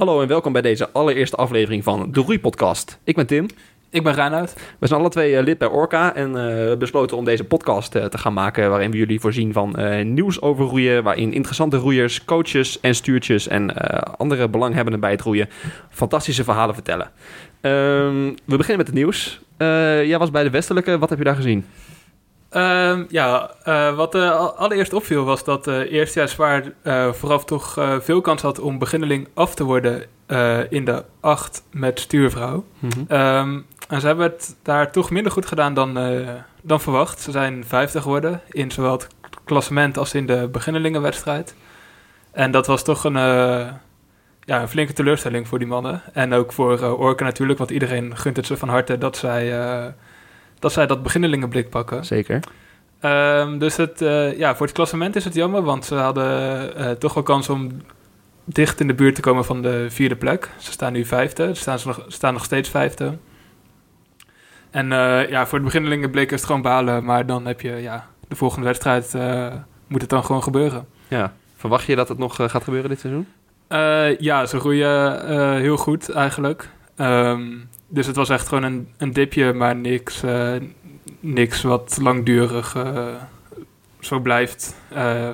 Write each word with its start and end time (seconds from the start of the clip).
Hallo 0.00 0.20
en 0.20 0.28
welkom 0.28 0.52
bij 0.52 0.62
deze 0.62 0.90
allereerste 0.90 1.36
aflevering 1.36 1.84
van 1.84 2.12
de 2.12 2.20
Roeipodcast. 2.20 2.98
Ik 3.04 3.16
ben 3.16 3.26
Tim. 3.26 3.46
Ik 3.90 4.02
ben 4.02 4.14
Reinoud. 4.14 4.54
We 4.78 4.86
zijn 4.86 5.00
alle 5.00 5.08
twee 5.08 5.36
eh, 5.36 5.44
lid 5.44 5.58
bij 5.58 5.68
Orca 5.68 6.14
en 6.14 6.36
uh, 6.36 6.76
besloten 6.76 7.16
om 7.16 7.24
deze 7.24 7.44
podcast 7.44 7.94
uh, 7.94 8.04
te 8.04 8.18
gaan 8.18 8.32
maken... 8.32 8.70
waarin 8.70 8.90
we 8.90 8.96
jullie 8.96 9.20
voorzien 9.20 9.52
van 9.52 9.76
nieuws 10.14 10.40
over 10.40 10.64
roeien... 10.64 11.02
waarin 11.02 11.32
interessante 11.32 11.76
roeiers, 11.76 12.24
coaches 12.24 12.80
en 12.80 12.94
stuurtjes 12.94 13.48
en 13.48 13.74
andere 14.16 14.48
belanghebbenden 14.48 15.00
bij 15.00 15.10
het 15.10 15.20
roeien... 15.20 15.48
fantastische 15.90 16.44
verhalen 16.44 16.74
vertellen. 16.74 17.10
Ehm, 17.60 18.24
we 18.44 18.56
beginnen 18.56 18.76
met 18.76 18.86
het 18.86 18.96
nieuws. 18.96 19.40
jij 20.06 20.18
was 20.18 20.30
bij 20.30 20.42
de 20.42 20.50
Westelijke, 20.50 20.98
wat 20.98 21.08
heb 21.08 21.18
je 21.18 21.24
daar 21.24 21.36
gezien? 21.36 21.64
Um, 22.52 23.06
ja, 23.08 23.50
uh, 23.68 23.96
wat 23.96 24.14
uh, 24.14 24.50
allereerst 24.56 24.92
opviel 24.92 25.24
was 25.24 25.44
dat 25.44 25.66
uh, 25.66 25.92
eerstejaarswaar 25.92 26.72
uh, 26.82 27.12
vooraf 27.12 27.44
toch 27.44 27.78
veel 28.00 28.20
kans 28.20 28.42
had 28.42 28.60
om 28.60 28.78
beginneling 28.78 29.28
af 29.34 29.54
te 29.54 29.64
worden 29.64 30.02
in 30.68 30.84
de 30.84 31.04
acht 31.20 31.62
met 31.70 32.00
stuurvrouw. 32.00 32.64
Mm 32.78 32.90
-hmm. 32.90 33.18
um, 33.18 33.66
en 33.88 34.00
ze 34.00 34.06
hebben 34.06 34.24
het 34.24 34.56
daar 34.62 34.92
toch 34.92 35.10
minder 35.10 35.32
goed 35.32 35.46
gedaan 35.46 35.74
dan, 35.74 35.98
dan 36.62 36.80
verwacht. 36.80 37.20
Ze 37.20 37.30
zijn 37.30 37.64
vijfde 37.66 38.00
geworden 38.00 38.40
in 38.48 38.70
zowel 38.70 38.92
het 38.92 39.06
klassement 39.44 39.98
als 39.98 40.14
in 40.14 40.26
de 40.26 40.48
beginnelingenwedstrijd. 40.52 41.54
En 42.32 42.50
dat 42.50 42.66
was 42.66 42.84
toch 42.84 43.04
een, 43.04 43.14
ja, 44.44 44.60
een 44.60 44.68
flinke 44.68 44.92
teleurstelling 44.92 45.48
voor 45.48 45.58
die 45.58 45.68
mannen. 45.68 46.02
En 46.12 46.32
ook 46.32 46.52
voor 46.52 46.98
Orca 46.98 47.24
natuurlijk, 47.24 47.58
want 47.58 47.70
iedereen 47.70 48.16
gunt 48.16 48.36
het 48.36 48.46
ze 48.46 48.56
van 48.56 48.68
harte 48.68 48.98
dat 48.98 49.16
zij 49.16 49.52
dat 50.60 50.72
zij 50.72 50.86
dat 50.86 51.02
beginnelingenblik 51.02 51.70
pakken. 51.70 52.04
Zeker. 52.04 52.40
Um, 53.04 53.58
dus 53.58 53.76
het, 53.76 54.00
uh, 54.00 54.38
ja, 54.38 54.56
voor 54.56 54.66
het 54.66 54.74
klassement 54.74 55.16
is 55.16 55.24
het 55.24 55.34
jammer, 55.34 55.62
want 55.62 55.84
ze 55.84 55.94
hadden 55.94 56.70
uh, 56.80 56.90
toch 56.90 57.14
wel 57.14 57.22
kans 57.22 57.48
om 57.48 57.70
dicht 58.44 58.80
in 58.80 58.86
de 58.86 58.94
buurt 58.94 59.14
te 59.14 59.20
komen 59.20 59.44
van 59.44 59.62
de 59.62 59.86
vierde 59.88 60.16
plek. 60.16 60.50
Ze 60.58 60.72
staan 60.72 60.92
nu 60.92 61.04
vijfde, 61.04 61.54
ze 61.54 61.60
staan, 61.60 61.78
ze 61.78 61.86
nog, 61.86 62.04
staan 62.08 62.32
nog 62.32 62.44
steeds 62.44 62.68
vijfde. 62.68 63.18
En 64.70 64.90
uh, 64.90 65.28
ja, 65.28 65.46
voor 65.46 65.54
het 65.54 65.64
beginnelingenblik 65.64 66.30
is 66.30 66.36
het 66.36 66.46
gewoon 66.46 66.62
balen, 66.62 67.04
maar 67.04 67.26
dan 67.26 67.46
heb 67.46 67.60
je 67.60 67.70
ja, 67.70 68.06
de 68.28 68.36
volgende 68.36 68.66
wedstrijd 68.66 69.14
moet 69.86 70.00
het 70.00 70.10
dan 70.10 70.24
gewoon 70.24 70.42
gebeuren. 70.42 70.86
Ja, 71.08 71.32
verwacht 71.56 71.86
je 71.86 71.96
dat 71.96 72.08
het 72.08 72.18
nog 72.18 72.34
gaat 72.34 72.64
gebeuren 72.64 72.90
dit 72.90 73.00
seizoen? 73.00 73.26
ja, 74.18 74.46
ze 74.46 74.60
groeien 74.60 75.26
heel 75.56 75.76
goed 75.76 76.10
eigenlijk. 76.10 76.68
Um, 76.96 77.68
dus 77.90 78.06
het 78.06 78.16
was 78.16 78.28
echt 78.28 78.48
gewoon 78.48 78.62
een, 78.62 78.88
een 78.96 79.12
dipje, 79.12 79.52
maar 79.52 79.76
niks, 79.76 80.22
uh, 80.24 80.52
niks 81.20 81.62
wat 81.62 81.98
langdurig 82.02 82.74
uh, 82.76 83.06
zo 84.00 84.20
blijft. 84.20 84.76
Uh, 84.96 85.28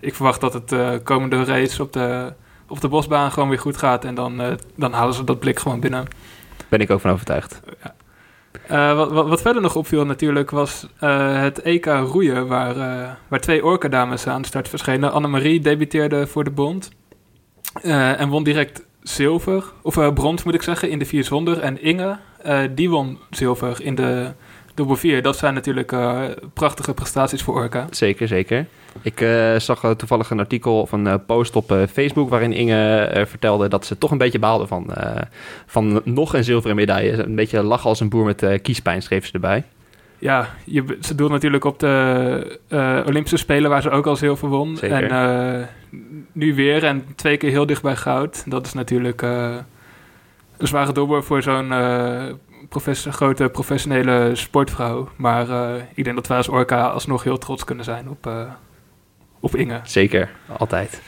ik 0.00 0.14
verwacht 0.14 0.40
dat 0.40 0.52
het 0.52 1.02
komende 1.02 1.44
race 1.44 1.82
op 1.82 1.92
de, 1.92 2.32
op 2.68 2.80
de 2.80 2.88
bosbaan 2.88 3.32
gewoon 3.32 3.48
weer 3.48 3.58
goed 3.58 3.76
gaat. 3.76 4.04
En 4.04 4.14
dan, 4.14 4.58
dan 4.74 4.92
halen 4.92 5.14
ze 5.14 5.24
dat 5.24 5.38
blik 5.38 5.58
gewoon 5.58 5.80
binnen. 5.80 6.06
Ben 6.68 6.80
ik 6.80 6.90
ook 6.90 7.00
van 7.00 7.10
overtuigd. 7.10 7.60
Ja. 7.82 8.94
Wat, 8.94 9.10
wat, 9.10 9.28
wat, 9.28 9.40
verder 9.40 9.62
nog 9.62 9.76
opviel 9.76 10.04
natuurlijk 10.04 10.50
was 10.50 10.86
het 10.98 11.62
EK 11.62 11.86
roeien, 11.86 12.46
waar, 12.46 12.74
waar 13.28 13.40
twee 13.40 13.64
orka-dames 13.64 14.26
aan 14.26 14.42
de 14.42 14.48
start 14.48 14.68
verschenen. 14.68 15.12
Annemarie 15.12 15.60
debuteerde 15.60 16.26
voor 16.26 16.44
de 16.44 16.50
bond 16.50 16.90
en 17.82 18.28
won 18.28 18.44
direct 18.44 18.88
zilver, 19.14 19.64
of 19.82 19.96
uh, 19.96 20.12
brons 20.12 20.42
moet 20.42 20.54
ik 20.54 20.62
zeggen, 20.62 20.90
in 20.90 20.98
de 20.98 21.04
400. 21.04 21.60
En 21.60 21.82
Inge, 21.82 22.16
uh, 22.46 22.60
die 22.74 22.90
won 22.90 23.18
zilver 23.30 23.82
in 23.82 23.94
de 23.94 24.32
dubbel 24.74 24.96
4. 24.96 25.22
Dat 25.22 25.36
zijn 25.36 25.54
natuurlijk 25.54 25.92
uh, 25.92 26.22
prachtige 26.54 26.94
prestaties 26.94 27.42
voor 27.42 27.54
Orca. 27.54 27.86
Zeker, 27.90 28.28
zeker. 28.28 28.66
Ik 29.02 29.18
zag 29.58 29.94
toevallig 29.96 30.30
een 30.30 30.38
artikel 30.38 30.80
of 30.80 30.92
een 30.92 31.24
post 31.26 31.56
op 31.56 31.74
Facebook 31.92 32.28
waarin 32.28 32.52
Inge 32.52 33.24
vertelde 33.28 33.68
dat 33.68 33.86
ze 33.86 33.98
toch 33.98 34.10
een 34.10 34.18
beetje 34.18 34.38
baalde 34.38 34.66
van, 34.66 34.86
van 35.66 36.00
nog 36.04 36.34
een 36.34 36.44
zilveren 36.44 36.76
medaille. 36.76 37.12
Een 37.12 37.34
beetje 37.34 37.62
lachen 37.62 37.88
als 37.88 38.00
een 38.00 38.08
boer 38.08 38.24
met 38.24 38.60
kiespijn, 38.62 39.02
schreef 39.02 39.26
ze 39.26 39.32
erbij. 39.32 39.64
Ja, 40.20 40.48
je, 40.64 40.98
ze 41.00 41.14
doet 41.14 41.30
natuurlijk 41.30 41.64
op 41.64 41.78
de 41.78 42.58
Olympische 43.06 43.36
Spelen 43.36 43.70
waar 43.70 43.82
ze 43.82 43.90
ook 43.90 44.06
al 44.06 44.16
zilver 44.16 44.48
won. 44.48 44.76
Zeker. 44.76 45.10
En 45.10 45.68
nu 46.32 46.54
weer 46.54 46.84
en 46.84 47.04
twee 47.16 47.36
keer 47.36 47.50
heel 47.50 47.66
dicht 47.66 47.82
bij 47.82 47.96
goud. 47.96 48.50
Dat 48.50 48.66
is 48.66 48.72
natuurlijk 48.72 49.22
uh, 49.22 49.56
een 50.56 50.66
zware 50.66 50.92
dobber 50.92 51.24
voor 51.24 51.42
zo'n 51.42 51.72
grote 53.10 53.48
professionele 53.48 54.30
sportvrouw. 54.32 55.08
Maar 55.16 55.46
ik 55.94 56.04
denk 56.04 56.16
dat 56.16 56.26
wij 56.26 56.36
als 56.36 56.48
Orca 56.48 56.86
alsnog 56.86 57.24
heel 57.24 57.38
trots 57.38 57.64
kunnen 57.64 57.84
zijn 57.84 58.08
op, 58.08 58.30
op 59.40 59.56
Inge. 59.56 59.80
Zeker, 59.84 60.30
altijd. 60.58 61.00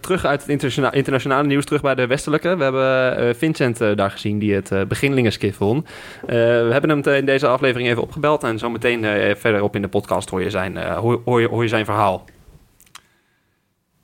terug 0.00 0.24
uit 0.24 0.40
het 0.40 0.48
interna 0.48 0.92
internationale 0.92 1.46
nieuws, 1.46 1.64
terug 1.64 1.82
bij 1.82 1.94
de 1.94 2.06
westelijke. 2.06 2.56
We 2.56 2.62
hebben 2.62 3.36
Vincent 3.36 3.78
daar 3.78 4.10
gezien 4.10 4.38
die 4.38 4.54
het 4.54 4.70
uh, 4.70 4.82
beginlingenskif 4.82 5.58
won. 5.58 5.86
we 6.26 6.68
hebben 6.70 6.90
hem 6.90 7.14
in 7.14 7.24
deze 7.24 7.46
aflevering 7.46 7.88
even 7.88 8.02
opgebeld 8.02 8.42
en 8.42 8.58
zo 8.58 8.70
meteen 8.70 9.04
verderop 9.36 9.74
in 9.74 9.82
de 9.82 9.88
podcast 9.88 10.30
hoor 10.30 10.42
je 10.42 10.50
zijn, 10.50 10.76
hoor, 10.76 11.20
hoor, 11.24 11.40
je, 11.40 11.48
hoor 11.48 11.62
je 11.62 11.68
zijn 11.68 11.84
verhaal. 11.84 12.24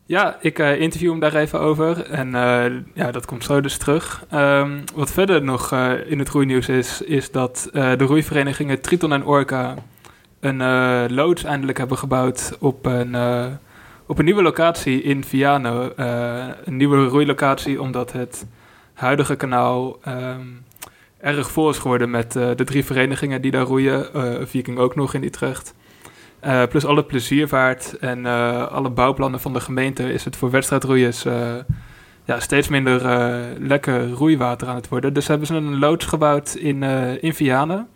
Ja, 0.09 0.37
ik 0.41 0.59
uh, 0.59 0.81
interview 0.81 1.10
hem 1.10 1.21
daar 1.21 1.34
even 1.34 1.60
over. 1.60 2.10
En 2.10 2.28
uh, 2.28 2.65
ja, 2.94 3.10
dat 3.10 3.27
komt 3.27 3.44
zo 3.44 3.60
dus 3.60 3.78
terug. 3.78 4.25
Um, 4.34 4.84
wat 4.94 5.12
verder 5.12 5.43
nog 5.43 5.72
uh, 5.72 5.93
in 6.06 6.19
het 6.19 6.28
roeinieuws 6.28 6.69
is, 6.69 7.03
is 7.03 7.31
dat 7.31 7.69
de 7.72 8.04
roeiverenigingen 8.04 8.81
Triton 8.81 9.12
en 9.12 9.25
Orca 9.25 9.75
een 10.41 11.14
loods 11.14 11.44
eindelijk 11.44 11.78
hebben 11.78 11.98
gebouwd 11.98 12.56
op 12.60 12.86
een, 12.86 13.16
op 14.06 14.19
een 14.19 14.24
nieuwe 14.24 14.42
locatie 14.42 15.02
in 15.02 15.24
Viano. 15.24 15.92
een 16.64 16.76
nieuwe 16.76 17.04
roeilocatie, 17.04 17.80
omdat 17.80 18.12
het 18.12 18.47
huidige 18.92 19.36
kanaal 19.36 19.98
um, 20.08 20.64
erg 21.20 21.50
vol 21.50 21.70
is 21.70 21.78
geworden 21.78 22.10
met 22.10 22.32
de 22.32 22.64
drie 22.64 22.84
verenigingen 22.84 23.42
die 23.42 23.50
daar 23.50 23.64
roeien. 23.64 24.06
Viking 24.48 24.78
ook 24.78 24.94
nog 24.94 25.14
in 25.14 25.22
Utrecht. 25.22 25.74
Plus 26.68 26.84
alle 26.84 27.04
pleziervaart 27.04 27.98
en 27.98 28.26
alle 28.70 28.91
bouwplannen 28.91 29.41
van 29.41 29.53
de 29.53 29.60
gemeente 29.60 30.12
is 30.12 30.24
het 30.24 30.36
voor 30.36 30.50
wedstrijdroeiers 30.50 31.22
ja, 32.24 32.41
steeds 32.41 32.68
minder 32.68 33.03
lekker 33.58 34.10
roeiwater 34.10 34.68
aan 34.68 34.74
het 34.74 34.88
worden. 34.88 35.12
Dus 35.12 35.26
hebben 35.26 35.47
ze 35.47 35.54
een 35.54 35.78
loods 35.78 36.04
gebouwd 36.04 36.54
in, 36.54 36.82
in 37.20 37.34
Vianen. 37.34 37.88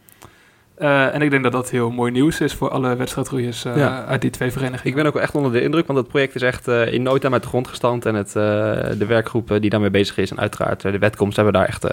En 0.80 1.22
ik 1.22 1.30
denk 1.30 1.42
dat 1.42 1.52
dat 1.52 1.70
heel 1.70 1.90
mooi 1.90 2.12
nieuws 2.12 2.40
is 2.40 2.54
voor 2.54 2.70
alle 2.70 2.96
wedstrijdroeiers 2.96 3.62
ja. 3.62 4.04
uit 4.04 4.20
die 4.20 4.30
twee 4.30 4.52
verenigingen. 4.52 4.86
Ik 4.86 4.94
ben 4.94 5.06
ook 5.06 5.16
echt 5.16 5.34
onder 5.34 5.52
de 5.52 5.62
indruk, 5.62 5.86
want 5.86 5.98
het 5.98 6.08
project 6.08 6.34
is 6.34 6.42
echt 6.42 6.68
in 6.68 7.02
nooit 7.02 7.24
aan 7.24 7.32
uit 7.32 7.42
de 7.42 7.48
grond 7.48 7.68
gestampt. 7.68 8.06
En 8.06 8.14
het, 8.14 8.32
de 8.32 9.04
werkgroep 9.06 9.56
die 9.60 9.70
daarmee 9.70 9.90
bezig 9.90 10.16
is 10.16 10.30
en 10.30 10.40
uiteraard 10.40 10.82
de 10.82 10.98
wetkomst 10.98 11.36
hebben 11.36 11.54
daar 11.54 11.66
echt 11.66 11.84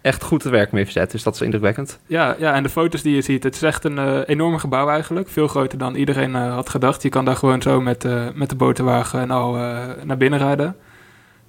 echt 0.00 0.22
goed 0.22 0.40
te 0.40 0.50
werk 0.50 0.72
mee 0.72 0.84
verzet. 0.84 1.10
Dus 1.10 1.22
dat 1.22 1.34
is 1.34 1.40
indrukwekkend. 1.40 1.98
Ja, 2.06 2.36
ja 2.38 2.54
en 2.54 2.62
de 2.62 2.68
foto's 2.68 3.02
die 3.02 3.14
je 3.14 3.22
ziet, 3.22 3.42
het 3.42 3.54
is 3.54 3.62
echt 3.62 3.84
een 3.84 3.96
uh, 3.96 4.18
enorm 4.26 4.58
gebouw 4.58 4.88
eigenlijk. 4.88 5.28
Veel 5.28 5.48
groter 5.48 5.78
dan 5.78 5.94
iedereen 5.94 6.30
uh, 6.30 6.54
had 6.54 6.68
gedacht. 6.68 7.02
Je 7.02 7.08
kan 7.08 7.24
daar 7.24 7.36
gewoon 7.36 7.62
zo 7.62 7.80
met, 7.80 8.04
uh, 8.04 8.26
met 8.34 8.48
de 8.48 8.56
boterwagen 8.56 9.28
nou, 9.28 9.58
naar 10.04 10.16
binnen 10.16 10.38
rijden. 10.38 10.76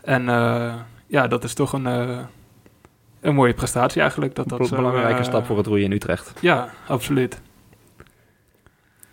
En 0.01 0.23
ja, 1.07 1.27
dat 1.27 1.43
is 1.43 1.53
toch 1.53 1.73
een, 1.73 1.87
een 3.21 3.35
mooie 3.35 3.53
prestatie 3.53 4.01
eigenlijk. 4.01 4.35
Dat, 4.35 4.49
dat 4.49 4.59
een 4.59 4.75
belangrijke 4.75 5.23
stap 5.23 5.45
voor 5.45 5.57
het 5.57 5.67
roeien 5.67 5.85
in 5.85 5.91
Utrecht. 5.91 6.33
Ja, 6.41 6.69
absoluut. 6.87 7.41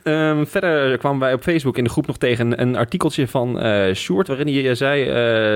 Um, 0.03 0.47
verder 0.47 0.99
kwamen 0.99 1.21
wij 1.21 1.33
op 1.33 1.43
Facebook 1.43 1.79
in 1.79 1.85
de 1.85 1.91
groep 1.91 2.07
nog 2.07 2.19
tegen 2.19 2.61
een 2.61 2.77
artikeltje 2.77 3.29
van 3.29 3.67
uh, 3.67 3.95
Sjoerd... 3.95 4.29
waarin 4.29 4.65
hij 4.65 4.75
zei 4.75 5.03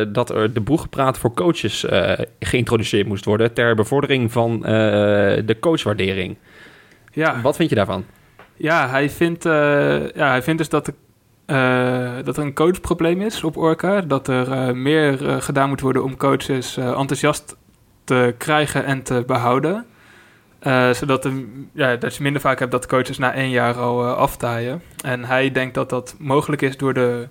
uh, 0.01 0.07
dat 0.13 0.31
er 0.31 0.53
de 0.53 0.61
boegpraat 0.61 1.19
voor 1.19 1.35
coaches 1.35 1.85
uh, 1.85 2.13
geïntroduceerd 2.41 3.07
moest 3.07 3.25
worden... 3.25 3.53
ter 3.53 3.75
bevordering 3.75 4.33
van 4.33 4.61
de 4.61 5.57
coachwaardering. 5.61 6.37
Ja. 7.13 7.41
Wat 7.41 7.57
vind 7.57 7.69
je 7.69 7.77
daarvan? 7.77 8.05
Ja, 8.57 8.89
hij 8.89 9.11
vindt, 9.11 9.45
ja, 9.45 10.29
hij 10.29 10.43
vindt 10.43 10.59
dus 10.59 10.69
dat, 10.69 10.85
de, 10.85 10.95
dat 12.25 12.37
er 12.37 12.43
een 12.43 12.55
coachprobleem 12.55 13.21
is 13.21 13.45
op 13.45 13.57
Orca. 13.57 14.01
Dat 14.01 14.29
er 14.29 14.77
meer 14.77 15.19
gedaan 15.43 15.69
moet 15.69 15.81
worden 15.81 16.05
om 16.05 16.17
coaches 16.17 16.77
enthousiast 16.77 17.57
te 18.11 18.35
krijgen 18.39 18.85
en 18.85 19.03
te 19.03 19.23
behouden... 19.27 19.87
Uh, 20.63 20.91
zodat 20.91 21.23
de, 21.23 21.65
ja, 21.73 21.97
dat 21.97 22.17
je 22.17 22.23
minder 22.23 22.41
vaak 22.41 22.59
hebt 22.59 22.71
dat 22.71 22.87
coaches 22.87 23.19
na 23.19 23.33
één 23.33 23.51
jaar 23.51 23.75
al 23.75 24.05
uh, 24.05 24.13
aftaaien. 24.13 24.83
En 25.05 25.25
hij 25.25 25.51
denkt 25.51 25.75
dat 25.75 25.91
dat 25.91 26.15
mogelijk 26.19 26.63
is 26.63 26.77
door 26.77 26.95
de 26.95 27.29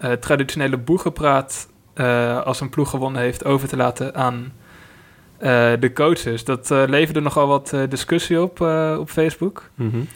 uh, 0.00 0.12
traditionele 0.12 0.76
boegenpraat... 0.76 1.68
als 2.44 2.60
een 2.60 2.68
ploeg 2.70 2.90
gewonnen 2.90 3.20
heeft, 3.22 3.44
over 3.44 3.68
te 3.68 3.76
laten 3.76 4.14
aan 4.14 4.52
de 5.80 5.90
coaches. 5.94 6.44
Dat 6.44 6.70
leverde 6.70 7.20
nogal 7.20 7.46
wat 7.46 7.74
discussie 7.88 8.42
op 8.42 8.60
op 8.98 9.10
Facebook. 9.10 9.70
Mm 9.74 9.90
-hmm. 9.90 10.06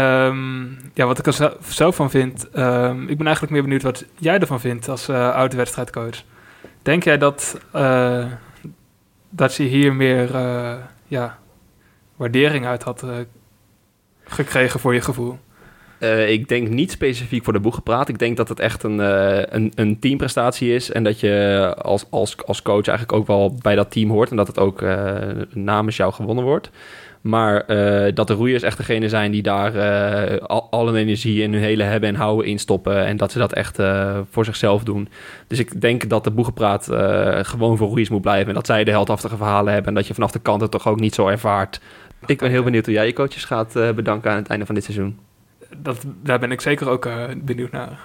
um, 0.00 0.78
ja, 0.94 1.06
wat 1.06 1.18
ik 1.18 1.26
er 1.26 1.52
zelf 1.68 1.96
van 1.96 2.10
vind... 2.10 2.48
Um, 2.56 3.08
ik 3.08 3.16
ben 3.16 3.26
eigenlijk 3.26 3.50
meer 3.50 3.62
benieuwd 3.62 3.82
wat 3.82 4.04
jij 4.18 4.38
ervan 4.38 4.60
vindt 4.60 4.88
als 4.88 5.08
oude 5.10 5.56
wedstrijdcoach. 5.56 6.22
Denk 6.82 7.04
jij 7.04 7.18
dat, 7.18 7.60
dat 9.30 9.54
je 9.54 9.62
hier 9.62 9.94
meer... 9.94 10.36
ja, 11.06 11.38
waardering 12.18 12.66
uit 12.66 12.82
had 12.82 13.02
uh, 13.02 13.10
gekregen 14.24 14.80
voor 14.80 14.94
je 14.94 15.00
gevoel. 15.00 15.38
Uh, 16.00 16.30
ik 16.30 16.48
denk 16.48 16.68
niet 16.68 16.90
specifiek 16.90 17.44
voor 17.44 17.52
de 17.52 17.60
boeggepraat. 17.60 18.08
Ik 18.08 18.18
denk 18.18 18.36
dat 18.36 18.48
het 18.48 18.60
echt 18.60 18.82
een, 18.82 18.98
een, 19.54 19.72
een, 19.74 19.98
teamprestatie 19.98 20.74
is. 20.74 20.90
En 20.90 21.04
dat 21.04 21.20
je 21.20 21.74
als, 21.78 22.06
als, 22.10 22.36
als 22.46 22.62
coach 22.62 22.86
eigenlijk 22.86 23.18
ook 23.18 23.26
wel 23.26 23.54
bij 23.62 23.74
dat 23.74 23.90
team 23.90 24.10
hoort. 24.10 24.30
En 24.30 24.36
dat 24.36 24.46
het 24.46 24.58
ook 24.58 24.84
namens 25.50 25.96
jou 25.96 26.12
gewonnen 26.12 26.44
wordt. 26.44 26.70
Maar 27.20 27.66
dat 28.14 28.26
de 28.26 28.34
roeiers 28.34 28.62
echt 28.62 28.76
degene 28.76 29.08
zijn 29.08 29.30
die 29.30 29.42
daar 29.42 29.72
al, 30.40 30.68
al 30.70 30.86
hun 30.86 30.96
energie 30.96 31.42
in 31.42 31.52
hun 31.52 31.62
hele 31.62 31.82
hebben 31.82 32.08
en 32.08 32.14
houden 32.14 32.46
instoppen. 32.46 33.04
En 33.04 33.16
dat 33.16 33.32
ze 33.32 33.38
dat 33.38 33.52
echt 33.52 33.78
voor 34.30 34.44
zichzelf 34.44 34.82
doen. 34.82 35.08
Dus 35.46 35.58
ik 35.58 35.80
denk 35.80 36.08
dat 36.08 36.24
de 36.24 36.30
boegepraat 36.30 36.88
gewoon 37.46 37.76
voor 37.76 37.88
roeiers 37.88 38.08
moet 38.08 38.20
blijven. 38.20 38.48
En 38.48 38.54
dat 38.54 38.66
zij 38.66 38.84
de 38.84 38.90
heldhaftige 38.90 39.36
verhalen 39.36 39.72
hebben. 39.72 39.88
En 39.88 39.94
dat 39.94 40.06
je 40.06 40.14
vanaf 40.14 40.30
de 40.30 40.38
kant 40.38 40.60
het 40.60 40.70
toch 40.70 40.88
ook 40.88 41.00
niet 41.00 41.14
zo 41.14 41.28
ervaart. 41.28 41.80
Ik 42.26 42.38
ben 42.38 42.50
heel 42.50 42.62
benieuwd 42.62 42.84
hoe 42.84 42.94
jij 42.94 43.06
je 43.06 43.12
coaches 43.12 43.44
gaat 43.44 43.72
bedanken 43.94 44.30
aan 44.30 44.36
het 44.36 44.48
einde 44.48 44.66
van 44.66 44.74
dit 44.74 44.84
seizoen 44.84 45.18
dat, 45.76 46.04
daar 46.22 46.38
ben 46.38 46.52
ik 46.52 46.60
zeker 46.60 46.88
ook 46.88 47.06
uh, 47.06 47.24
benieuwd 47.36 47.70
naar. 47.70 47.98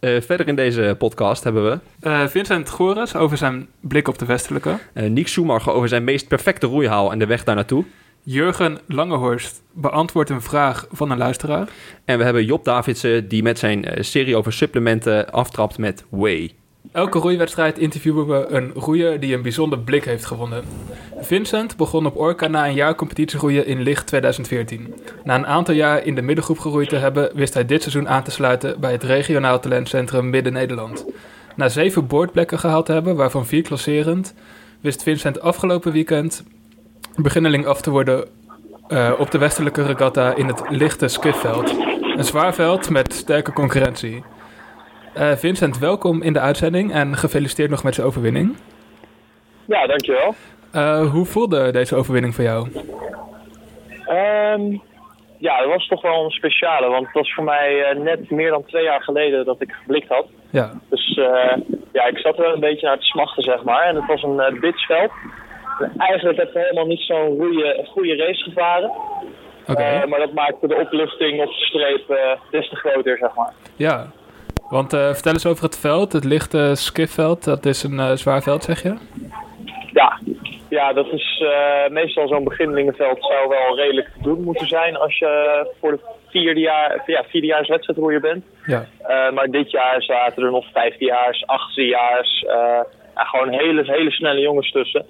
Uh, 0.00 0.20
verder 0.20 0.48
in 0.48 0.56
deze 0.56 0.94
podcast 0.98 1.44
hebben 1.44 1.64
we... 1.64 1.78
Uh, 2.08 2.26
Vincent 2.26 2.70
Gores 2.70 3.16
over 3.16 3.36
zijn 3.36 3.68
blik 3.80 4.08
op 4.08 4.18
de 4.18 4.24
westelijke. 4.24 4.78
Nick 4.92 5.28
Schumacher 5.28 5.72
over 5.72 5.88
zijn 5.88 6.04
meest 6.04 6.28
perfecte 6.28 6.66
roeihaal 6.66 7.12
en 7.12 7.18
de 7.18 7.26
weg 7.26 7.44
daar 7.44 7.54
naartoe. 7.54 7.84
Jurgen 8.22 8.78
Langehorst 8.86 9.62
beantwoordt 9.72 10.30
een 10.30 10.42
vraag 10.42 10.86
van 10.90 11.10
een 11.10 11.18
luisteraar. 11.18 11.68
En 12.04 12.18
we 12.18 12.24
hebben 12.24 12.44
Job 12.44 12.64
Davidsen 12.64 13.28
die 13.28 13.42
met 13.42 13.58
zijn 13.58 13.86
serie 14.00 14.36
over 14.36 14.52
supplementen 14.52 15.32
aftrapt 15.32 15.78
met 15.78 16.04
Way. 16.08 16.52
Elke 16.92 17.18
roeiwedstrijd 17.18 17.78
interviewen 17.78 18.26
we 18.26 18.46
een 18.48 18.72
roeier 18.74 19.20
die 19.20 19.34
een 19.34 19.42
bijzonder 19.42 19.78
blik 19.78 20.04
heeft 20.04 20.24
gewonnen. 20.24 20.64
Vincent 21.20 21.76
begon 21.76 22.06
op 22.06 22.16
Orca 22.16 22.46
na 22.46 22.66
een 22.66 22.74
jaar 22.74 22.94
competitieroeien 22.94 23.66
in 23.66 23.82
licht 23.82 24.06
2014. 24.06 24.94
Na 25.24 25.34
een 25.34 25.46
aantal 25.46 25.74
jaar 25.74 26.06
in 26.06 26.14
de 26.14 26.22
middengroep 26.22 26.58
geroeid 26.58 26.88
te 26.88 26.96
hebben, 26.96 27.30
wist 27.34 27.54
hij 27.54 27.66
dit 27.66 27.82
seizoen 27.82 28.08
aan 28.08 28.22
te 28.22 28.30
sluiten 28.30 28.80
bij 28.80 28.92
het 28.92 29.02
regionaal 29.02 29.60
talentcentrum 29.60 30.30
Midden-Nederland. 30.30 31.04
Na 31.56 31.68
zeven 31.68 32.06
boordplekken 32.06 32.58
gehaald 32.58 32.86
te 32.86 32.92
hebben, 32.92 33.16
waarvan 33.16 33.46
vier 33.46 33.62
klasserend, 33.62 34.34
wist 34.80 35.02
Vincent 35.02 35.40
afgelopen 35.40 35.92
weekend 35.92 36.44
beginneling 37.22 37.66
af 37.66 37.80
te 37.80 37.90
worden 37.90 38.28
uh, 38.88 39.12
op 39.18 39.30
de 39.30 39.38
westelijke 39.38 39.82
regatta 39.86 40.34
in 40.36 40.46
het 40.46 40.62
lichte 40.68 41.08
skifveld. 41.08 41.78
Een 42.16 42.24
zwaar 42.24 42.54
veld 42.54 42.90
met 42.90 43.12
sterke 43.12 43.52
concurrentie. 43.52 44.24
Uh, 45.16 45.32
Vincent, 45.32 45.78
welkom 45.78 46.22
in 46.22 46.32
de 46.32 46.40
uitzending 46.40 46.92
en 46.92 47.16
gefeliciteerd 47.16 47.70
nog 47.70 47.82
met 47.82 47.94
zijn 47.94 48.06
overwinning. 48.06 48.56
Ja, 49.64 49.86
dankjewel. 49.86 50.34
Uh, 50.74 51.10
hoe 51.10 51.24
voelde 51.24 51.70
deze 51.72 51.96
overwinning 51.96 52.34
voor 52.34 52.44
jou? 52.44 52.68
Um, 54.08 54.82
ja, 55.38 55.60
dat 55.60 55.68
was 55.68 55.86
toch 55.86 56.02
wel 56.02 56.24
een 56.24 56.30
speciale, 56.30 56.88
want 56.88 57.06
het 57.06 57.14
was 57.14 57.34
voor 57.34 57.44
mij 57.44 57.96
net 57.98 58.30
meer 58.30 58.50
dan 58.50 58.64
twee 58.66 58.84
jaar 58.84 59.02
geleden 59.02 59.44
dat 59.44 59.60
ik 59.60 59.72
geblikt 59.72 60.08
had. 60.08 60.26
Ja. 60.50 60.70
Dus 60.88 61.14
ja, 61.92 62.06
ik 62.06 62.18
zat 62.18 62.36
er 62.36 62.42
wel 62.42 62.54
een 62.54 62.60
beetje 62.60 62.86
naar 62.86 62.98
te 62.98 63.04
smachten, 63.04 63.42
zeg 63.42 63.62
maar. 63.62 63.82
En 63.82 63.96
het 63.96 64.06
was 64.06 64.22
een 64.22 64.52
uh, 64.52 64.60
bitsveld. 64.60 65.10
Eigenlijk 65.98 66.38
heb 66.38 66.48
ik 66.48 66.54
helemaal 66.54 66.86
niet 66.86 67.00
zo'n 67.00 67.36
goede, 67.40 67.84
goede 67.88 68.16
race 68.16 68.42
gevaren. 68.42 68.90
Okay. 69.66 70.06
maar 70.06 70.18
dat 70.18 70.32
maakte 70.32 70.66
de 70.66 70.76
opluchting 70.76 71.40
op 71.40 71.46
de 71.46 71.64
streep 71.64 72.36
des 72.50 72.68
te 72.68 72.76
groter, 72.76 73.18
zeg 73.18 73.34
maar. 73.34 73.52
Ja, 73.76 74.06
want 74.70 74.94
uh, 74.94 75.12
vertel 75.12 75.32
eens 75.32 75.46
over 75.46 75.64
het 75.64 75.78
veld, 75.78 76.12
het 76.12 76.24
lichte 76.24 76.72
skifveld. 76.74 77.44
Dat 77.44 77.64
is 77.64 77.82
een 77.82 77.98
uh, 77.98 78.10
zwaar 78.10 78.42
veld, 78.42 78.62
zeg 78.62 78.82
je? 78.82 78.94
Ja, 79.92 80.20
ja 80.68 80.92
dat 80.92 81.06
is 81.12 81.42
uh, 81.44 81.88
meestal 81.88 82.28
zo'n 82.28 82.44
beginnelingenveld 82.44 83.24
zou 83.24 83.48
wel 83.48 83.76
redelijk 83.76 84.08
te 84.12 84.22
doen 84.22 84.42
moeten 84.42 84.66
zijn 84.66 84.96
als 84.96 85.18
je 85.18 85.66
voor 85.80 85.90
de 85.90 86.00
vierde 86.28 86.60
jaar, 86.60 87.02
ja, 87.06 87.24
vierdejaars 87.28 87.68
wedstrijdroeier 87.68 88.20
bent. 88.20 88.44
Ja. 88.66 88.86
maar 89.34 89.50
dit 89.50 89.70
jaar 89.70 90.02
zaten 90.02 90.42
er 90.42 90.50
nog 90.50 90.66
vijfdejaars, 90.72 91.46
achtstejaars, 91.46 92.44
ja, 93.14 93.24
gewoon 93.24 93.50
hele, 93.50 93.82
hele 93.84 94.10
snelle 94.10 94.40
jongens 94.40 94.70
tussen. 94.70 95.06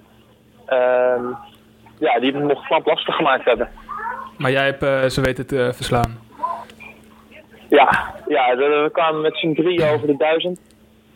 Ehm, 0.71 1.23
ja, 1.99 2.19
die 2.19 2.33
het 2.33 2.43
nog 2.43 2.65
knap 2.67 2.85
lastig 2.85 3.15
gemaakt 3.15 3.45
hebben. 3.45 3.69
Maar 4.37 4.51
jij 4.51 4.65
hebt 4.65 5.13
ze 5.13 5.21
weten 5.21 5.47
te 5.47 5.71
verslaan? 5.73 6.19
Ja, 7.69 8.13
ja 8.27 8.55
we 8.55 8.89
kwamen 8.91 9.21
met 9.21 9.37
z'n 9.37 9.53
drie 9.53 9.83
over 9.83 10.07
de 10.07 10.17
duizend. 10.17 10.59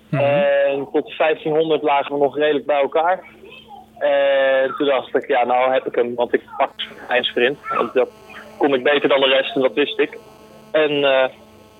Mhm. 0.09 0.23
En 0.23 0.87
tot 0.91 1.17
1500 1.17 1.81
lagen 1.81 2.13
we 2.13 2.19
nog 2.19 2.37
redelijk 2.37 2.65
bij 2.65 2.81
elkaar. 2.81 3.23
En 3.99 4.73
toen 4.77 4.87
dacht 4.87 5.15
ik, 5.15 5.27
ja, 5.27 5.45
nou 5.45 5.73
heb 5.73 5.85
ik 5.85 5.95
hem, 5.95 6.15
want 6.15 6.33
ik 6.33 6.41
pak 6.57 6.71
sprint. 7.21 7.57
Want 7.77 7.93
dat 7.93 8.09
kom 8.57 8.73
ik 8.73 8.83
beter 8.83 9.09
dan 9.09 9.19
de 9.19 9.27
rest 9.27 9.55
en 9.55 9.61
dat 9.61 9.73
wist 9.73 9.99
ik. 9.99 10.17
En 10.71 10.91
uh, 10.91 11.25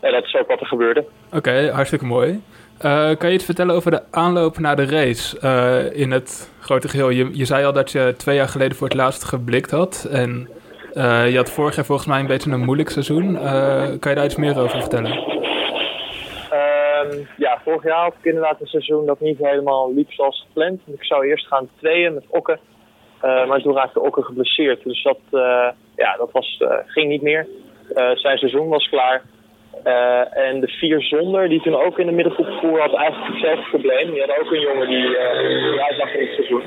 ja, 0.02 0.12
dat 0.12 0.24
is 0.24 0.36
ook 0.36 0.48
wat 0.48 0.60
er 0.60 0.68
gebeurde. 0.68 1.06
Oké, 1.34 1.72
hartstikke 1.72 2.06
mooi. 2.06 2.42
Uh, 2.82 3.16
kan 3.16 3.30
je 3.30 3.36
iets 3.36 3.46
vertellen 3.46 3.76
over 3.76 3.92
de 3.92 4.02
aanloop 4.12 4.58
naar 4.58 4.76
de 4.76 4.86
race 4.86 5.38
uh, 5.44 6.02
in 6.02 6.12
het 6.12 6.52
grote 6.60 6.88
geheel? 6.88 7.10
Je, 7.10 7.46
zei 7.46 7.66
al 7.66 7.74
dat 7.74 7.92
je 7.92 8.14
twee 8.18 8.36
jaar 8.36 8.48
geleden 8.48 8.78
voor 8.78 8.88
het 8.88 8.98
laatst 8.98 9.24
geblikt 9.24 9.72
had. 9.72 10.08
En 10.12 10.50
uh, 10.94 11.32
je 11.32 11.38
had 11.38 11.52
vorig 11.52 11.76
jaar 11.76 11.86
volgens 11.86 12.08
mij 12.08 12.20
een 12.20 12.28
beetje 12.28 12.52
een 12.52 12.66
moeilijk 12.66 12.90
seizoen. 12.90 13.34
Kan 14.00 14.12
je 14.12 14.16
daar 14.16 14.26
iets 14.26 14.36
meer 14.36 14.60
over 14.60 14.80
vertellen? 14.80 15.12
Um, 15.12 15.18
ja, 17.38 17.60
vorig 17.64 17.84
jaar 17.84 18.04
had 18.04 18.16
ik 18.20 18.26
inderdaad 18.26 18.62
een 18.62 18.68
seizoen 18.68 19.06
dat 19.06 19.20
niet 19.20 19.38
helemaal 19.38 19.94
liep 19.94 20.12
zoals 20.12 20.46
gepland. 20.48 20.82
Ik 20.86 21.04
zou 21.04 21.28
eerst 21.28 21.48
gaan 21.48 21.70
tweeën 21.78 22.14
met 22.14 22.26
Okke. 22.28 22.60
Maar 23.22 23.62
toen 23.62 23.76
raakte 23.76 24.00
Okke 24.00 24.24
geblesseerd. 24.24 24.84
Dus 24.84 25.04
dat, 25.04 25.20
ja, 25.96 26.16
dat 26.18 26.32
was, 26.32 26.64
ging 26.86 27.10
niet 27.10 27.22
meer. 27.22 27.48
zijn 28.14 28.38
seizoen 28.38 28.68
was 28.68 28.90
klaar. 28.90 29.22
En 29.84 30.60
de 30.60 30.68
vier 30.68 31.02
zonder, 31.02 31.50
die 31.50 31.62
toen 31.62 31.76
ook 31.76 32.00
in 32.00 32.06
de 32.06 32.12
middengroep 32.12 32.60
voer, 32.60 32.82
had 32.82 32.94
eigenlijk 32.94 33.34
hetzelfde 33.34 33.70
probleem. 33.70 34.12
Die 34.12 34.22
had 34.22 34.40
ook 34.40 34.52
een 34.52 34.60
jongen 34.60 34.88
die 34.88 35.06
uh, 35.06 35.84
uitlag 35.84 36.14
in 36.14 36.26
het 36.26 36.34
seizoen. 36.36 36.64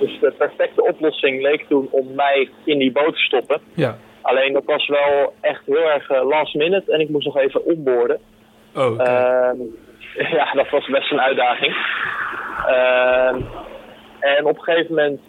Dus 0.00 0.18
de 0.20 0.32
perfecte 0.38 0.82
oplossing 0.82 1.42
leek 1.42 1.64
toen 1.68 1.88
om 1.90 2.14
mij 2.14 2.48
in 2.64 2.78
die 2.78 2.92
boot 2.92 3.14
te 3.14 3.20
stoppen. 3.20 3.60
Ja. 3.74 3.96
Alleen 4.22 4.52
dat 4.52 4.64
was 4.64 4.88
wel 4.88 5.34
echt 5.40 5.62
heel 5.66 5.90
erg 5.90 6.10
uh, 6.10 6.28
last 6.28 6.54
minute 6.54 6.92
en 6.92 7.00
ik 7.00 7.08
moest 7.08 7.26
nog 7.26 7.38
even 7.38 7.64
onboorden. 7.64 8.18
Oh, 8.74 8.92
okay. 8.92 9.54
uh, 10.16 10.30
ja, 10.32 10.52
dat 10.52 10.70
was 10.70 10.86
best 10.86 11.12
een 11.12 11.20
uitdaging. 11.20 11.76
Uh, 12.68 13.34
en 14.20 14.44
op 14.44 14.56
een 14.56 14.62
gegeven 14.62 14.94
moment 14.94 15.20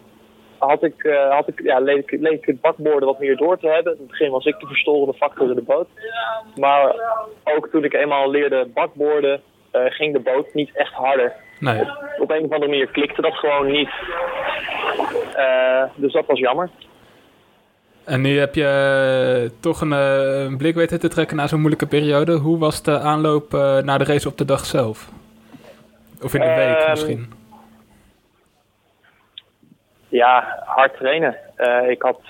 had 0.58 0.82
ik, 0.82 1.04
uh, 1.04 1.30
had 1.30 1.48
ik, 1.48 1.62
ja, 1.62 1.78
leek, 1.78 2.10
leek 2.10 2.32
ik 2.32 2.46
het 2.46 2.60
bakboorden 2.60 3.08
wat 3.08 3.18
meer 3.18 3.36
door 3.36 3.58
te 3.58 3.68
hebben. 3.68 3.92
In 3.92 3.98
het 3.98 4.08
begin 4.08 4.30
was 4.30 4.44
ik 4.44 4.58
de 4.58 4.66
verstorende 4.66 5.14
factor 5.14 5.48
in 5.48 5.54
de 5.54 5.62
boot. 5.62 5.88
Maar 6.56 6.94
ook 7.44 7.68
toen 7.68 7.84
ik 7.84 7.94
eenmaal 7.94 8.30
leerde 8.30 8.68
bakboorden, 8.74 9.40
uh, 9.72 9.82
ging 9.84 10.12
de 10.12 10.20
boot 10.20 10.54
niet 10.54 10.70
echt 10.74 10.92
harder. 10.92 11.32
Nee. 11.60 11.80
Op, 11.80 11.88
op, 12.18 12.30
een 12.30 12.44
of 12.44 12.52
andere 12.52 12.70
manier 12.70 12.86
klikte 12.86 13.22
dat 13.22 13.34
gewoon 13.34 13.66
niet. 13.66 13.90
Uh, 15.36 15.82
dus 15.94 16.12
dat 16.12 16.26
was 16.26 16.38
jammer. 16.38 16.70
En 18.04 18.20
nu 18.20 18.38
heb 18.38 18.54
je 18.54 19.50
toch 19.60 19.80
een, 19.80 19.90
een 19.90 20.56
blik 20.56 20.74
weten 20.74 21.00
te 21.00 21.08
trekken 21.08 21.36
naar 21.36 21.48
zo'n 21.48 21.58
moeilijke 21.58 21.86
periode. 21.86 22.32
Hoe 22.32 22.58
was 22.58 22.82
de 22.82 22.98
aanloop 22.98 23.52
naar 23.84 23.98
de 23.98 24.04
race 24.04 24.28
op 24.28 24.38
de 24.38 24.44
dag 24.44 24.64
zelf? 24.64 25.08
Of 26.22 26.34
in 26.34 26.40
de 26.40 26.46
week 26.46 26.76
Ehm, 26.76 26.90
misschien? 26.90 27.37
Ja, 30.08 30.62
hard 30.64 30.96
trainen. 30.96 31.36
Uh, 31.58 31.90
ik 31.90 32.02
had 32.02 32.20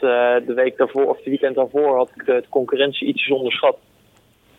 de 0.46 0.52
week 0.54 0.76
daarvoor, 0.76 1.06
of 1.08 1.16
het 1.16 1.24
weekend 1.24 1.54
daarvoor, 1.54 1.96
had 1.96 2.10
ik 2.14 2.26
de, 2.26 2.44
concurrentie 2.48 3.08
ietsjes 3.08 3.36
onderschat. 3.36 3.76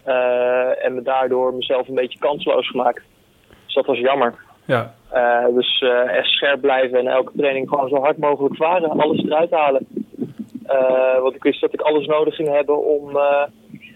Uh, 0.07 0.85
en 0.85 0.93
me 0.93 1.01
daardoor 1.01 1.53
mezelf 1.53 1.87
een 1.87 1.95
beetje 1.95 2.19
kansloos 2.19 2.69
gemaakt. 2.69 3.03
Dus 3.65 3.73
dat 3.73 3.85
was 3.85 3.97
jammer. 3.97 4.33
Ja. 4.65 4.93
Dus 5.53 5.83
echt 6.07 6.27
scherp 6.27 6.61
blijven 6.61 6.99
en 6.99 7.07
elke 7.07 7.31
training 7.37 7.69
gewoon 7.69 7.89
zo 7.89 8.01
hard 8.01 8.17
mogelijk 8.17 8.55
varen. 8.55 8.89
Alles 8.89 9.23
eruit 9.23 9.51
halen. 9.51 9.87
want 11.21 11.35
ik 11.35 11.43
wist 11.43 11.61
dat 11.61 11.73
ik 11.73 11.81
alles 11.81 12.05
nodig 12.05 12.35
ging 12.35 12.49
hebben 12.49 12.85
om, 12.85 13.19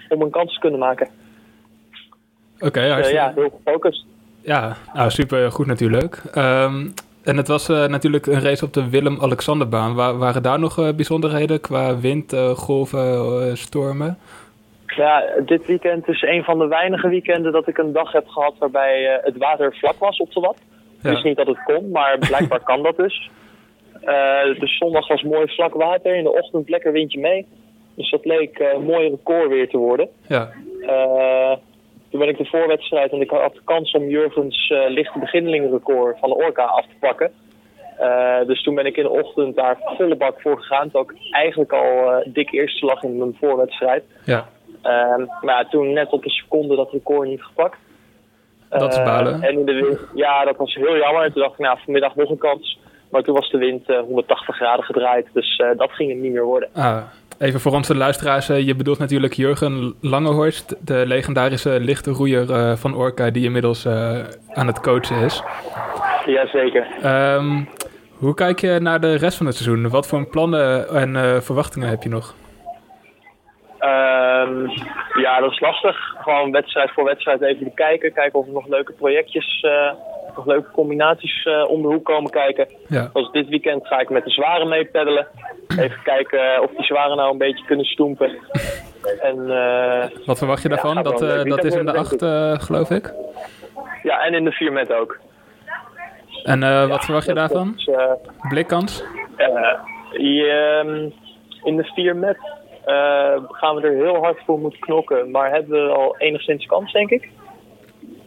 om 0.09 0.21
een 0.21 0.29
kans 0.29 0.53
te 0.53 0.59
kunnen 0.59 0.79
maken. 0.79 1.07
Oké, 2.55 2.65
okay, 2.65 2.89
hartstikke... 2.89 3.23
ja, 3.23 3.31
heel 3.35 3.61
gefocust. 3.63 4.05
Ja, 4.41 4.75
nou, 4.93 5.09
super 5.09 5.51
goed 5.51 5.65
natuurlijk. 5.65 6.21
Um, 6.35 6.93
en 7.23 7.37
het 7.37 7.47
was 7.47 7.67
natuurlijk 7.67 8.25
een 8.25 8.41
race 8.41 8.65
op 8.65 8.73
de 8.73 8.89
Willem-Alexanderbaan. 8.89 9.95
Wa 9.95 10.15
waren 10.15 10.43
daar 10.43 10.59
nog 10.59 10.95
bijzonderheden 10.95 11.61
qua 11.61 11.99
wind, 11.99 12.35
golven, 12.55 13.57
stormen? 13.57 14.17
Ja, 14.95 15.23
dit 15.45 15.65
weekend 15.65 16.07
is 16.07 16.21
een 16.21 16.43
van 16.43 16.59
de 16.59 16.67
weinige 16.67 17.09
weekenden 17.09 17.51
dat 17.51 17.67
ik 17.67 17.77
een 17.77 17.91
dag 17.91 18.11
heb 18.11 18.27
gehad 18.27 18.55
waarbij 18.59 19.19
het 19.23 19.37
water 19.37 19.75
vlak 19.75 19.99
was 19.99 20.17
op 20.17 20.33
de 20.33 20.39
wat. 20.39 20.57
Ik 21.03 21.09
wist 21.09 21.23
niet 21.23 21.37
dat 21.37 21.47
het 21.47 21.63
kon, 21.63 21.89
maar 21.91 22.17
blijkbaar 22.17 22.63
kan 22.63 22.83
dat 22.83 22.97
dus. 22.97 23.29
Dus 24.59 24.77
zondag 24.77 25.07
was 25.07 25.23
mooi 25.23 25.47
vlak 25.47 25.73
water, 25.73 26.15
in 26.15 26.23
de 26.23 26.31
ochtend 26.31 26.69
lekker 26.69 26.91
windje 26.91 27.19
mee. 27.19 27.45
Dus 27.95 28.11
dat 28.11 28.25
leek 28.25 28.59
een 28.59 28.83
mooi 28.83 29.09
record 29.09 29.49
weer 29.49 29.69
te 29.69 29.77
worden. 29.77 30.09
Ja. 30.27 30.49
Toen 32.13 32.21
ben 32.21 32.31
ik 32.31 32.37
de 32.37 32.45
voorwedstrijd 32.45 33.11
en 33.11 33.21
ik 33.21 33.29
had 33.29 33.53
de 33.53 33.61
kans 33.65 33.91
om 33.91 34.07
Jurgens 34.07 34.73
lichte 34.87 35.19
beginnelingenrecord 35.19 36.19
van 36.19 36.29
de 36.29 36.35
Orca 36.35 36.63
af 36.63 36.85
te 36.85 36.95
pakken. 36.99 37.31
dus 38.47 38.63
toen 38.63 38.75
ben 38.75 38.85
ik 38.85 38.97
in 38.97 39.03
de 39.03 39.09
ochtend 39.09 39.55
daar 39.55 39.77
volle 39.97 40.15
bak 40.15 40.41
voor 40.41 40.57
gegaan. 40.57 40.89
Terwijl 40.91 41.09
ik 41.09 41.33
eigenlijk 41.33 41.73
al 41.73 42.23
dik 42.25 42.51
eerste 42.51 42.85
lag 42.85 43.03
in 43.03 43.17
mijn 43.17 43.35
voorwedstrijd. 43.39 44.03
Ja. 44.25 44.47
Ehm, 44.81 45.25
maar 45.41 45.55
ja, 45.57 45.65
toen 45.69 45.93
net 45.93 46.11
op 46.11 46.23
een 46.23 46.29
seconde 46.29 46.75
dat 46.75 46.91
record 46.91 47.27
niet 47.27 47.43
gepakt. 47.43 47.77
Dat 48.69 48.91
is 48.91 48.97
Eh, 48.97 49.05
balen. 49.05 49.41
en 49.41 49.59
in 49.59 49.65
de 49.65 49.73
wind, 49.73 49.99
ja, 50.15 50.45
dat 50.45 50.57
was 50.57 50.73
heel 50.75 50.97
jammer. 50.97 51.23
En 51.23 51.33
toen 51.33 51.41
dacht 51.41 51.53
ik, 51.53 51.59
nou, 51.59 51.77
vanmiddag 51.83 52.15
nog 52.15 52.29
een 52.29 52.37
kans. 52.37 52.79
Maar 53.11 53.23
toen 53.23 53.33
was 53.35 53.49
de 53.49 53.57
wind 53.57 53.89
eh, 53.89 53.99
180 53.99 54.55
graden 54.55 54.85
gedraaid. 54.85 55.27
Dus 55.33 55.55
eh, 55.57 55.69
dat 55.77 55.91
ging 55.91 56.09
het 56.09 56.19
niet 56.19 56.31
meer 56.31 56.43
worden. 56.45 56.69
Ah, 56.73 57.01
even 57.39 57.59
voor 57.59 57.71
onze 57.71 57.95
luisteraars. 57.95 58.49
eh, 58.49 58.65
je 58.65 58.75
bedoelt 58.75 58.99
natuurlijk 58.99 59.33
Jurgen 59.33 59.95
Langehorst, 60.01 60.75
de 60.85 61.03
legendarische 61.05 61.79
lichte 61.79 62.11
roeier 62.11 62.51
eh, 62.51 62.75
van 62.75 62.95
Orca, 62.95 63.29
die 63.29 63.43
inmiddels 63.43 63.85
eh, 63.85 64.19
aan 64.53 64.67
het 64.67 64.79
coachen 64.79 65.17
is. 65.17 65.43
Jazeker. 66.25 66.87
Ehm, 67.01 67.63
hoe 68.17 68.33
kijk 68.33 68.59
je 68.59 68.79
naar 68.79 68.99
de 68.99 69.15
rest 69.15 69.37
van 69.37 69.45
het 69.45 69.55
seizoen? 69.55 69.89
Wat 69.89 70.07
voor 70.07 70.27
plannen 70.27 70.89
en 70.89 71.43
verwachtingen 71.43 71.89
heb 71.89 72.03
je 72.03 72.09
nog? 72.09 72.35
Ehm, 73.83 74.67
ja, 75.21 75.39
dat 75.39 75.51
is 75.51 75.59
lastig. 75.59 76.15
Gewoon 76.17 76.51
wedstrijd 76.51 76.91
voor 76.91 77.03
wedstrijd 77.03 77.41
even 77.41 77.73
kijken. 77.73 78.13
Kijken 78.13 78.39
of 78.39 78.47
er 78.47 78.53
nog 78.53 78.67
leuke 78.67 78.93
projectjes, 78.93 79.61
eh, 79.61 79.91
nog 80.35 80.45
leuke 80.45 80.71
combinaties 80.71 81.43
eh, 81.43 81.69
om 81.69 81.81
de 81.81 81.87
hoek 81.87 82.05
komen 82.05 82.31
kijken. 82.31 82.67
Ja, 82.87 83.09
Zoals 83.13 83.31
dit 83.31 83.47
weekend 83.47 83.87
ga 83.87 83.99
ik 83.99 84.09
met 84.09 84.23
de 84.23 84.29
zware 84.29 84.65
mee 84.65 84.85
peddelen. 84.85 85.27
Even 85.67 86.01
kijken 86.03 86.61
of 86.61 86.71
die 86.75 86.85
zware 86.85 87.15
nou 87.15 87.31
een 87.31 87.37
beetje 87.37 87.65
kunnen 87.65 87.85
stoempen. 87.85 88.31
En, 89.21 89.51
eh, 89.51 90.09
wat 90.25 90.37
verwacht 90.37 90.61
je 90.61 90.69
daarvan? 90.69 91.03
dat, 91.03 91.21
eh, 91.21 91.43
dat 91.43 91.63
is 91.63 91.75
in 91.75 91.85
de 91.85 91.91
weekend 91.91 91.97
acht, 91.97 92.21
eh, 92.21 92.53
geloof 92.65 92.89
ik. 92.89 93.13
ja, 94.03 94.19
en 94.25 94.33
in 94.33 94.43
de 94.43 94.51
4 94.51 94.71
met 94.71 94.93
ook. 94.93 95.19
En 96.43 96.63
eh, 96.63 96.87
wat 96.87 97.05
verwacht 97.05 97.25
je 97.25 97.33
daarvan? 97.33 97.73
is, 97.77 97.87
eh, 97.87 98.11
Blikkans? 98.49 99.03
Eh, 99.35 99.47
je, 100.11 100.47
ehm, 100.83 101.09
in 101.63 101.77
de 101.77 101.83
4 101.83 102.15
met 102.15 102.37
eh, 102.85 103.35
gaan 103.47 103.75
we 103.75 103.81
er 103.81 103.93
heel 103.93 104.15
hard 104.15 104.39
voor 104.45 104.59
moeten 104.59 104.79
knokken. 104.79 105.31
Maar 105.31 105.51
hebben 105.51 105.85
we 105.85 105.93
al 105.93 106.17
enigszins 106.17 106.65
kans, 106.65 106.91
denk 106.91 107.09
ik. 107.09 107.29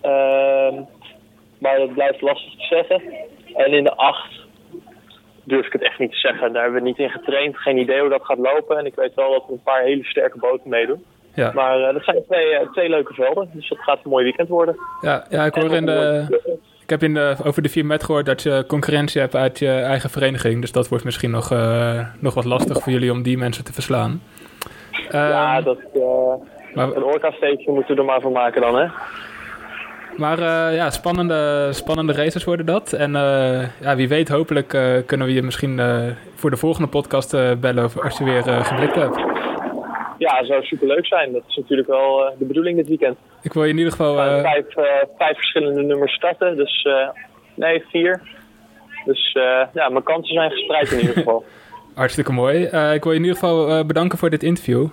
Ehm, 0.00 0.74
maar 1.58 1.78
dat 1.78 1.94
blijft 1.94 2.20
lastig 2.20 2.52
te 2.52 2.66
zeggen. 2.66 3.02
En 3.54 3.72
in 3.72 3.84
de 3.84 3.96
8 3.96 4.46
durf 5.44 5.66
ik 5.66 5.72
het 5.72 5.82
echt 5.82 5.98
niet 5.98 6.10
te 6.10 6.18
zeggen. 6.18 6.52
Daar 6.52 6.62
hebben 6.62 6.82
we 6.82 6.88
niet 6.88 6.98
in 6.98 7.10
getraind. 7.10 7.56
Geen 7.56 7.78
idee 7.78 8.00
hoe 8.00 8.08
dat 8.08 8.24
gaat 8.24 8.38
lopen. 8.38 8.78
En 8.78 8.86
ik 8.86 8.94
weet 8.94 9.14
wel 9.14 9.32
dat 9.32 9.44
er 9.46 9.52
een 9.52 9.62
paar 9.62 9.82
hele 9.82 10.04
sterke 10.04 10.38
boten 10.38 10.70
meedoen. 10.70 11.04
Ja. 11.34 11.50
Maar 11.54 11.82
eh, 11.82 11.92
dat 11.92 12.04
zijn 12.04 12.24
twee, 12.24 12.54
eh, 12.54 12.70
twee 12.72 12.88
leuke 12.88 13.14
velden. 13.14 13.50
Dus 13.52 13.68
dat 13.68 13.78
gaat 13.78 13.98
een 14.04 14.10
mooi 14.10 14.24
weekend 14.24 14.48
worden. 14.48 14.76
Ja, 15.00 15.26
ja, 15.30 15.44
ik 15.44 15.54
hoor 15.54 15.74
in 15.74 15.86
de, 15.86 16.26
Ik 16.82 16.90
heb 16.90 17.02
in 17.02 17.14
de, 17.14 17.36
over 17.44 17.62
de 17.62 17.68
4 17.68 17.86
met 17.86 18.04
gehoord 18.04 18.26
dat 18.26 18.42
je 18.42 18.64
concurrentie 18.66 19.20
hebt 19.20 19.34
uit 19.34 19.58
je 19.58 19.70
eigen 19.70 20.10
vereniging. 20.10 20.60
Dus 20.60 20.72
dat 20.72 20.88
wordt 20.88 21.04
misschien 21.04 21.30
nog, 21.30 21.52
eh, 21.52 22.06
nog 22.20 22.34
wat 22.34 22.44
lastig 22.44 22.82
voor 22.82 22.92
jullie 22.92 23.12
om 23.12 23.22
die 23.22 23.38
mensen 23.38 23.64
te 23.64 23.72
verslaan. 23.72 24.22
ja, 25.10 25.56
Ehm, 25.56 25.64
dat, 25.64 25.78
maar 26.74 26.96
een 26.96 27.04
orca-steekje 27.04 27.72
moeten 27.72 27.94
we 27.94 28.00
er 28.00 28.06
maar 28.06 28.20
van 28.20 28.32
maken 28.32 28.60
dan, 28.60 28.78
hè? 28.78 28.86
Maar 30.16 30.38
eh, 30.38 30.76
ja, 30.76 30.90
spannende, 30.90 31.68
spannende 31.72 32.12
races 32.12 32.44
worden 32.44 32.66
dat. 32.66 32.92
En 32.92 33.16
eh, 33.16 33.80
ja, 33.80 33.96
wie 33.96 34.08
weet, 34.08 34.28
hopelijk 34.28 34.74
eh, 34.74 34.96
kunnen 35.06 35.26
we 35.26 35.32
je 35.32 35.42
misschien 35.42 35.80
voor 36.34 36.50
de 36.50 36.56
volgende 36.56 36.88
podcast 36.88 37.60
bellen 37.60 37.90
als 38.02 38.18
je 38.18 38.24
weer 38.24 38.42
geblikt 38.42 38.94
hebt. 38.94 39.16
Ja, 40.18 40.38
dat 40.38 40.46
zou 40.46 40.64
superleuk 40.64 41.06
zijn. 41.06 41.32
Dat 41.32 41.42
is 41.48 41.56
natuurlijk 41.56 41.88
wel 41.88 42.34
de 42.38 42.44
bedoeling 42.44 42.76
dit 42.76 42.88
weekend. 42.88 43.16
Ik 43.42 43.52
wil 43.52 43.64
je 43.64 43.70
in 43.70 43.76
ieder 43.76 43.92
geval... 43.92 44.14
Vijf, 44.42 44.66
vijf 45.18 45.36
verschillende 45.36 45.82
nummers 45.82 46.14
starten. 46.14 46.56
Dus 46.56 46.88
nee, 47.54 47.84
vier. 47.90 48.20
Dus 49.04 49.32
ja, 49.72 49.88
mijn 49.88 50.02
kansen 50.02 50.34
zijn 50.34 50.50
gespreid 50.50 50.90
in 50.92 51.00
ieder 51.00 51.14
geval. 51.14 51.44
hartstikke 51.94 52.32
mooi. 52.32 52.62
Ik 52.94 53.02
wil 53.02 53.12
je 53.12 53.18
in 53.18 53.24
ieder 53.24 53.38
geval 53.38 53.84
bedanken 53.84 54.18
voor 54.18 54.30
dit 54.30 54.42
interview. 54.42 54.86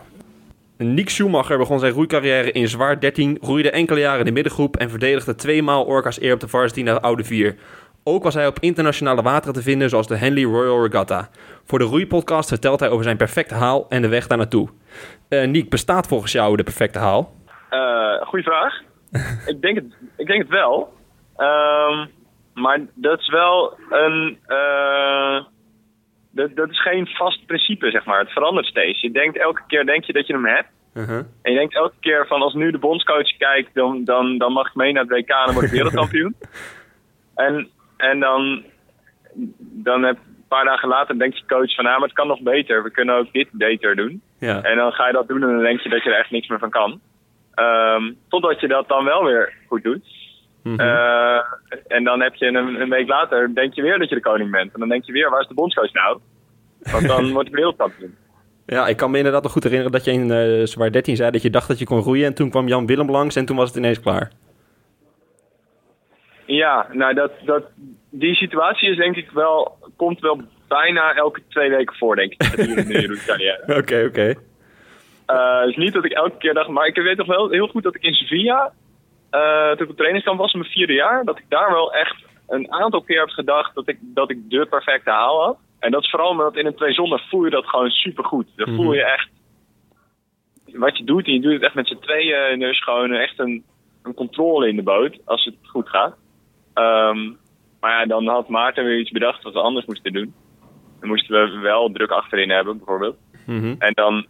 Nick 0.78 1.10
Schumacher 1.10 1.58
begon 1.58 1.80
zijn 1.80 1.94
roeicarrière 1.94 2.52
in 2.52 2.68
zwaar 2.68 3.00
13, 3.00 3.38
roeide 3.42 3.72
enkele 3.72 4.00
jaren 4.00 4.20
in 4.20 4.26
de 4.26 4.32
middengroep 4.32 4.76
en 4.76 4.90
verdedigde 4.90 5.36
tweemaal 5.36 5.86
Orca's 5.86 6.22
eer 6.22 6.34
op 6.34 6.40
de 6.40 6.48
varsity 6.48 6.82
naar 6.82 6.94
de 6.94 7.02
Oude 7.02 7.24
Vier. 7.24 7.56
Ook 8.04 8.24
was 8.24 8.34
hij 8.34 8.48
op 8.48 8.60
internationale 8.60 9.22
wateren 9.22 9.54
te 9.54 9.62
vinden, 9.62 9.90
zoals 9.90 10.08
de 10.08 10.16
Henley 10.16 10.44
Royal 10.44 10.86
Regatta. 10.86 11.30
Voor 11.64 11.80
de 11.80 11.86
roeipodcast 11.86 12.50
vertelt 12.50 12.80
hij 12.80 12.90
over 12.90 13.04
zijn 13.04 13.18
perfecte 13.18 13.56
haal 13.56 13.86
en 13.90 14.02
de 14.02 14.08
weg 14.08 14.28
daar 14.28 14.38
naartoe. 14.38 14.70
Eh 15.30 15.48
Nick, 15.48 15.70
bestaat 15.70 16.08
volgens 16.08 16.32
jou 16.32 16.56
de 16.56 16.64
perfecte 16.64 17.00
haal? 17.00 17.34
Eh 17.70 18.22
goeie 18.28 18.44
vraag. 18.46 18.74
ik, 19.52 19.62
denk 19.62 19.76
het, 19.76 19.86
ik 20.18 20.28
denk 20.28 20.42
het 20.42 20.50
wel. 20.52 20.94
Ehm, 21.38 22.06
maar 22.54 22.80
dat 22.94 23.20
is 23.20 23.30
wel 23.30 23.78
een. 23.90 24.40
eh, 24.48 25.44
dat, 26.34 26.56
dat 26.56 26.70
is 26.70 26.82
geen 26.82 27.08
vast 27.08 27.46
principe, 27.46 27.92
zeg 27.92 28.06
maar. 28.06 28.20
Het 28.20 28.32
verandert 28.32 28.66
steeds. 28.66 29.02
Je 29.02 29.12
denkt 29.12 29.38
elke 29.38 29.62
keer 29.68 29.86
denk 29.86 30.04
je 30.04 30.14
dat 30.14 30.28
je 30.28 30.34
hem 30.34 30.46
hebt. 30.46 30.70
Uh-huh. 30.94 31.18
En 31.42 31.52
je 31.52 31.58
denkt 31.58 31.76
elke 31.76 31.96
keer 32.00 32.28
van 32.28 32.42
als 32.42 32.54
nu 32.54 32.72
de 32.72 32.78
bondscoach 32.78 33.38
kijkt, 33.38 33.74
dan, 33.74 34.04
dan, 34.04 34.38
dan 34.38 34.52
mag 34.52 34.68
ik 34.68 34.76
mee 34.76 34.94
naar 34.94 35.04
het 35.04 35.12
WK 35.12 35.30
en 35.30 35.46
dan 35.46 35.54
word 35.54 35.66
ik 35.66 35.72
wereldkampioen. 35.72 36.36
en, 37.36 37.70
en 37.98 38.20
dan, 38.20 38.64
dan 39.60 40.04
heb, 40.04 40.18
een 40.18 40.48
paar 40.48 40.66
dagen 40.66 40.90
later 40.90 41.20
denkt 41.20 41.38
je 41.38 41.46
coach 41.46 41.76
van, 41.76 41.84
nou, 41.84 42.00
maar 42.00 42.08
het 42.08 42.18
kan 42.18 42.28
nog 42.28 42.42
beter. 42.42 42.84
We 42.84 42.92
kunnen 42.92 43.16
ook 43.16 43.32
dit 43.32 43.48
beter 43.52 43.96
doen. 43.96 44.22
Ja. 44.40 44.62
En 44.62 44.78
dan 44.78 44.92
ga 44.92 45.08
je 45.08 45.14
dat 45.14 45.28
doen 45.28 45.44
en 45.44 45.50
dan 45.50 45.64
denk 45.64 45.80
je 45.80 45.90
dat 45.90 46.04
je 46.04 46.10
er 46.10 46.20
echt 46.20 46.32
niks 46.32 46.48
meer 46.48 46.60
van 46.60 46.70
kan. 46.70 47.02
Ehm, 47.54 48.12
totdat 48.30 48.60
je 48.60 48.68
dat 48.68 48.88
dan 48.88 49.04
wel 49.04 49.24
weer 49.24 49.54
goed 49.68 49.84
doet. 49.84 50.23
Mhm. 50.64 50.80
Eh, 50.80 51.40
en 51.88 52.04
dan 52.04 52.22
heb 52.22 52.36
je 52.36 52.46
een, 52.46 52.82
een 52.82 52.90
week 52.90 53.08
later, 53.08 53.56
denk 53.56 53.74
je 53.74 53.82
weer 53.82 54.00
dat 54.00 54.10
je 54.10 54.16
de 54.16 54.22
koning 54.22 54.52
bent. 54.52 54.74
En 54.74 54.80
dan 54.80 54.90
denk 54.90 55.06
je 55.06 55.12
weer, 55.12 55.30
waar 55.30 55.42
is 55.42 55.48
de 55.48 55.54
bondscoach 55.54 55.94
nou? 55.94 56.20
Want 56.92 57.08
dan 57.08 57.32
wordt 57.34 57.50
ik 57.50 57.56
wereldkampioen. 57.56 58.16
Ja, 58.66 58.88
ik 58.88 58.98
kan 58.98 59.12
me 59.12 59.18
inderdaad 59.18 59.44
nog 59.44 59.52
goed 59.52 59.64
herinneren 59.64 59.92
dat 59.92 60.06
je 60.06 60.12
in 60.12 60.32
eh 60.32 60.66
zwaar 60.66 60.92
13 60.92 61.16
zei 61.16 61.32
dat 61.32 61.42
je 61.42 61.50
dacht 61.50 61.68
dat 61.68 61.80
je 61.80 61.86
kon 61.86 62.00
roeien. 62.00 62.26
En 62.26 62.34
toen 62.34 62.50
kwam 62.50 62.68
Jan 62.68 62.86
Willem 62.86 63.12
langs 63.12 63.36
en 63.36 63.46
toen 63.46 63.58
was 63.58 63.68
het 63.68 63.78
ineens 63.78 64.00
klaar. 64.00 64.32
Ja, 66.46 66.88
nou 66.92 67.14
dat, 67.14 67.32
dat, 67.46 67.64
die 68.10 68.36
situatie 68.36 68.90
is 68.90 68.98
denk 68.98 69.16
ik 69.16 69.30
wel, 69.32 69.78
komt 69.96 70.20
wel 70.20 70.42
bijna 70.68 71.16
elke 71.16 71.42
twee 71.50 71.70
weken 71.70 71.96
voor, 71.96 72.16
denk 72.16 72.34
ik. 72.34 72.42
Oké, 73.78 74.06
oké. 74.08 74.36
Eh, 75.26 75.64
dus 75.64 75.76
niet 75.76 75.94
dat 75.94 76.06
ik 76.06 76.12
elke 76.12 76.38
keer 76.38 76.54
dacht, 76.54 76.70
maar 76.70 76.88
ik 76.88 76.96
weet 76.96 77.18
toch 77.18 77.28
wel 77.28 77.50
heel 77.50 77.68
goed 77.68 77.84
dat 77.84 77.96
ik 77.96 78.04
in 78.04 78.14
Sevilla, 78.14 78.74
eh, 79.40 79.72
toen 79.72 79.86
ik 79.86 79.90
op 79.90 79.96
trainingskamp 79.98 80.40
was 80.40 80.54
in 80.54 80.60
mijn 80.60 80.72
vierde 80.72 80.94
jaar, 80.94 81.24
dat 81.26 81.38
ik 81.38 81.46
daar 81.50 81.72
wel 81.72 81.94
echt 81.94 82.16
een 82.48 82.72
aantal 82.72 83.02
keer 83.02 83.20
heb 83.20 83.30
gedacht 83.30 83.76
dat 83.76 83.88
ik, 83.88 83.98
dat 84.02 84.30
ik 84.30 84.50
de 84.50 84.66
perfecte 84.70 85.10
haal 85.10 85.44
had. 85.44 85.58
En 85.80 85.92
dat 85.92 86.04
is 86.04 86.10
vooral 86.10 86.30
omdat 86.30 86.56
in 86.56 86.66
een 86.66 86.76
twee 86.76 86.94
zonder 86.94 87.26
voel 87.30 87.44
je 87.44 87.50
dat 87.50 87.66
gewoon 87.68 87.90
supergoed. 87.90 88.48
Dan 88.56 88.70
Mhm. 88.70 88.76
voel 88.82 88.94
je 88.94 89.04
echt 89.04 89.30
wat 90.74 90.98
je 90.98 91.04
doet 91.04 91.26
en 91.28 91.34
je 91.34 91.40
doet 91.42 91.54
het 91.54 91.62
echt 91.62 91.74
met 91.74 91.88
z'n 91.88 92.00
tweeën 92.00 92.36
en 92.52 92.62
er 92.62 92.70
is 92.70 92.84
gewoon 92.84 93.12
echt 93.14 93.40
een, 93.40 93.64
een 94.04 94.14
controle 94.14 94.68
in 94.68 94.76
de 94.76 94.84
boot 94.84 95.20
als 95.26 95.46
het 95.46 95.56
goed 95.64 95.90
gaat. 95.90 96.16
Ehm, 96.74 97.32
maar 97.80 97.92
ja, 98.00 98.06
dan 98.06 98.28
had 98.28 98.50
Maarten 98.50 98.84
weer 98.86 99.00
iets 99.00 99.12
bedacht 99.12 99.44
wat 99.44 99.54
we 99.54 99.60
anders 99.60 99.86
moesten 99.86 100.14
doen. 100.14 100.34
Dan 101.00 101.10
moesten 101.10 101.52
we 101.54 101.60
wel 101.60 101.92
druk 101.92 102.10
achterin 102.12 102.50
hebben, 102.50 102.78
bijvoorbeeld. 102.78 103.18
Mhm. 103.46 103.76
En 103.80 103.94
dan 103.94 104.26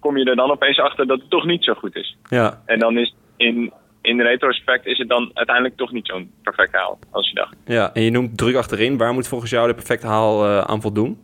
kom 0.00 0.16
je 0.16 0.24
er 0.24 0.36
dan 0.36 0.50
opeens 0.50 0.78
achter 0.78 1.06
dat 1.06 1.20
het 1.20 1.30
toch 1.30 1.44
niet 1.44 1.64
zo 1.64 1.74
goed 1.74 1.96
is. 1.96 2.16
Ja, 2.28 2.62
En 2.66 2.78
dan 2.78 2.98
is 2.98 3.14
in, 3.36 3.72
in 4.06 4.20
retrospect 4.20 4.86
is 4.86 4.98
het 4.98 5.08
dan 5.08 5.30
uiteindelijk 5.34 5.76
toch 5.76 5.92
niet 5.92 6.06
zo'n 6.06 6.30
perfect 6.42 6.72
haal 6.74 6.98
als 7.10 7.28
je 7.28 7.34
dacht. 7.34 7.56
ja, 7.64 7.94
en 7.94 8.02
je 8.02 8.10
noemt 8.10 8.38
druk 8.38 8.56
achterin. 8.56 8.96
Waar 8.96 9.12
moet 9.12 9.28
volgens 9.28 9.50
jou 9.50 9.68
de 9.68 9.74
perfecte 9.74 10.06
haal 10.06 10.44
eh, 10.44 10.60
aan 10.60 10.80
voldoen? 10.80 11.18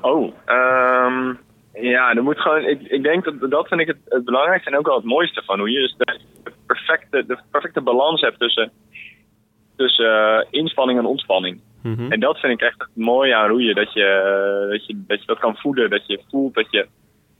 Oh, 0.00 0.32
ehm, 0.44 1.34
ja, 1.72 2.14
dan 2.14 2.24
moet 2.24 2.40
gewoon. 2.40 2.64
Ik, 2.64 2.80
ik 2.82 3.02
denk 3.02 3.24
dat 3.24 3.50
dat 3.50 3.68
vind 3.68 3.80
ik 3.80 3.86
het, 3.86 3.96
het 4.04 4.24
belangrijkste 4.24 4.70
en 4.70 4.78
ook 4.78 4.86
wel 4.86 4.96
het 4.96 5.04
mooiste 5.04 5.42
van 5.44 5.58
hoe 5.58 5.70
je 5.70 5.80
dus 5.80 5.94
de 5.98 6.52
perfecte, 6.66 7.24
de 7.26 7.38
perfecte 7.50 7.80
balans 7.80 8.20
hebt 8.20 8.38
tussen, 8.38 8.72
tussen 9.76 10.38
eh, 10.38 10.46
inspanning 10.50 10.98
en 10.98 11.06
ontspanning. 11.06 11.60
Mhm. 11.82 12.12
En 12.12 12.20
dat 12.20 12.38
vind 12.38 12.52
ik 12.52 12.60
echt 12.60 12.78
het 12.78 13.04
mooie 13.04 13.34
aan 13.34 13.48
roeien. 13.48 13.74
Dat 13.74 13.92
je, 13.92 14.04
eh, 14.04 14.70
dat 14.70 14.86
je, 14.86 15.04
dat, 15.06 15.20
je 15.20 15.26
dat 15.26 15.38
kan 15.38 15.56
voelen. 15.56 15.90
Dat 15.90 16.06
je 16.06 16.20
voelt 16.30 16.54
dat 16.54 16.66
je, 16.70 16.86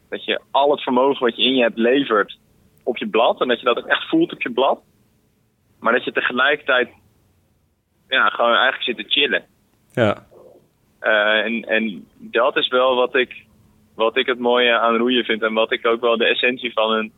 dat 0.08 0.24
je 0.24 0.40
al 0.50 0.70
het 0.70 0.82
vermogen 0.82 1.26
wat 1.26 1.36
je 1.36 1.42
in 1.42 1.54
je 1.54 1.62
hebt 1.62 1.78
levert 1.78 2.38
op 2.84 2.96
je 2.96 3.08
blad. 3.08 3.40
En 3.40 3.48
dat 3.48 3.58
je 3.58 3.64
dat 3.64 3.78
ook 3.78 3.86
echt 3.86 4.08
voelt 4.08 4.32
op 4.32 4.42
je 4.42 4.52
blad. 4.52 4.80
Maar 5.80 5.92
dat 5.92 6.04
je 6.04 6.12
tegelijkertijd 6.12 6.88
ja, 8.08 8.28
gewoon 8.28 8.54
eigenlijk 8.54 8.82
zit 8.82 8.96
te 8.96 9.12
chillen. 9.12 9.44
Ja, 9.92 10.26
Eh, 11.00 11.44
en, 11.44 11.64
en 11.64 12.08
dat 12.18 12.56
is 12.56 12.68
wel 12.68 12.94
wat 12.94 13.14
ik, 13.14 13.44
wat 13.94 14.16
ik 14.16 14.26
het 14.26 14.38
mooie 14.38 14.78
aan 14.78 14.96
roeien 14.96 15.24
vind. 15.24 15.42
En 15.42 15.52
wat 15.54 15.72
ik 15.72 15.86
ook 15.86 16.00
wel 16.00 16.16
de 16.16 16.26
essentie 16.26 16.72
van 16.72 16.92
een 16.92 17.12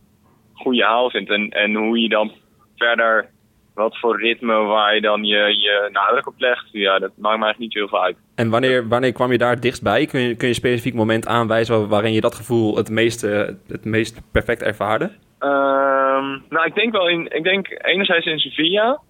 goede 0.54 0.84
haal 0.84 1.10
vind. 1.10 1.28
En, 1.28 1.50
en 1.50 1.74
hoe 1.74 2.00
je 2.00 2.08
dan 2.08 2.32
verder, 2.76 3.30
wat 3.74 3.98
voor 3.98 4.20
ritme 4.20 4.54
waar 4.54 4.94
je 4.94 5.00
dan 5.00 5.24
je, 5.24 5.36
je 5.36 5.88
nadruk 5.92 6.26
op 6.26 6.34
legt. 6.38 6.66
Ja, 6.72 6.98
dat 6.98 7.10
maakt 7.16 7.38
me 7.38 7.44
eigenlijk 7.44 7.58
niet 7.58 7.74
heel 7.74 7.88
veel 7.88 8.02
uit. 8.02 8.16
En 8.34 8.50
wanneer, 8.50 8.88
wanneer 8.88 9.12
kwam 9.12 9.32
je 9.32 9.38
daar 9.38 9.50
het 9.50 9.62
dichtst 9.62 9.82
bij? 9.82 10.06
Kun 10.06 10.20
je, 10.20 10.28
kun 10.28 10.48
je 10.48 10.54
een 10.54 10.60
specifiek 10.60 10.94
moment 10.94 11.26
aanwijzen 11.26 11.88
waarin 11.88 12.12
je 12.12 12.20
dat 12.20 12.34
gevoel 12.34 12.76
het 12.76 12.90
meest, 12.90 13.20
het 13.66 13.84
meest 13.84 14.20
perfect 14.32 14.62
ervaarde? 14.62 15.10
Ehm, 15.46 16.28
nou, 16.48 16.66
ik 16.66 16.74
denk 16.74 16.92
wel 16.92 17.08
in, 17.08 17.26
ik 17.30 17.44
denk 17.44 17.66
enerzijds 17.82 18.26
in 18.26 18.38
Sevilla. 18.38 19.00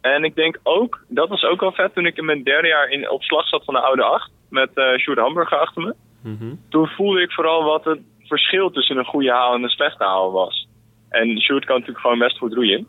En 0.00 0.24
ik 0.24 0.34
denk 0.34 0.58
ook, 0.62 1.04
dat 1.08 1.28
was 1.28 1.44
ook 1.44 1.60
wel 1.60 1.72
vet 1.72 1.94
toen 1.94 2.06
ik 2.06 2.16
in 2.16 2.24
mijn 2.24 2.42
derde 2.42 2.68
jaar 2.68 2.88
in, 2.88 3.10
op 3.10 3.22
slag 3.22 3.48
zat 3.48 3.64
van 3.64 3.74
de 3.74 3.80
oude 3.80 4.02
acht. 4.02 4.30
Met 4.50 4.70
eh 4.74 4.98
Sjoerd 4.98 5.18
Hamburger 5.18 5.58
achter 5.58 5.82
me. 5.82 5.94
Mhm. 6.22 6.54
Toen 6.68 6.86
voelde 6.86 7.20
ik 7.20 7.32
vooral 7.32 7.64
wat 7.64 7.84
het 7.84 8.00
verschil 8.22 8.70
tussen 8.70 8.96
een 8.96 9.04
goede 9.04 9.30
haal 9.30 9.54
en 9.54 9.62
een 9.62 9.68
slechte 9.68 10.04
haal 10.04 10.32
was. 10.32 10.68
En 11.08 11.40
Sjoerd 11.40 11.64
kan 11.64 11.74
natuurlijk 11.74 12.04
gewoon 12.04 12.18
best 12.18 12.38
goed 12.38 12.54
roeien. 12.54 12.86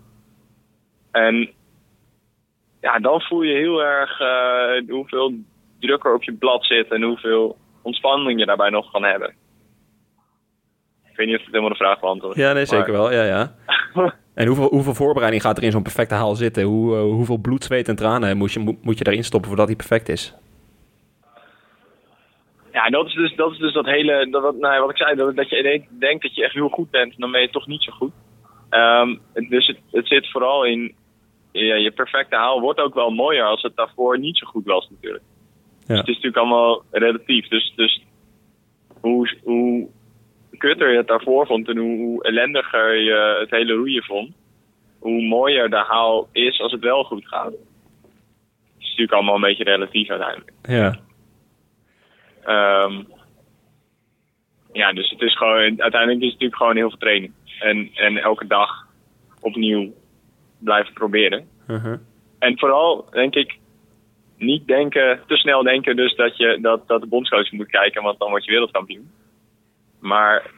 En 1.12 1.50
ja, 2.82 3.00
dan 3.00 3.22
voel 3.22 3.42
je 3.42 3.56
heel 3.56 3.84
erg 3.84 4.20
uh, 4.20 4.96
hoeveel 4.96 5.34
druk 5.80 6.04
er 6.04 6.14
op 6.14 6.24
je 6.24 6.34
blad 6.34 6.66
zit 6.66 6.92
en 6.92 7.04
hoeveel 7.04 7.58
ontspanning 7.82 8.40
je 8.40 8.46
daarbij 8.46 8.70
nog 8.70 8.92
kan 8.92 9.04
hebben. 9.04 9.36
Ik 11.18 11.24
weet 11.24 11.32
niet 11.32 11.42
of 11.42 11.46
het 11.52 11.56
helemaal 11.56 11.78
de 11.78 11.84
vraag 11.84 12.00
beantwoordt. 12.00 12.38
Ja, 12.38 12.54
nee, 12.54 12.66
zeker 12.66 12.92
wel. 12.92 13.12
Ja, 13.12 13.24
ja. 13.24 13.56
en 14.36 14.48
hoeveel, 14.48 14.68
hoeveel 14.70 14.94
voorbereiding 14.94 15.42
gaat 15.42 15.58
er 15.58 15.64
in 15.64 15.72
zo'n 15.72 15.82
perfecte 15.82 16.16
haal 16.16 16.36
zitten? 16.36 16.64
Hoe, 16.64 16.96
uh, 16.96 17.02
hoeveel 17.02 17.38
bloed, 17.38 17.64
zweet 17.64 17.88
en 17.88 17.96
tranen 17.96 18.38
moet 18.38 18.54
je, 18.54 18.60
moet, 18.60 18.84
moet 18.84 18.98
je 18.98 19.04
daarin 19.04 19.24
stoppen 19.24 19.50
voordat 19.50 19.68
hij 19.68 19.76
perfect 19.76 20.10
is? 20.10 20.36
Ja, 22.72 22.90
dat 22.90 23.06
is 23.06 23.14
dus 23.14 23.36
dat, 23.36 23.52
is 23.52 23.58
dus 23.58 23.74
dat 23.74 23.86
hele, 23.86 24.28
dat, 24.30 24.58
nou, 24.58 24.82
wat 24.82 24.90
ik 24.90 24.98
zei, 24.98 25.16
dat, 25.16 25.36
dat 25.36 25.50
je 25.50 25.84
denkt 26.00 26.24
dat 26.24 26.36
je 26.36 26.44
echt 26.44 26.54
heel 26.54 26.70
goed 26.70 26.90
bent, 26.90 27.14
dan 27.18 27.32
ben 27.32 27.42
je 27.42 27.50
toch 27.50 27.68
niet 27.68 27.84
zo 27.84 27.92
goed. 27.92 28.12
Um, 28.70 29.22
dus 29.50 29.68
het, 29.68 29.78
het 29.92 30.08
zit 30.08 30.32
vooral 30.32 30.66
in, 30.66 30.96
ja, 31.52 31.76
je 31.76 31.92
perfecte 31.92 32.36
haal 32.36 32.62
wordt 32.62 32.80
ook 32.80 32.94
wel 32.94 33.10
mooier 33.10 33.46
als 33.46 33.62
het 33.62 33.76
daarvoor 33.76 34.20
niet 34.20 34.38
zo 34.38 34.48
goed 34.48 34.66
was 34.66 34.90
natuurlijk. 34.90 35.24
Ja. 35.80 35.86
Dus 35.88 35.98
het 35.98 36.08
is 36.08 36.16
natuurlijk 36.16 36.38
allemaal 36.38 36.84
relatief. 36.92 37.48
Dus, 37.48 37.74
dus 37.76 38.02
hoe, 39.02 39.38
hoe 39.44 39.88
kutter 40.58 40.92
je 40.92 40.98
het 40.98 41.08
daarvoor 41.08 41.46
vond 41.46 41.68
en 41.68 41.78
hoe, 41.78 41.98
hoe 41.98 42.24
ellendiger 42.24 42.96
je 42.96 43.38
het 43.40 43.52
hele 43.52 43.74
roeien 43.74 44.04
vond, 44.04 44.36
hoe 45.00 45.22
mooier 45.22 45.70
de 45.70 45.84
haal 45.88 46.30
is 46.32 46.60
als 46.60 46.72
het 46.72 46.82
wel 46.82 47.04
goed 47.04 47.28
gaat. 47.28 47.52
Het 47.52 48.78
is 48.78 48.88
natuurlijk 48.88 49.12
allemaal 49.12 49.36
een 49.36 49.42
beetje 49.42 49.64
relatief 49.64 50.10
uiteindelijk. 50.10 50.52
Ja. 50.64 51.00
Um, 52.86 53.08
ja, 54.74 54.94
dus 54.94 55.10
het 55.10 55.22
is 55.22 55.38
gewoon, 55.38 55.82
uiteindelijk 55.82 56.22
is 56.22 56.32
het 56.32 56.40
natuurlijk 56.40 56.56
gewoon 56.56 56.76
heel 56.76 56.90
veel 56.90 56.98
training. 56.98 57.34
En, 57.60 57.90
en 57.94 58.18
elke 58.18 58.48
dag 58.48 58.88
opnieuw 59.42 59.94
blijven 60.60 60.94
proberen. 60.94 61.48
Uh 61.68 61.84
-huh. 61.84 62.00
En 62.40 62.60
vooral, 62.60 63.08
denk 63.12 63.36
ik, 63.36 63.58
niet 64.38 64.68
denken, 64.68 65.20
te 65.28 65.36
snel 65.36 65.64
denken 65.64 65.96
dus 65.96 66.16
dat, 66.16 66.38
je, 66.38 66.58
dat, 66.62 66.88
dat 66.88 67.02
de 67.02 67.08
bondscoach 67.08 67.52
moet 67.52 67.70
kijken, 67.70 68.04
want 68.04 68.20
dan 68.20 68.30
word 68.30 68.46
je 68.46 68.52
wereldkampioen. 68.52 69.12
Maar 70.00 70.52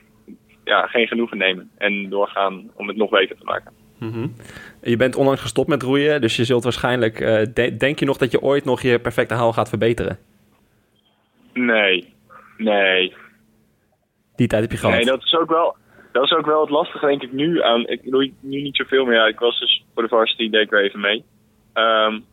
ja, 0.63 0.88
geen 0.88 1.08
genoegen 1.08 1.38
nemen 1.38 1.72
en 1.77 2.10
doorgaan 2.10 2.72
om 2.74 2.88
het 2.88 2.98
nog 2.98 3.10
beter 3.10 3.38
te 3.38 3.43
maken. 3.43 3.74
Mm 4.00 4.12
-hmm. 4.12 4.36
Je 4.81 4.98
bent 4.98 5.15
onlangs 5.15 5.41
gestopt 5.41 5.67
met 5.67 5.84
roeien, 5.84 6.22
dus 6.22 6.36
je 6.36 6.43
zult 6.43 6.63
waarschijnlijk... 6.63 7.19
Uh, 7.19 7.41
de 7.53 7.75
denk 7.77 8.00
je 8.00 8.05
nog 8.05 8.17
dat 8.17 8.31
je 8.31 8.41
ooit 8.41 8.65
nog 8.65 8.81
je 8.81 9.00
perfecte 9.00 9.34
haal 9.34 9.53
gaat 9.53 9.69
verbeteren? 9.69 10.17
Nee, 11.53 12.13
nee. 12.58 13.13
Die 14.36 14.48
tijd 14.48 14.62
heb 14.62 14.72
je 14.72 14.77
gehad? 14.77 14.96
Nee, 14.96 15.05
dat 15.05 15.24
is 15.24 15.36
ook 15.36 15.50
wel, 15.50 15.75
dat 16.12 16.24
is 16.24 16.31
ook 16.31 16.46
wel 16.46 16.62
het 16.62 16.69
lastige, 16.69 17.05
denk 17.05 17.24
ik, 17.24 17.31
nu 17.31 17.62
aan. 17.62 17.88
Ik 17.88 18.01
roei 18.10 18.34
nu 18.41 18.62
niet 18.62 18.75
zoveel 18.75 19.05
meer. 19.05 19.27
Ik 19.27 19.39
was 19.39 19.60
dus 19.60 19.84
voor 19.93 20.03
de 20.03 20.10
varsity, 20.10 20.50
deed 20.50 20.62
ik 20.62 20.72
er 20.72 20.84
even 20.84 21.00
mee. 21.00 21.24
Um, 21.74 22.25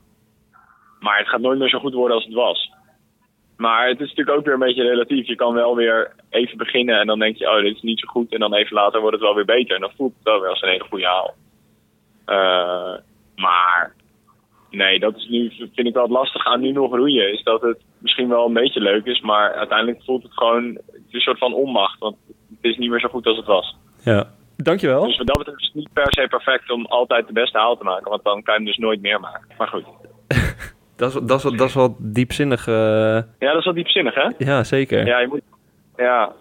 maar 1.00 1.18
het 1.18 1.28
gaat 1.28 1.40
nooit 1.40 1.58
meer 1.58 1.68
zo 1.68 1.78
goed 1.78 1.94
worden 1.94 2.16
als 2.16 2.24
het 2.24 2.34
was. 2.34 2.72
Maar 3.56 3.88
het 3.88 4.00
is 4.00 4.08
natuurlijk 4.08 4.36
ook 4.36 4.44
weer 4.44 4.54
een 4.54 4.60
beetje 4.60 4.82
relatief. 4.82 5.26
Je 5.26 5.36
kan 5.36 5.54
wel 5.54 5.76
weer 5.76 6.12
even 6.30 6.58
beginnen 6.58 7.00
en 7.00 7.06
dan 7.06 7.18
denk 7.18 7.36
je, 7.36 7.50
oh, 7.50 7.62
dit 7.62 7.76
is 7.76 7.82
niet 7.82 8.00
zo 8.00 8.08
goed. 8.08 8.32
En 8.32 8.40
dan 8.40 8.54
even 8.54 8.74
later 8.74 9.00
wordt 9.00 9.16
het 9.16 9.24
wel 9.24 9.34
weer 9.34 9.44
beter. 9.44 9.74
En 9.74 9.80
dan 9.80 9.92
voelt 9.96 10.14
het 10.14 10.24
wel 10.24 10.40
weer 10.40 10.50
als 10.50 10.62
een 10.62 10.68
hele 10.68 10.86
goede 10.88 11.06
haal. 11.06 11.34
Uh, 12.26 12.98
maar 13.36 13.94
nee, 14.70 14.98
dat 14.98 15.16
is 15.16 15.28
nu, 15.28 15.52
vind 15.56 15.86
ik 15.86 15.94
wel 15.94 16.02
het 16.02 16.12
lastig 16.12 16.46
aan 16.46 16.60
nu 16.60 16.72
nog 16.72 16.94
roeien. 16.94 17.32
Is 17.32 17.42
dat 17.42 17.62
het 17.62 17.78
misschien 17.98 18.28
wel 18.28 18.46
een 18.46 18.52
beetje 18.52 18.80
leuk 18.80 19.04
is, 19.04 19.20
maar 19.20 19.54
uiteindelijk 19.54 20.02
voelt 20.04 20.22
het 20.22 20.32
gewoon 20.32 20.64
het 20.74 20.84
is 21.08 21.12
een 21.12 21.20
soort 21.20 21.38
van 21.38 21.52
onmacht. 21.54 21.98
Want 21.98 22.16
het 22.48 22.58
is 22.60 22.76
niet 22.76 22.90
meer 22.90 23.00
zo 23.00 23.08
goed 23.08 23.26
als 23.26 23.36
het 23.36 23.46
was. 23.46 23.76
Ja, 24.04 24.30
dankjewel. 24.56 25.06
Dus 25.06 25.16
wat 25.16 25.26
dat 25.26 25.38
betreft 25.38 25.60
is 25.60 25.66
het 25.66 25.74
niet 25.74 25.92
per 25.92 26.12
se 26.12 26.26
perfect 26.28 26.70
om 26.70 26.86
altijd 26.86 27.26
de 27.26 27.32
beste 27.32 27.58
haal 27.58 27.76
te 27.76 27.84
maken. 27.84 28.10
Want 28.10 28.24
dan 28.24 28.42
kan 28.42 28.54
je 28.54 28.60
hem 28.60 28.68
dus 28.68 28.78
nooit 28.78 29.00
meer 29.00 29.20
maken. 29.20 29.48
Maar 29.58 29.68
goed. 29.68 29.84
dat, 30.96 31.14
is, 31.14 31.20
dat, 31.22 31.44
is, 31.44 31.50
dat 31.58 31.68
is 31.68 31.74
wel 31.74 31.96
diepzinnig. 31.98 32.66
Uh... 32.66 32.74
Ja, 32.74 33.26
dat 33.38 33.58
is 33.58 33.64
wel 33.64 33.74
diepzinnig, 33.74 34.14
hè? 34.14 34.30
Ja, 34.38 34.64
zeker. 34.64 35.06
Ja, 35.06 35.18
je 35.18 35.26
moet, 35.26 35.42
ja, 35.96 36.32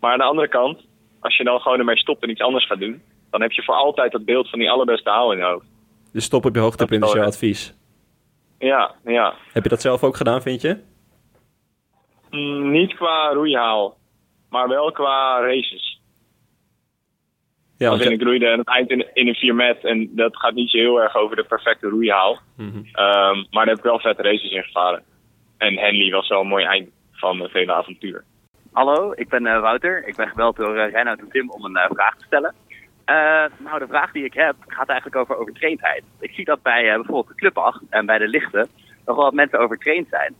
maar 0.00 0.12
aan 0.12 0.18
de 0.18 0.24
andere 0.24 0.48
kant, 0.48 0.86
als 1.20 1.36
je 1.36 1.44
dan 1.44 1.60
gewoon 1.60 1.78
ermee 1.78 1.98
stopt 1.98 2.22
en 2.22 2.30
iets 2.30 2.40
anders 2.40 2.66
gaat 2.66 2.80
doen, 2.80 3.02
dan 3.30 3.40
heb 3.40 3.52
je 3.52 3.62
voor 3.62 3.74
altijd 3.74 4.12
dat 4.12 4.24
beeld 4.24 4.50
van 4.50 4.58
die 4.58 4.70
allerbeste 4.70 5.10
haal 5.10 5.32
in 5.32 5.38
je 5.38 5.44
hoofd. 5.44 5.66
Dus 6.12 6.24
stop 6.24 6.44
op 6.44 6.54
je 6.54 6.60
hoogtepunt 6.60 7.04
is 7.04 7.12
jouw 7.12 7.24
advies. 7.24 7.74
Ja, 8.58 8.94
ja. 9.04 9.34
Heb 9.52 9.62
je 9.62 9.68
dat 9.68 9.80
zelf 9.80 10.02
ook 10.02 10.16
gedaan, 10.16 10.42
vind 10.42 10.60
je? 10.60 10.78
Mm, 12.30 12.70
niet 12.70 12.94
qua 12.94 13.32
roeihaal, 13.32 13.96
maar 14.48 14.68
wel 14.68 14.92
qua 14.92 15.40
races. 15.40 15.91
Ja, 17.82 17.90
Als 17.90 18.00
in, 18.00 18.12
ik 18.12 18.22
roeide 18.22 18.50
aan 18.50 18.58
het 18.58 18.68
eind 18.68 18.90
in, 18.90 19.06
in 19.12 19.28
een 19.28 19.34
4 19.34 19.54
met 19.54 19.84
en 19.84 20.10
dat 20.14 20.36
gaat 20.36 20.54
niet 20.54 20.70
zo 20.70 20.78
heel 20.78 21.02
erg 21.02 21.16
over 21.16 21.36
de 21.36 21.44
perfecte 21.44 21.88
roeihaal. 21.88 22.38
Mm 22.56 22.70
-hmm. 22.70 22.76
um, 22.76 23.46
maar 23.50 23.64
daar 23.64 23.66
heb 23.66 23.76
ik 23.76 23.82
wel 23.82 23.98
vette 23.98 24.22
races 24.22 24.50
in 24.50 24.62
gevaren. 24.62 25.02
En 25.58 25.78
Henley 25.78 26.10
was 26.10 26.28
wel 26.28 26.40
een 26.40 26.46
mooi 26.46 26.64
eind 26.64 26.90
van 27.12 27.40
het 27.40 27.52
hele 27.52 27.72
avontuur. 27.72 28.24
Hallo, 28.72 29.12
ik 29.14 29.28
ben 29.28 29.46
uh, 29.46 29.60
Wouter. 29.60 30.06
Ik 30.06 30.16
ben 30.16 30.28
gebeld 30.28 30.56
door 30.56 30.76
uh, 30.76 30.90
Reinoud 30.90 31.18
en 31.18 31.28
Tim 31.28 31.50
om 31.50 31.64
een 31.64 31.76
uh, 31.76 31.84
vraag 31.88 32.16
te 32.16 32.24
stellen. 32.24 32.54
Uh, 33.06 33.44
nou, 33.64 33.78
de 33.78 33.86
vraag 33.88 34.12
die 34.12 34.24
ik 34.24 34.34
heb 34.34 34.54
gaat 34.66 34.88
eigenlijk 34.88 35.20
over 35.20 35.36
overtraindheid. 35.36 36.02
Ik 36.20 36.30
zie 36.34 36.44
dat 36.44 36.62
bij 36.62 36.88
uh, 36.88 36.94
bijvoorbeeld 36.94 37.28
de 37.28 37.34
clubacht 37.34 37.82
en 37.90 38.06
bij 38.06 38.18
de 38.18 38.28
lichten 38.28 38.68
nog 39.06 39.16
wel 39.16 39.24
wat 39.24 39.34
mensen 39.34 39.58
overtraind 39.58 40.08
zijn. 40.08 40.34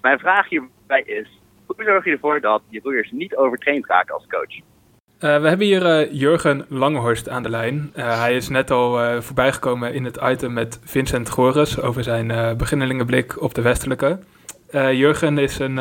Mijn 0.00 0.18
vraag 0.18 0.48
hierbij 0.48 1.02
is, 1.02 1.28
hoe 1.66 1.84
zorg 1.84 2.04
je 2.04 2.10
ervoor 2.10 2.40
dat 2.40 2.62
je 2.68 2.80
roeiers 2.82 3.10
niet 3.10 3.36
overtraind 3.36 3.86
raken 3.86 4.14
als 4.14 4.26
coach? 4.26 4.60
Uh, 5.20 5.40
we 5.40 5.48
hebben 5.48 5.66
hier 5.66 6.12
Jurgen 6.14 6.64
Langhorst 6.68 7.28
aan 7.28 7.42
de 7.42 7.48
lijn. 7.48 7.90
hij 7.94 8.36
is 8.36 8.48
net 8.48 8.70
al 8.70 9.22
voorbijgekomen 9.22 9.94
in 9.94 10.04
het 10.04 10.18
item 10.22 10.52
met 10.52 10.78
Vincent 10.84 11.30
Gores 11.30 11.80
over 11.80 12.02
zijn 12.02 12.56
beginnelingenblik 12.56 13.42
op 13.42 13.54
de 13.54 13.62
westelijke. 13.62 14.18
Jurgen 14.72 15.38
is 15.38 15.58
een 15.58 15.80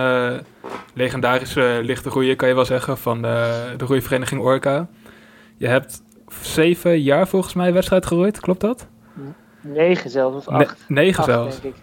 legendarische 0.94 1.80
lichte 1.84 2.10
roeier, 2.10 2.36
kan 2.36 2.48
je 2.48 2.56
wel 2.56 2.66
zeggen, 2.66 2.98
van 2.98 3.22
de 3.22 3.84
roeivereniging 3.86 4.42
Orca. 4.42 4.88
Je 5.58 5.68
hebt 5.68 6.02
zeven 6.42 7.02
jaar 7.02 7.28
volgens 7.28 7.54
mij 7.54 7.74
wedstrijd 7.74 8.06
geroeid, 8.06 8.40
klopt 8.40 8.62
dat? 8.62 8.88
Negen 9.62 10.10
zelfs, 10.10 10.36
of 10.36 10.48
acht. 10.48 10.86
Ne 10.88 11.02
negen 11.02 11.20
acht, 11.20 11.32
zelfs? 11.32 11.62
Denk 11.62 11.76
ik. 11.76 11.82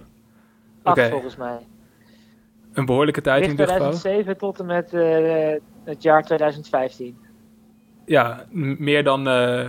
Acht 0.83 0.99
okay. 0.99 1.11
volgens 1.11 1.37
mij. 1.37 1.59
Een 2.73 2.87
behoorlijke 2.87 3.21
tijd 3.21 3.45
in 3.45 3.51
ieder 3.51 3.67
geval. 3.67 3.91
2007 3.91 4.37
tot 4.37 4.61
en 4.61 4.67
met 4.67 4.91
het 5.85 6.03
jaar 6.03 6.25
2015. 6.25 7.24
Ja, 8.07 8.45
meer 8.79 9.05
dan, 9.05 9.29
uh, 9.29 9.69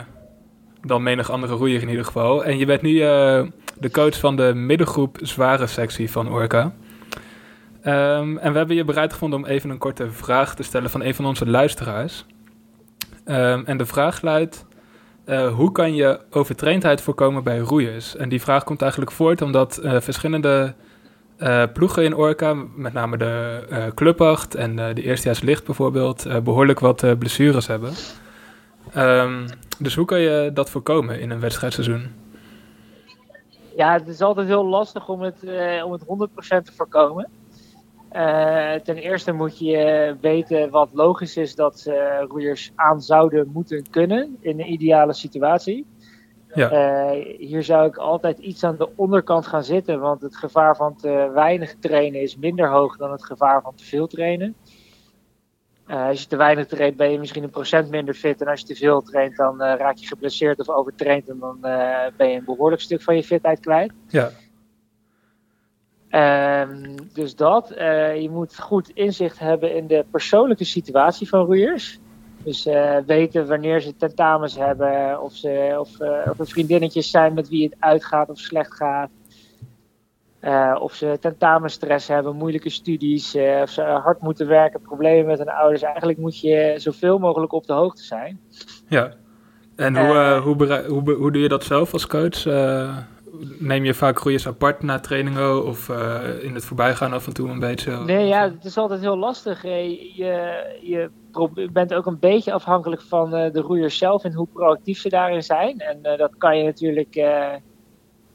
dan 0.82 1.04
menig 1.04 1.32
andere 1.32 1.54
roeier 1.54 1.82
in 1.82 1.90
ieder 1.90 2.06
geval. 2.06 2.46
En 2.46 2.58
je 2.58 2.66
bent 2.66 2.82
nu 2.82 2.92
uh, 2.92 3.42
de 3.80 3.92
coach 3.92 4.20
van 4.20 4.36
de 4.36 4.54
middengroep 4.54 5.18
zware 5.22 5.68
sectie 5.68 6.12
van 6.12 6.30
Orca. 6.30 6.74
Um, 7.88 8.38
en 8.38 8.52
we 8.52 8.58
hebben 8.58 8.76
je 8.76 8.84
bereid 8.84 9.14
gevonden 9.14 9.40
om 9.40 9.46
even 9.46 9.70
een 9.70 9.78
korte 9.78 10.12
vraag 10.12 10.56
te 10.56 10.64
stellen 10.64 10.90
van 10.90 11.04
een 11.04 11.16
van 11.16 11.26
onze 11.26 11.48
luisteraars. 11.48 12.26
Um, 13.26 13.66
en 13.66 13.78
de 13.78 13.86
vraag 13.86 14.22
luidt, 14.22 14.66
uh, 15.26 15.54
hoe 15.54 15.72
kan 15.72 15.96
je 15.96 16.20
overtraindheid 16.30 17.02
voorkomen 17.02 17.44
bij 17.44 17.60
roeiers? 17.60 18.16
En 18.16 18.30
die 18.30 18.42
vraag 18.42 18.64
komt 18.64 18.82
eigenlijk 18.82 19.12
voort 19.12 19.42
omdat 19.42 19.80
uh, 19.84 20.00
verschillende 20.00 20.74
uh, 21.40 21.64
ploegen 21.74 22.04
in 22.04 22.16
Orca, 22.16 22.54
met 22.76 22.94
name 22.94 23.18
de 23.18 23.92
clubacht 23.96 24.56
en 24.56 24.76
de 24.76 25.02
eerstejaars 25.02 25.42
licht 25.42 25.66
bijvoorbeeld, 25.66 26.44
behoorlijk 26.44 26.80
wat 26.80 27.18
blessures 27.20 27.68
hebben. 27.68 27.94
Um, 28.98 29.46
dus 29.80 29.96
hoe 29.96 30.06
kan 30.06 30.20
je 30.20 30.52
dat 30.54 30.70
voorkomen 30.70 31.20
in 31.20 31.30
een 31.30 31.40
wedstrijdseizoen? 31.40 32.12
Ja, 33.76 33.94
het 33.94 34.08
is 34.08 34.22
altijd 34.22 34.48
heel 34.48 34.66
lastig 34.66 35.10
om 35.10 35.22
het, 35.22 35.36
om 35.84 35.92
het 35.92 36.02
100% 36.02 36.64
te 36.64 36.72
voorkomen. 36.76 37.30
Uh, 38.16 38.74
ten 38.74 38.96
eerste 38.96 39.32
moet 39.32 39.60
je 39.60 40.16
weten 40.22 40.70
wat 40.70 40.90
logisch 40.94 41.38
is 41.38 41.56
dat 41.56 41.86
uh, 41.88 41.96
roeiers 42.28 42.72
aan 42.76 43.02
zouden 43.02 43.50
moeten 43.54 43.90
kunnen 43.90 44.38
in 44.40 44.60
een 44.60 44.72
ideale 44.72 45.14
situatie. 45.14 45.86
Ja. 46.54 46.72
Uh, 46.72 47.38
hier 47.38 47.64
zou 47.64 47.88
ik 47.88 47.98
altijd 47.98 48.38
iets 48.38 48.64
aan 48.64 48.76
de 48.78 48.90
onderkant 48.96 49.48
gaan 49.48 49.64
zitten, 49.64 50.00
want 50.00 50.22
het 50.22 50.36
gevaar 50.36 50.76
van 50.76 50.96
te 50.96 51.32
weinig 51.34 51.76
trainen 51.80 52.22
is 52.22 52.38
minder 52.38 52.70
hoog 52.70 52.98
dan 52.98 53.12
het 53.12 53.26
gevaar 53.26 53.62
van 53.62 53.76
te 53.76 53.84
veel 53.84 54.08
trainen. 54.08 54.56
Als 55.88 56.22
je 56.22 56.28
te 56.28 56.36
weinig 56.36 56.68
traint 56.68 56.96
ben 56.96 57.12
je 57.12 57.20
misschien 57.20 57.44
een 57.44 57.50
procent 57.50 57.90
minder 57.90 58.14
fit 58.14 58.42
en 58.42 58.48
als 58.48 58.60
je 58.60 58.66
te 58.66 58.76
veel 58.76 59.02
traint 59.02 59.36
dan 59.36 59.60
raak 59.60 59.98
je 59.98 60.08
geblesseerd 60.08 60.60
of 60.60 60.70
overtraind 60.70 61.30
en 61.30 61.40
dan 61.40 61.58
ben 62.18 62.30
je 62.30 62.38
een 62.38 62.46
behoorlijk 62.46 62.82
stuk 62.82 63.02
van 63.02 63.16
je 63.16 63.24
fitheid 63.24 63.60
kwijt. 63.60 63.94
Ja. 64.08 64.32
Um, 66.62 66.96
dus 67.14 67.36
dat. 67.36 67.74
Je 68.20 68.28
moet 68.32 68.60
goed 68.60 68.90
inzicht 68.90 69.40
hebben 69.40 69.76
in 69.76 69.88
de 69.88 70.06
persoonlijke 70.12 70.66
situatie 70.66 71.30
van 71.30 71.46
roeiers. 71.46 72.00
Dus 72.44 72.64
weten 73.06 73.48
wanneer 73.48 73.82
ze 73.82 73.96
tentamens 73.96 74.56
hebben, 74.56 75.22
of, 75.22 75.34
ze, 75.34 75.76
of, 75.80 75.90
of 76.30 76.40
er 76.40 76.48
vriendinnetjes 76.48 77.10
zijn 77.10 77.34
met 77.34 77.50
wie 77.50 77.64
het 77.64 77.76
uitgaat 77.80 78.30
of 78.30 78.40
slecht 78.40 78.74
gaat. 78.74 79.10
Eh, 80.46 80.76
of 80.80 80.94
ze 80.94 81.18
tentamenstress 81.20 82.08
hebben, 82.08 82.36
moeilijke 82.36 82.70
studies, 82.70 83.36
eh, 83.36 83.60
of 83.62 83.70
ze 83.70 83.82
hard 83.82 84.22
moeten 84.22 84.48
werken, 84.48 84.82
problemen 84.82 85.26
met 85.26 85.38
hun 85.38 85.50
ouders. 85.50 85.82
Eigenlijk 85.82 86.18
moet 86.18 86.40
je 86.40 86.74
zoveel 86.78 87.18
mogelijk 87.18 87.52
op 87.54 87.66
de 87.68 87.74
hoogte 87.74 88.04
zijn. 88.04 88.40
Ja. 88.88 89.14
En 89.76 89.98
hoe, 89.98 90.16
Eh. 90.16 90.42
hoe, 90.42 91.12
hoe, 91.14 91.32
doe 91.32 91.42
je 91.42 91.48
dat 91.48 91.64
zelf 91.64 91.94
als 91.94 92.08
coach? 92.08 92.46
Neem 93.60 93.86
je 93.86 93.94
vaak 93.94 94.20
groeiers 94.20 94.48
apart 94.48 94.84
na 94.84 95.00
trainingen 95.00 95.66
of 95.66 95.90
in 96.42 96.54
het 96.54 96.66
voorbijgaan 96.66 97.14
af 97.14 97.28
en 97.28 97.34
toe 97.34 97.50
een 97.50 97.60
beetje? 97.60 97.98
Nee, 97.98 98.28
ja, 98.28 98.42
het 98.52 98.66
is 98.66 98.78
altijd 98.78 99.00
heel 99.02 99.18
lastig. 99.18 99.62
Je, 99.62 100.12
je 100.82 101.10
pro- 101.32 101.52
bent 101.72 101.94
ook 101.94 102.06
een 102.06 102.20
beetje 102.20 102.52
afhankelijk 102.54 103.02
van 103.02 103.30
de 103.30 103.60
roeiers 103.62 103.98
zelf 103.98 104.24
en 104.24 104.34
hoe 104.34 104.48
proactief 104.54 105.00
ze 105.00 105.10
daarin 105.10 105.44
zijn. 105.44 105.80
En 105.80 106.18
dat 106.18 106.32
kan 106.38 106.58
je 106.58 106.64
natuurlijk 106.64 107.16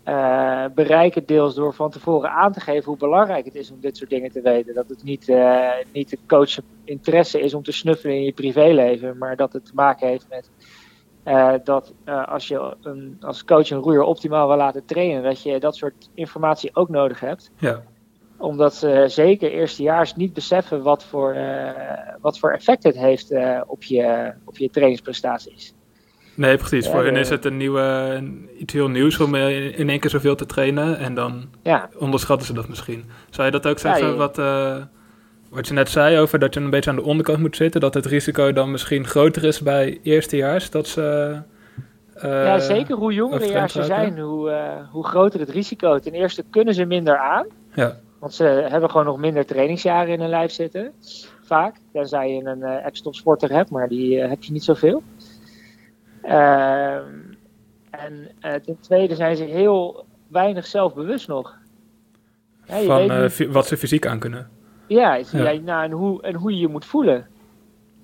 eh, 0.04 0.64
bereiken 0.74 1.26
deels 1.26 1.54
door 1.54 1.74
van 1.74 1.90
tevoren 1.90 2.30
aan 2.30 2.52
te 2.52 2.60
geven 2.60 2.84
hoe 2.84 2.96
belangrijk 2.96 3.44
het 3.44 3.54
is 3.54 3.70
om 3.70 3.80
dit 3.80 3.96
soort 3.96 4.10
dingen 4.10 4.30
te 4.30 4.40
weten. 4.40 4.74
Dat 4.74 4.88
het 4.88 5.02
niet, 5.02 5.28
eh, 5.28 5.70
niet 5.92 6.10
de 6.10 6.18
coach 6.26 6.58
interesse 6.84 7.40
is 7.40 7.54
om 7.54 7.62
te 7.62 7.72
snuffelen 7.72 8.16
in 8.16 8.24
je 8.24 8.32
privéleven, 8.32 9.18
maar 9.18 9.36
dat 9.36 9.52
het 9.52 9.64
te 9.64 9.74
maken 9.74 10.08
heeft 10.08 10.26
met 10.28 10.50
eh, 11.22 11.54
dat 11.64 11.94
als 12.26 12.48
je 12.48 12.76
een, 12.82 13.16
als 13.20 13.44
coach 13.44 13.70
een 13.70 13.78
roeier 13.78 14.02
optimaal 14.02 14.48
wil 14.48 14.56
laten 14.56 14.84
trainen, 14.84 15.22
dat 15.22 15.42
je 15.42 15.60
dat 15.60 15.76
soort 15.76 16.10
informatie 16.14 16.76
ook 16.76 16.88
nodig 16.88 17.20
hebt 17.20 17.50
Ja, 17.58 17.82
omdat 18.36 18.74
ze 18.74 19.04
zeker 19.06 19.50
eerstejaars 19.50 20.14
niet 20.14 20.32
beseffen 20.32 20.82
wat 20.82 21.04
voor, 21.04 21.36
wat 22.20 22.38
voor 22.38 22.52
effect 22.52 22.82
het 22.82 22.96
heeft 22.96 23.34
op, 23.66 23.82
je, 23.82 24.32
op 24.44 24.56
je 24.56 24.70
trainingsprestaties. 24.70 25.74
Nee, 26.34 26.56
precies. 26.56 26.84
Ja, 26.86 26.90
Voor 26.92 27.04
hun 27.04 27.14
de- 27.14 27.20
is 27.20 27.28
het 27.28 27.44
een 27.44 27.56
nieuwe, 27.56 28.22
iets 28.58 28.72
heel 28.72 28.88
nieuws 28.88 29.20
om 29.20 29.34
eh, 29.34 29.78
in 29.78 29.88
één 29.88 30.00
keer 30.00 30.10
zoveel 30.10 30.34
te 30.34 30.46
trainen 30.46 30.98
en 30.98 31.14
dan 31.14 31.48
Ja, 31.62 31.88
onderschatten 31.98 32.46
ze 32.46 32.52
dat 32.52 32.68
misschien. 32.68 33.04
Zou 33.30 33.46
je 33.46 33.52
dat 33.52 33.66
ook 33.66 33.78
zeggen, 33.78 34.16
wat, 34.16 34.38
eh, 34.38 34.76
wat 35.50 35.68
je 35.68 35.74
net 35.74 35.88
zei 35.88 36.18
over 36.18 36.38
dat 36.38 36.54
je 36.54 36.60
een 36.60 36.70
beetje 36.70 36.90
aan 36.90 36.96
de 36.96 37.02
onderkant 37.02 37.38
moet 37.38 37.56
zitten, 37.56 37.80
dat 37.80 37.94
het 37.94 38.06
risico 38.06 38.52
dan 38.52 38.70
misschien 38.70 39.06
groter 39.06 39.44
is 39.44 39.60
bij 39.60 40.00
eerstejaars, 40.02 40.70
dat 40.70 40.86
ze... 40.86 41.36
eh, 42.14 42.30
ja, 42.44 42.58
zeker 42.58 42.96
hoe 42.96 43.12
jonger 43.12 43.68
ze 43.68 43.82
zijn, 43.82 44.18
hoe, 44.18 44.52
hoe 44.90 45.06
groter 45.06 45.40
het 45.40 45.50
risico. 45.50 45.98
Ten 45.98 46.12
eerste 46.12 46.44
kunnen 46.50 46.74
ze 46.74 46.84
minder 46.84 47.16
aan, 47.18 47.46
Ja, 47.74 47.96
want 48.18 48.34
ze 48.34 48.44
hebben 48.44 48.90
gewoon 48.90 49.06
nog 49.06 49.18
minder 49.18 49.46
trainingsjaren 49.46 50.12
in 50.12 50.20
hun 50.20 50.28
lijf 50.28 50.50
zitten. 50.52 50.92
Vaak, 51.44 51.76
tenzij 51.92 52.30
je 52.34 52.44
een 52.44 52.62
ex-topsporter 52.62 53.50
hebt, 53.52 53.70
maar 53.70 53.88
die 53.88 54.18
heb 54.20 54.42
je 54.42 54.52
niet 54.52 54.64
zoveel. 54.64 55.02
Ehm, 56.22 57.04
en 57.90 58.28
eh, 58.40 58.54
ten 58.54 58.76
tweede 58.80 59.14
zijn 59.14 59.36
ze 59.36 59.44
heel 59.44 60.04
weinig 60.28 60.66
zelfbewust 60.66 61.28
nog. 61.28 61.58
Ja, 62.64 62.76
je 62.76 62.86
van 62.86 63.08
weet 63.08 63.40
eh, 63.40 63.52
wat 63.52 63.66
ze 63.66 63.76
fysiek 63.76 64.06
aan 64.06 64.18
kunnen. 64.18 64.50
Ja, 64.86 65.16
het- 65.16 65.30
Ja. 65.30 65.48
ja, 65.50 65.60
nou, 65.60 65.84
en, 65.84 65.90
hoe, 65.90 66.22
en 66.22 66.34
hoe 66.34 66.52
je 66.52 66.58
je 66.58 66.68
moet 66.68 66.84
voelen. 66.84 67.26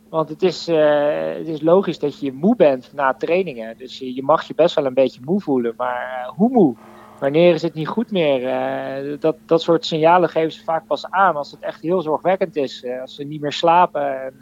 Want 0.09 0.29
het 0.29 0.43
is, 0.43 0.69
eh, 0.69 1.35
het 1.37 1.49
is 1.49 1.61
logisch 1.63 1.99
dat 1.99 2.21
je 2.21 2.33
moe 2.33 2.57
bent 2.57 2.91
na 2.95 3.15
trainingen. 3.15 3.77
Dus 3.79 3.99
je, 3.99 4.15
je 4.15 4.23
mag 4.23 4.43
je 4.43 4.55
best 4.55 4.75
wel 4.75 4.87
een 4.87 4.95
beetje 4.95 5.21
moe 5.25 5.41
voelen. 5.41 5.75
Maar 5.77 6.31
hoe 6.37 6.51
moe? 6.51 6.75
Wanneer 7.21 7.55
is 7.55 7.63
het 7.63 7.75
niet 7.75 7.89
goed 7.89 8.11
meer? 8.11 8.41
Dat, 9.21 9.37
dat 9.47 9.63
soort 9.63 9.87
signalen 9.87 10.29
geven 10.29 10.53
ze 10.53 10.65
vaak 10.65 10.87
pas 10.87 11.11
aan 11.11 11.37
als 11.37 11.51
het 11.51 11.61
echt 11.61 11.81
heel 11.83 12.03
zorgwekkend 12.03 12.57
is. 12.57 12.85
Als 13.01 13.15
ze 13.15 13.25
niet 13.25 13.41
meer 13.41 13.53
slapen 13.53 14.23
en 14.23 14.35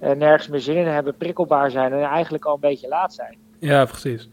nergens 0.00 0.48
meer 0.48 0.60
zin 0.60 0.76
in 0.76 0.86
hebben, 0.86 1.16
prikkelbaar 1.16 1.70
zijn 1.70 1.92
en 1.92 2.02
eigenlijk 2.02 2.44
al 2.44 2.54
een 2.54 2.60
beetje 2.60 2.88
laat 2.88 3.14
zijn. 3.14 3.36
Ja, 3.58 3.84
precies. 3.84 4.30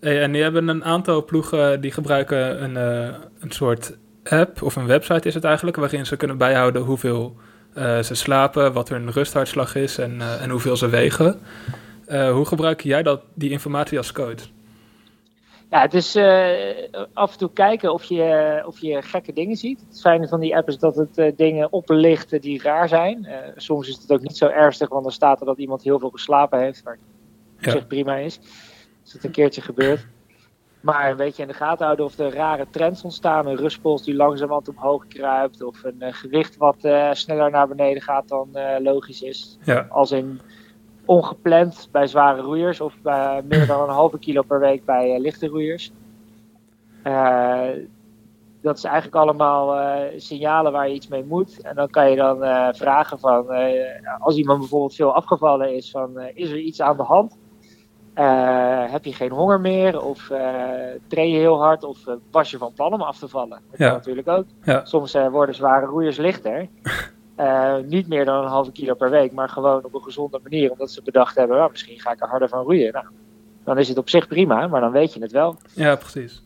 En 0.00 0.32
die 0.32 0.42
hebben 0.42 0.68
een 0.68 0.84
aantal 0.84 1.24
ploegen 1.24 1.80
die 1.80 1.92
gebruiken 1.92 2.62
een, 2.62 2.76
eh, 2.76 3.14
een 3.40 3.50
soort 3.50 3.98
app 4.24 4.62
of 4.62 4.76
een 4.76 4.86
website 4.86 5.28
is 5.28 5.34
het 5.34 5.44
eigenlijk, 5.44 5.76
waarin 5.76 6.06
ze 6.06 6.16
kunnen 6.16 6.38
bijhouden 6.38 6.82
hoeveel 6.82 7.36
eh, 7.74 8.02
ze 8.02 8.14
slapen, 8.14 8.72
wat 8.72 8.88
hun 8.88 9.10
rusthartslag 9.10 9.74
is 9.74 9.98
en, 9.98 10.20
eh, 10.20 10.42
en 10.42 10.50
hoeveel 10.50 10.76
ze 10.76 10.88
wegen. 10.88 11.40
Eh, 12.06 12.32
hoe 12.32 12.46
gebruik 12.46 12.80
jij 12.80 13.02
dat, 13.02 13.22
die 13.34 13.50
informatie 13.50 13.98
als 13.98 14.12
coach? 14.12 14.48
Ja, 15.70 15.80
het 15.80 15.94
is 15.94 16.14
eh, 16.14 17.02
af 17.12 17.32
en 17.32 17.38
toe 17.38 17.52
kijken 17.52 17.92
of 17.92 18.04
je, 18.04 18.62
of 18.66 18.78
je 18.78 19.02
gekke 19.02 19.32
dingen 19.32 19.56
ziet. 19.56 19.84
Het 19.88 20.00
fijne 20.00 20.28
van 20.28 20.40
die 20.40 20.56
app 20.56 20.68
is 20.68 20.78
dat 20.78 20.96
het 20.96 21.18
eh, 21.18 21.32
dingen 21.36 21.72
oplicht 21.72 22.42
die 22.42 22.62
raar 22.62 22.88
zijn. 22.88 23.24
Eh, 23.24 23.38
soms 23.56 23.88
is 23.88 23.96
het 23.96 24.12
ook 24.12 24.20
niet 24.20 24.36
zo 24.36 24.46
ernstig, 24.46 24.88
want 24.88 25.02
dan 25.02 25.12
staat 25.12 25.40
er 25.40 25.46
dat 25.46 25.58
iemand 25.58 25.82
heel 25.82 25.98
veel 25.98 26.10
geslapen 26.10 26.60
heeft. 26.60 26.82
Waar 26.82 26.98
op 27.56 27.64
Ja. 27.64 27.70
zich 27.70 27.86
prima 27.86 28.16
is. 28.16 28.38
Als 29.02 29.12
het 29.12 29.24
een 29.24 29.30
keertje 29.30 29.60
gebeurt. 29.60 30.06
Maar 30.80 31.10
een 31.10 31.16
beetje 31.16 31.42
in 31.42 31.48
de 31.48 31.54
gaten 31.54 31.84
houden 31.84 32.04
of 32.04 32.18
er 32.18 32.34
rare 32.34 32.66
trends 32.70 33.02
ontstaan. 33.02 33.46
Een 33.46 33.56
rustpols 33.56 34.04
die 34.04 34.14
langzamerhand 34.14 34.68
omhoog 34.68 35.06
kruipt. 35.06 35.62
Of 35.62 35.84
een 35.84 36.14
gewicht 36.14 36.56
wat 36.56 36.76
sneller 37.12 37.50
naar 37.50 37.68
beneden 37.68 38.02
gaat 38.02 38.28
dan 38.28 38.48
logisch 38.82 39.22
is. 39.22 39.58
Ja, 39.62 39.86
Als 39.90 40.10
in 40.12 40.40
ongepland 41.04 41.88
bij 41.92 42.06
zware 42.06 42.40
roeiers 42.40 42.80
of 42.80 42.94
bij 43.02 43.42
meer 43.44 43.66
dan 43.66 43.82
een 43.82 43.94
halve 43.94 44.18
kilo 44.18 44.42
per 44.42 44.60
week 44.60 44.84
bij 44.84 45.14
eh, 45.14 45.20
lichte 45.20 45.46
roeiers. 45.46 45.92
Eh, 47.02 47.68
dat 48.62 48.76
is 48.76 48.84
eigenlijk 48.84 49.16
allemaal 49.16 49.76
eh, 49.78 50.18
signalen 50.20 50.72
waar 50.72 50.88
je 50.88 50.94
iets 50.94 51.08
mee 51.08 51.24
moet. 51.24 51.60
En 51.60 51.74
dan 51.74 51.90
kan 51.90 52.10
je 52.10 52.16
dan 52.16 52.44
eh, 52.44 52.68
vragen 52.72 53.18
van, 53.18 53.52
eh, 53.52 54.18
als 54.18 54.36
iemand 54.36 54.58
bijvoorbeeld 54.58 54.94
veel 54.94 55.14
afgevallen 55.14 55.74
is, 55.76 55.90
van 55.90 56.18
eh, 56.18 56.30
is 56.34 56.50
er 56.50 56.58
iets 56.58 56.80
aan 56.80 56.96
de 56.96 57.02
hand? 57.02 57.38
Eh, 58.14 58.84
heb 58.92 59.04
je 59.04 59.12
geen 59.12 59.30
honger 59.30 59.60
meer? 59.60 60.02
Of 60.02 60.30
eh, 60.30 60.60
train 61.08 61.30
je 61.30 61.38
heel 61.38 61.60
hard? 61.62 61.84
Of 61.84 62.06
eh, 62.06 62.14
was 62.30 62.50
je 62.50 62.58
van 62.58 62.72
plan 62.72 62.92
om 62.92 63.02
af 63.02 63.18
te 63.18 63.28
vallen? 63.28 63.60
Dat 63.70 63.78
Ja. 63.78 63.86
kan 63.86 63.96
natuurlijk 63.96 64.28
ook. 64.28 64.44
Ja. 64.62 64.84
Soms 64.84 65.14
eh, 65.14 65.28
worden 65.28 65.54
zware 65.54 65.86
roeiers 65.86 66.16
lichter. 66.16 66.68
Eh, 67.40 67.74
niet 67.86 68.08
meer 68.08 68.24
dan 68.24 68.42
een 68.42 68.50
halve 68.50 68.72
kilo 68.72 68.94
per 68.94 69.10
week, 69.10 69.32
maar 69.32 69.48
gewoon 69.48 69.84
op 69.84 69.94
een 69.94 70.02
gezonde 70.02 70.40
manier. 70.42 70.70
Omdat 70.70 70.90
ze 70.90 71.02
bedacht 71.02 71.36
hebben, 71.36 71.56
nou, 71.56 71.70
misschien 71.70 72.00
ga 72.00 72.12
ik 72.12 72.20
er 72.20 72.28
harder 72.28 72.48
van 72.48 72.62
roeien. 72.62 72.92
Nou, 72.92 73.06
dan 73.64 73.78
is 73.78 73.88
het 73.88 73.98
op 73.98 74.08
zich 74.08 74.28
prima, 74.28 74.66
maar 74.66 74.80
dan 74.80 74.92
weet 74.92 75.14
je 75.14 75.20
het 75.20 75.32
wel. 75.32 75.56
ja, 75.74 75.96
precies. 75.96 76.42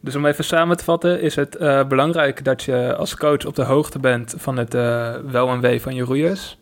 Dus 0.00 0.14
om 0.16 0.26
even 0.26 0.44
samen 0.44 0.76
te 0.76 0.84
vatten, 0.84 1.20
is 1.20 1.36
het 1.36 1.56
eh, 1.56 1.86
belangrijk 1.86 2.44
dat 2.44 2.62
je 2.62 2.94
als 2.96 3.16
coach 3.16 3.44
op 3.44 3.54
de 3.54 3.62
hoogte 3.62 3.98
bent 3.98 4.34
van 4.36 4.56
het 4.56 4.74
eh, 4.74 5.14
wel 5.14 5.48
en 5.48 5.60
wee 5.60 5.80
van 5.80 5.94
je 5.94 6.02
roeiers. 6.02 6.58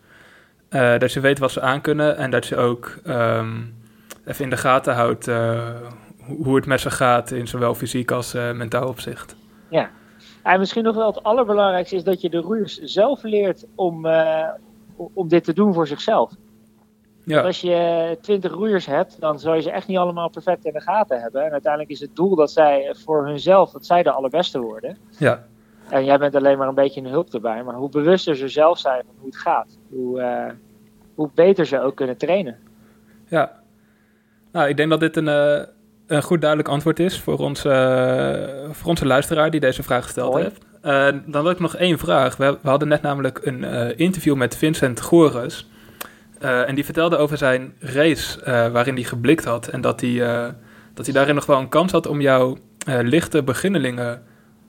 Dat 0.99 1.13
je 1.13 1.21
weet 1.21 1.39
wat 1.39 1.51
ze 1.51 1.61
aankunnen 1.61 2.17
en 2.17 2.31
dat 2.31 2.47
je 2.47 2.57
ook 2.57 2.99
ehm, 3.05 3.61
even 4.25 4.45
in 4.45 4.51
de 4.51 4.57
gaten 4.57 4.95
houdt 4.95 5.31
hoe 6.27 6.57
het 6.57 6.67
met 6.67 6.81
ze 6.81 6.91
gaat 6.91 7.31
in 7.31 7.49
zowel 7.49 7.75
fysiek 7.75 8.11
als 8.11 8.33
mentaal 8.33 8.89
opzicht. 8.89 9.37
En 10.45 10.59
misschien 10.59 10.85
nog 10.85 10.97
wel 10.97 11.07
het 11.07 11.23
allerbelangrijkste 11.23 11.97
is 11.97 12.05
dat 12.05 12.21
je 12.21 12.31
de 12.31 12.39
roeiers 12.39 12.79
zelf 12.79 13.23
leert 13.23 13.67
om, 13.75 14.07
eh, 14.07 14.49
om 14.97 15.29
dit 15.29 15.45
te 15.45 15.53
doen 15.53 15.75
voor 15.75 15.87
zichzelf. 15.87 16.33
Ja, 17.25 17.41
als 17.41 17.61
je 17.61 18.19
twintig 18.21 18.53
roeiers 18.53 18.87
hebt, 18.87 19.21
dan 19.21 19.39
zal 19.39 19.55
je 19.55 19.61
ze 19.61 19.71
echt 19.71 19.87
niet 19.87 19.99
allemaal 19.99 20.29
perfect 20.31 20.65
in 20.65 20.73
de 20.73 20.81
gaten 20.81 21.21
hebben. 21.21 21.45
En 21.45 21.53
uiteindelijk 21.53 21.93
is 21.93 22.01
het 22.01 22.17
doel 22.17 22.37
dat 22.37 22.51
zij 22.51 22.95
voor 22.99 23.27
hunzelf, 23.27 23.71
dat 23.71 23.87
zij 23.87 24.03
de 24.03 24.11
allerbeste 24.11 24.61
worden. 24.61 24.99
ja, 25.19 25.45
En 25.89 26.05
jij 26.05 26.19
bent 26.19 26.35
alleen 26.35 26.59
maar 26.59 26.69
een 26.69 26.75
beetje 26.75 27.01
een 27.01 27.07
hulp 27.07 27.35
erbij. 27.35 27.63
Maar 27.63 27.75
hoe 27.75 27.89
bewuster 27.89 28.37
ze 28.37 28.49
zelf 28.49 28.79
zijn 28.79 29.03
van 29.07 29.15
hoe 29.19 29.27
het 29.27 29.37
gaat, 29.37 29.79
hoe, 29.91 30.21
eh, 30.21 30.53
hoe 31.15 31.31
beter 31.35 31.67
ze 31.67 31.81
ook 31.81 31.95
kunnen 31.97 32.17
trainen. 32.17 32.59
ja. 33.29 33.63
Nou, 34.53 34.69
ik 34.69 34.77
denk 34.77 34.91
dat 34.91 35.01
dit 35.01 35.17
een, 35.17 35.29
eh, 35.29 35.63
een 36.07 36.23
goed 36.23 36.41
duidelijk 36.41 36.69
antwoord 36.71 37.01
is 37.01 37.21
voor 37.21 37.39
onze, 37.39 37.71
eh, 37.71 38.71
voor 38.75 38.89
onze 38.89 39.07
luisteraar 39.07 39.51
die 39.51 39.61
deze 39.61 39.83
vraag 39.83 40.05
gesteld 40.05 40.35
heeft. 40.35 40.65
Eh, 40.81 41.07
dan 41.27 41.43
wil 41.43 41.51
ik 41.51 41.59
nog 41.59 41.77
één 41.77 41.99
vraag. 41.99 42.37
We, 42.37 42.59
we 42.63 42.69
hadden 42.69 42.89
net 42.89 43.03
namelijk 43.03 43.41
een 43.43 43.65
eh, 43.65 43.99
interview 43.99 44.37
met 44.37 44.57
Vincent 44.57 45.01
Gores. 45.01 45.69
En 46.39 46.75
die 46.75 46.85
vertelde 46.85 47.17
over 47.17 47.39
zijn 47.39 47.75
race 47.79 48.41
waarin 48.73 48.95
hij 48.95 49.03
geblikt 49.03 49.45
had. 49.45 49.69
En 49.69 49.81
dat 49.81 50.01
hij, 50.01 50.17
dat 50.95 51.05
hij 51.05 51.15
daarin 51.15 51.35
nog 51.35 51.47
wel 51.47 51.59
een 51.59 51.69
kans 51.69 51.93
had 51.93 52.07
om 52.07 52.21
jouw 52.21 52.57
lichte 52.87 53.43
beginnelingen 53.43 54.23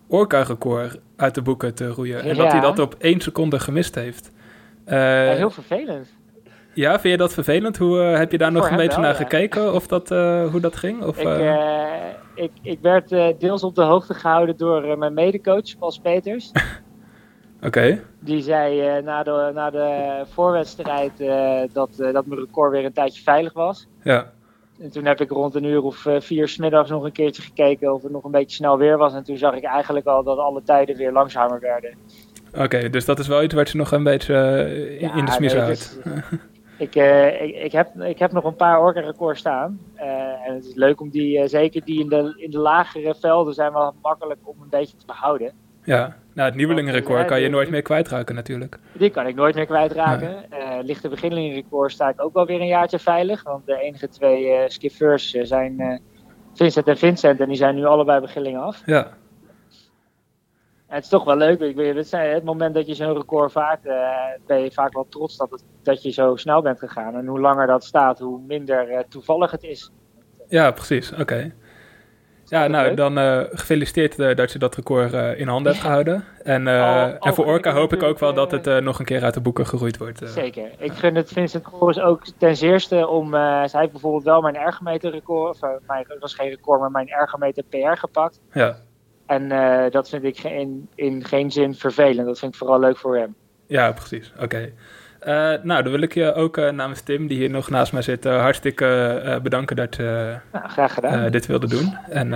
orca-record 0.07 0.99
uit 1.15 1.35
de 1.35 1.41
boeken 1.41 1.73
te 1.73 1.87
roeien. 1.87 2.21
En 2.21 2.35
dat 2.35 2.51
hij 2.51 2.61
dat 2.61 2.79
op 2.79 2.95
één 2.99 3.19
seconde 3.19 3.59
gemist 3.59 3.95
heeft. 3.95 4.31
Heel 4.85 5.49
vervelend. 5.49 6.14
Ja, 6.75 6.99
vind 6.99 7.13
je 7.13 7.17
dat 7.17 7.33
vervelend? 7.33 7.77
Hoe 7.77 7.99
eh, 8.01 8.17
heb 8.17 8.31
je 8.31 8.37
daar 8.37 8.51
nog 8.51 8.69
een 8.69 8.75
beetje 8.75 8.91
wel, 8.91 8.99
naar 8.99 9.09
ja. 9.09 9.17
gekeken 9.17 9.73
of 9.73 9.87
dat, 9.87 10.11
eh, 10.11 10.45
hoe 10.51 10.59
dat 10.59 10.75
ging? 10.75 11.03
Of, 11.03 11.17
Ik, 11.19 11.25
eh, 11.27 11.85
ik, 12.35 12.51
ik 12.61 12.79
werd 12.81 13.09
deels 13.39 13.63
op 13.63 13.75
de 13.75 13.81
hoogte 13.83 14.13
gehouden 14.13 14.57
door 14.57 14.97
mijn 14.97 15.13
medecoach, 15.13 15.77
Paul 15.79 15.93
Peters. 16.01 16.51
Oké, 17.61 18.01
Die 18.19 18.41
zei 18.41 19.01
na, 19.01 19.23
de, 19.23 19.51
na 19.53 19.69
de 19.69 20.21
voorwedstrijd 20.33 21.11
dat, 21.73 21.89
dat 21.97 22.25
mijn 22.25 22.39
record 22.39 22.71
weer 22.71 22.85
een 22.85 22.93
tijdje 22.93 23.21
veilig 23.23 23.53
was. 23.53 23.87
ja. 24.03 24.33
En 24.81 24.89
toen 24.89 25.05
heb 25.05 25.21
ik 25.21 25.29
rond 25.29 25.55
een 25.55 25.63
uur 25.63 25.81
of 25.83 26.05
vier 26.19 26.47
smiddags 26.47 26.89
nog 26.89 27.03
een 27.03 27.11
keertje 27.11 27.41
gekeken 27.41 27.93
of 27.93 28.01
het 28.03 28.11
nog 28.11 28.23
een 28.23 28.31
beetje 28.31 28.55
snel 28.55 28.77
weer 28.77 28.97
was. 28.97 29.13
En 29.13 29.23
toen 29.23 29.37
zag 29.37 29.55
ik 29.55 29.63
eigenlijk 29.63 30.05
al 30.05 30.23
dat 30.23 30.37
alle 30.37 30.61
tijden 30.63 30.95
weer 30.95 31.11
langzamer 31.11 31.59
werden. 31.59 31.97
Oké, 32.57 32.89
dus 32.89 33.05
dat 33.05 33.19
is 33.19 33.27
wel 33.27 33.43
iets 33.43 33.53
wat 33.53 33.69
je 33.69 33.77
nog 33.77 33.91
een 33.91 34.03
beetje 34.03 34.35
in- 35.15 35.25
de 35.25 35.31
smies 35.31 35.53
nee, 35.53 35.61
houdt. 35.61 35.99
ik, 36.77 36.95
eh, 36.95 37.41
ik, 37.41 37.55
ik, 37.55 37.71
heb, 37.71 38.01
ik 38.01 38.19
heb 38.19 38.31
nog 38.31 38.43
een 38.43 38.55
paar 38.55 38.81
orca 38.81 38.99
records 38.99 39.39
staan. 39.39 39.79
Eh, 39.95 40.07
en 40.47 40.53
het 40.55 40.65
is 40.65 40.75
leuk 40.75 41.01
om 41.01 41.09
die, 41.09 41.39
eh, 41.39 41.47
zeker 41.47 41.85
die 41.85 41.99
in 41.99 42.09
de, 42.09 42.33
in 42.37 42.51
de 42.51 42.59
lagere 42.59 43.15
velden 43.19 43.53
zijn 43.53 43.73
wel 43.73 43.93
makkelijk 44.01 44.39
om 44.43 44.55
een 44.61 44.69
beetje 44.69 44.97
te 44.97 45.05
behouden. 45.05 45.51
Ja, 45.83 46.15
nou, 46.33 46.47
het 46.47 46.57
nieuwelingenrecord 46.57 47.25
kan 47.25 47.41
je 47.41 47.49
nooit 47.49 47.69
meer 47.69 47.81
kwijtraken 47.81 48.35
natuurlijk. 48.35 48.79
Die 48.91 49.09
kan 49.09 49.27
ik 49.27 49.35
nooit 49.35 49.55
meer 49.55 49.65
kwijtraken. 49.65 50.51
Eh 50.51 50.65
lichte 50.81 51.09
beginnelingenrecord 51.09 51.91
sta 51.91 52.09
ik 52.09 52.21
ook 52.21 52.33
wel 52.33 52.45
weer 52.45 52.61
een 52.61 52.67
jaartje 52.67 52.99
veilig. 52.99 53.43
Want 53.43 53.65
de 53.65 53.79
enige 53.79 54.07
twee 54.07 54.69
skiffeurs 54.69 55.33
eh, 55.33 55.45
zijn 55.45 56.01
Vincent 56.53 56.87
en 56.87 56.97
Vincent. 56.97 57.39
En 57.39 57.47
die 57.47 57.57
zijn 57.57 57.75
nu 57.75 57.85
allebei 57.85 58.19
beginneling 58.19 58.57
af. 58.61 58.81
Ja, 58.85 59.11
het 60.95 61.03
is 61.03 61.09
toch 61.09 61.23
wel 61.23 61.37
leuk. 61.37 61.59
Ik 61.59 61.75
weet, 61.75 61.95
het, 61.95 62.11
het 62.11 62.43
moment 62.43 62.73
dat 62.73 62.87
je 62.87 62.93
zo'n 62.93 63.13
record 63.13 63.51
vaart, 63.51 63.85
eh, 63.85 63.95
ben 64.47 64.59
je 64.59 64.71
vaak 64.71 64.93
wel 64.93 65.07
trots 65.09 65.37
dat, 65.37 65.51
het, 65.51 65.63
dat 65.83 66.03
je 66.03 66.11
zo 66.11 66.35
snel 66.35 66.61
bent 66.61 66.79
gegaan. 66.79 67.15
En 67.15 67.25
hoe 67.25 67.39
langer 67.39 67.67
dat 67.67 67.83
staat, 67.83 68.19
hoe 68.19 68.41
minder 68.47 68.89
eh, 68.89 69.03
toevallig 69.09 69.51
het 69.51 69.63
is. 69.63 69.91
ja 70.47 70.71
precies. 70.71 71.13
Oké. 71.13 71.53
Ja, 72.45 72.61
dat 72.61 72.69
nou, 72.69 72.87
leuk? 72.87 72.97
dan 72.97 73.17
eh, 73.17 73.41
gefeliciteerd 73.49 74.37
dat 74.37 74.51
je 74.51 74.59
dat 74.59 74.75
record 74.75 75.13
in 75.37 75.47
handen 75.47 75.71
hebt 75.71 75.83
gehouden. 75.83 76.23
En, 76.43 76.67
eh, 76.67 77.01
Al- 77.01 77.17
en 77.19 77.33
voor 77.33 77.45
Orca 77.45 77.71
hoop 77.71 77.93
ik 77.93 78.03
ook 78.03 78.19
wel 78.19 78.33
dat 78.33 78.51
het 78.51 78.83
nog 78.83 78.99
een 78.99 79.05
keer 79.05 79.23
uit 79.23 79.33
de 79.33 79.41
boeken 79.41 79.65
geroeid 79.65 79.97
wordt. 79.97 80.21
Zeker. 80.23 80.71
Ik 80.77 80.91
gun 80.91 81.15
het 81.15 81.31
Vincent 81.31 81.65
Goris 81.65 81.99
ook 81.99 82.25
ten 82.37 82.55
zeerste 82.55 83.07
om... 83.07 83.31
zij 83.31 83.79
heeft 83.79 83.91
bijvoorbeeld 83.91 84.23
wel 84.23 84.41
mijn 84.41 84.55
ergometer 84.55 85.11
record, 85.11 85.63
of 85.63 85.69
mijn, 85.87 86.05
het 86.07 86.19
was 86.19 86.33
geen 86.33 86.49
record, 86.49 86.79
maar 86.79 86.91
mijn 86.91 87.09
ergometer 87.09 87.63
PR 87.63 87.97
gepakt. 87.97 88.41
Ja. 88.51 88.77
En 89.25 89.51
eh, 89.51 89.91
dat 89.91 90.09
vind 90.09 90.23
ik 90.23 90.43
in, 90.43 90.89
in 90.95 91.23
geen 91.23 91.51
zin 91.51 91.73
vervelend. 91.73 92.27
Dat 92.27 92.39
vind 92.39 92.51
ik 92.53 92.57
vooral 92.57 92.79
leuk 92.79 92.97
voor 92.97 93.17
hem. 93.17 93.35
Ja, 93.67 93.91
precies. 93.91 94.33
Oké. 94.39 94.71
Eh, 95.19 95.53
nou, 95.63 95.83
dan 95.83 95.91
wil 95.91 96.01
ik 96.01 96.13
je 96.13 96.33
ook 96.33 96.57
eh, 96.57 96.69
namens 96.69 97.01
Tim, 97.01 97.27
die 97.27 97.37
hier 97.37 97.49
nog 97.49 97.69
naast 97.69 97.93
mij 97.93 98.01
zit, 98.01 98.23
hartstikke 98.23 99.39
bedanken 99.43 99.75
dat 99.75 99.95
je 99.95 100.37
Nou, 100.51 100.69
graag 100.69 100.93
gedaan. 100.93 101.31
dit 101.31 101.45
wilde 101.45 101.67
doen. 101.67 101.97
En 102.09 102.33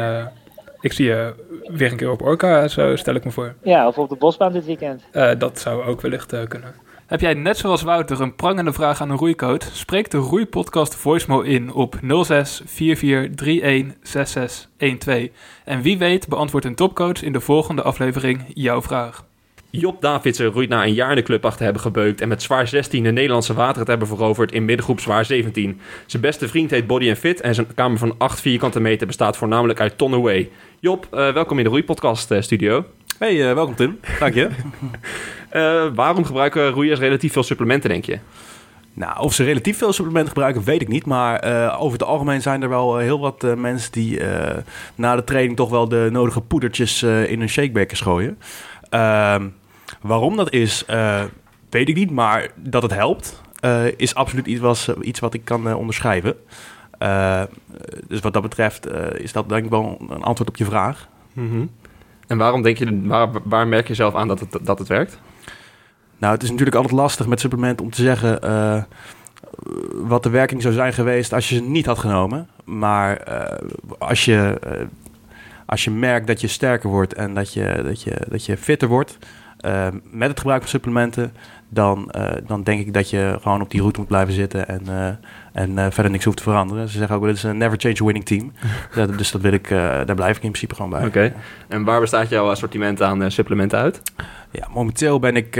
ik 0.81 0.93
zie 0.93 1.05
je 1.05 1.33
weer 1.65 1.91
een 1.91 1.97
keer 1.97 2.11
op 2.11 2.21
Orca, 2.21 2.67
zo 2.67 2.95
stel 2.95 3.15
ik 3.15 3.23
me 3.25 3.31
voor. 3.31 3.53
Ja, 3.61 3.87
of 3.87 3.97
op 3.97 4.09
de 4.09 4.15
bosbaan 4.15 4.53
dit 4.53 4.65
weekend. 4.65 5.03
Dat 5.37 5.59
zou 5.59 5.83
ook 5.83 6.01
wellicht 6.01 6.47
kunnen. 6.47 6.73
Heb 7.09 7.21
jij 7.21 7.33
net 7.33 7.57
zoals 7.57 7.81
Wouter 7.81 8.21
een 8.21 8.35
prangende 8.35 8.73
vraag 8.73 9.01
aan 9.01 9.09
een 9.09 9.17
roeicoach? 9.17 9.63
Spreek 9.73 10.11
de 10.11 10.17
Roeipodcast 10.17 10.95
voicemail 10.95 11.41
in 11.41 11.73
op 11.73 11.95
06 12.23 12.61
44 12.65 13.47
31 13.47 13.97
66 14.01 14.97
12. 14.97 15.27
En 15.65 15.81
wie 15.81 15.97
weet 15.97 16.27
beantwoordt 16.27 16.65
een 16.65 16.75
topcoach 16.75 17.23
in 17.23 17.33
de 17.33 17.39
volgende 17.39 17.81
aflevering 17.81 18.43
jouw 18.53 18.81
vraag. 18.81 19.25
Job 19.69 20.01
Davidsen 20.01 20.45
roeit 20.45 20.69
na 20.69 20.83
een 20.83 20.93
jaar 20.93 21.15
de 21.15 21.21
club 21.21 21.43
achter 21.43 21.57
te 21.57 21.63
hebben 21.63 21.81
gebeukt 21.81 22.21
en 22.21 22.27
met 22.27 22.41
zwaar 22.41 22.67
16 22.67 23.03
de 23.03 23.11
Nederlandse 23.11 23.53
wateren 23.53 23.83
te 23.83 23.89
hebben 23.89 24.07
veroverd 24.07 24.51
in 24.51 24.65
middengroep 24.65 24.99
zwaar 24.99 25.25
17. 25.25 25.79
Zijn 26.05 26.21
beste 26.21 26.47
vriend 26.47 26.71
heet 26.71 26.87
Body 26.87 27.15
Fit 27.15 27.41
en 27.41 27.55
zijn 27.55 27.73
kamer 27.75 27.97
van 27.97 28.15
8 28.17 28.41
vierkante 28.41 28.79
meter 28.79 29.07
bestaat 29.07 29.37
voornamelijk 29.37 29.79
uit 29.79 29.97
ton 29.97 30.13
away. 30.13 30.49
Job, 30.79 31.07
eh, 31.11 31.33
welkom 31.33 31.57
in 31.57 31.63
de 31.63 31.69
Roeipodcast 31.69 32.31
eh, 32.31 32.41
studio. 32.41 32.85
Hey, 33.19 33.49
eh, 33.49 33.53
welkom 33.53 33.75
Tim. 33.75 33.99
Dank 34.19 34.33
je. 34.33 34.49
Eh, 35.49 35.85
waarom 35.95 36.25
gebruiken 36.25 36.69
roeiers 36.69 36.99
relatief 36.99 37.33
veel 37.33 37.43
supplementen, 37.43 37.89
denk 37.89 38.05
je? 38.05 38.19
nou, 38.93 39.19
of 39.19 39.33
ze 39.33 39.43
relatief 39.43 39.77
veel 39.77 39.93
supplementen 39.93 40.29
gebruiken, 40.29 40.63
weet 40.63 40.81
ik 40.81 40.87
niet. 40.87 41.05
Maar 41.05 41.39
eh, 41.39 41.75
over 41.81 41.99
het 41.99 42.07
algemeen 42.07 42.41
zijn 42.41 42.61
er 42.61 42.69
wel 42.69 42.97
heel 42.97 43.19
wat 43.19 43.43
eh, 43.43 43.53
mensen 43.53 43.91
die 43.91 44.19
eh, 44.23 44.57
na 44.95 45.15
de 45.15 45.23
training 45.23 45.55
toch 45.55 45.69
wel 45.69 45.87
de 45.87 46.07
nodige 46.11 46.41
poedertjes 46.41 47.01
eh, 47.01 47.31
in 47.31 47.39
hun 47.39 47.49
shakebekers 47.49 48.01
gooien. 48.01 48.37
Ehm, 48.89 49.47
waarom 50.01 50.35
dat 50.35 50.51
is, 50.51 50.85
eh, 50.85 51.23
weet 51.69 51.89
ik 51.89 51.95
niet. 51.95 52.11
Maar 52.11 52.47
dat 52.55 52.81
het 52.81 52.93
helpt, 52.93 53.41
eh, 53.59 53.85
is 53.97 54.15
absoluut 54.15 54.45
iets, 54.47 54.59
was, 54.61 54.89
iets 55.01 55.19
wat 55.19 55.33
ik 55.33 55.45
kan 55.45 55.67
eh, 55.67 55.77
onderschrijven. 55.77 56.35
Eh, 56.97 57.43
dus 58.07 58.19
wat 58.19 58.33
dat 58.33 58.41
betreft 58.41 58.85
eh, 58.85 59.19
is 59.23 59.31
dat 59.31 59.49
denk 59.49 59.63
ik 59.63 59.69
wel 59.69 59.97
een 60.09 60.23
antwoord 60.23 60.49
op 60.49 60.57
je 60.57 60.65
vraag. 60.65 61.07
En 62.29 62.37
waarom 62.37 62.61
denk 62.61 62.77
je, 62.77 63.07
waar, 63.07 63.29
waar 63.43 63.67
merk 63.67 63.87
je 63.87 63.93
zelf 63.93 64.15
aan 64.15 64.27
dat 64.27 64.39
het, 64.39 64.57
dat 64.61 64.79
het 64.79 64.87
werkt? 64.87 65.19
Nou, 66.17 66.33
het 66.33 66.43
is 66.43 66.49
natuurlijk 66.49 66.75
altijd 66.77 66.95
lastig 66.95 67.27
met 67.27 67.39
supplementen 67.39 67.85
om 67.85 67.91
te 67.91 68.01
zeggen 68.01 68.41
eh, 68.41 68.83
wat 69.93 70.23
de 70.23 70.29
werking 70.29 70.61
zou 70.61 70.73
zijn 70.73 70.93
geweest 70.93 71.33
als 71.33 71.49
je 71.49 71.55
ze 71.55 71.61
niet 71.61 71.85
had 71.85 71.97
genomen. 71.97 72.47
Maar 72.63 73.17
eh, 73.17 73.67
als, 73.97 74.25
je, 74.25 74.57
eh, 74.63 74.85
als 75.65 75.83
je 75.83 75.91
merkt 75.91 76.27
dat 76.27 76.41
je 76.41 76.47
sterker 76.47 76.89
wordt 76.89 77.13
en 77.13 77.33
dat 77.33 77.53
je, 77.53 77.81
dat 77.83 78.03
je, 78.03 78.15
dat 78.27 78.45
je 78.45 78.57
fitter 78.57 78.87
wordt 78.87 79.17
eh, 79.59 79.87
met 80.11 80.29
het 80.29 80.39
gebruik 80.39 80.61
van 80.61 80.69
supplementen, 80.69 81.33
dan, 81.69 82.11
eh, 82.11 82.31
dan 82.47 82.63
denk 82.63 82.79
ik 82.79 82.93
dat 82.93 83.09
je 83.09 83.37
gewoon 83.41 83.61
op 83.61 83.69
die 83.71 83.79
route 83.79 83.99
moet 83.99 84.07
blijven 84.07 84.33
zitten 84.33 84.67
en, 84.67 84.81
eh, 84.87 85.07
en 85.61 85.77
eh, 85.77 85.85
verder 85.89 86.11
niks 86.11 86.25
hoeft 86.25 86.37
te 86.37 86.43
veranderen. 86.43 86.87
Ze 86.89 86.97
zeggen 86.97 87.15
ook 87.15 87.21
wel, 87.21 87.29
het 87.29 87.37
is 87.39 87.43
een 87.49 87.57
never 87.57 87.79
change 87.79 88.01
a 88.01 88.03
winning 88.03 88.25
team. 88.25 88.51
Dat- 88.95 89.17
dus 89.17 89.31
dat 89.31 89.41
wil 89.41 89.51
ik, 89.53 89.69
daar 89.69 90.15
blijf 90.15 90.37
ik 90.37 90.43
in 90.43 90.49
principe 90.51 90.75
gewoon 90.75 90.89
bij. 90.89 91.05
Oké. 91.05 91.33
En 91.67 91.83
waar 91.83 91.99
bestaat 91.99 92.29
jouw 92.29 92.49
assortiment 92.49 93.01
aan 93.01 93.31
supplementen 93.31 93.79
uit? 93.79 94.01
Ja, 94.51 94.67
momenteel 94.73 95.19
ben 95.19 95.35
ik, 95.35 95.51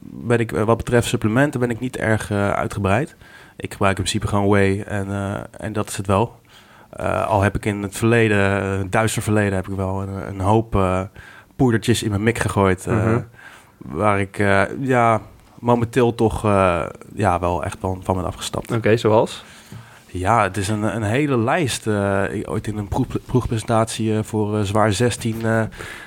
ben 0.00 0.38
ik 0.38 0.50
wat 0.50 0.76
betreft 0.76 1.08
supplementen 1.08 1.60
ben 1.60 1.70
ik 1.70 1.80
niet 1.80 1.96
erg 1.96 2.30
uitgebreid. 2.32 3.16
Ik 3.56 3.72
gebruik 3.72 3.96
in 3.98 4.02
principe 4.02 4.26
gewoon 4.28 4.48
whey 4.48 4.84
en, 4.84 5.08
en 5.50 5.72
dat 5.72 5.88
is 5.88 5.96
het 5.96 6.06
wel. 6.06 6.40
Al 7.26 7.42
heb 7.42 7.56
ik 7.56 7.64
in 7.64 7.82
het 7.82 7.96
verleden, 7.96 8.62
uh, 8.62 8.80
duister 8.90 9.22
verleden, 9.22 9.54
heb 9.54 9.68
ik 9.68 9.76
wel 9.76 10.02
een, 10.02 10.28
een 10.28 10.40
hoop 10.40 10.74
poedertjes 11.58 12.02
in 12.02 12.10
mijn 12.10 12.22
mik 12.22 12.38
gegooid. 12.38 12.86
eh, 12.86 13.04
Mhm. 13.04 13.20
Waar 13.76 14.20
ik 14.20 14.38
eh, 14.38 14.62
ja, 14.80 15.20
momenteel 15.58 16.14
toch 16.14 16.44
eh, 16.44 16.86
ja, 17.14 17.40
wel 17.40 17.64
echt 17.64 17.76
van, 17.80 18.00
van 18.04 18.16
ben 18.16 18.24
afgestapt. 18.24 18.72
Oké, 18.72 18.96
zoals? 18.96 19.44
Ja, 20.06 20.42
het 20.42 20.56
is 20.56 20.68
een, 20.68 20.82
een 20.96 21.02
hele 21.02 21.38
lijst. 21.38 21.86
Ooit 22.44 22.66
in 22.66 22.76
een 22.76 22.88
proef, 22.88 23.06
proefpresentatie 23.26 24.22
voor 24.22 24.64
zwaar 24.64 24.92
16 24.92 25.44
eh, 25.44 25.62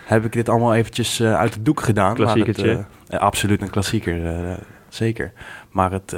heb 0.05 0.25
ik 0.25 0.31
dit 0.31 0.49
allemaal 0.49 0.73
eventjes 0.73 1.21
uit 1.21 1.53
de 1.53 1.61
doek 1.61 1.79
gedaan. 1.81 2.13
Klassiekertje. 2.15 2.85
het, 3.07 3.19
absoluut 3.19 3.61
een 3.61 3.69
klassieker, 3.69 4.19
zeker. 4.89 5.31
Maar 5.71 5.91
het 5.91 6.15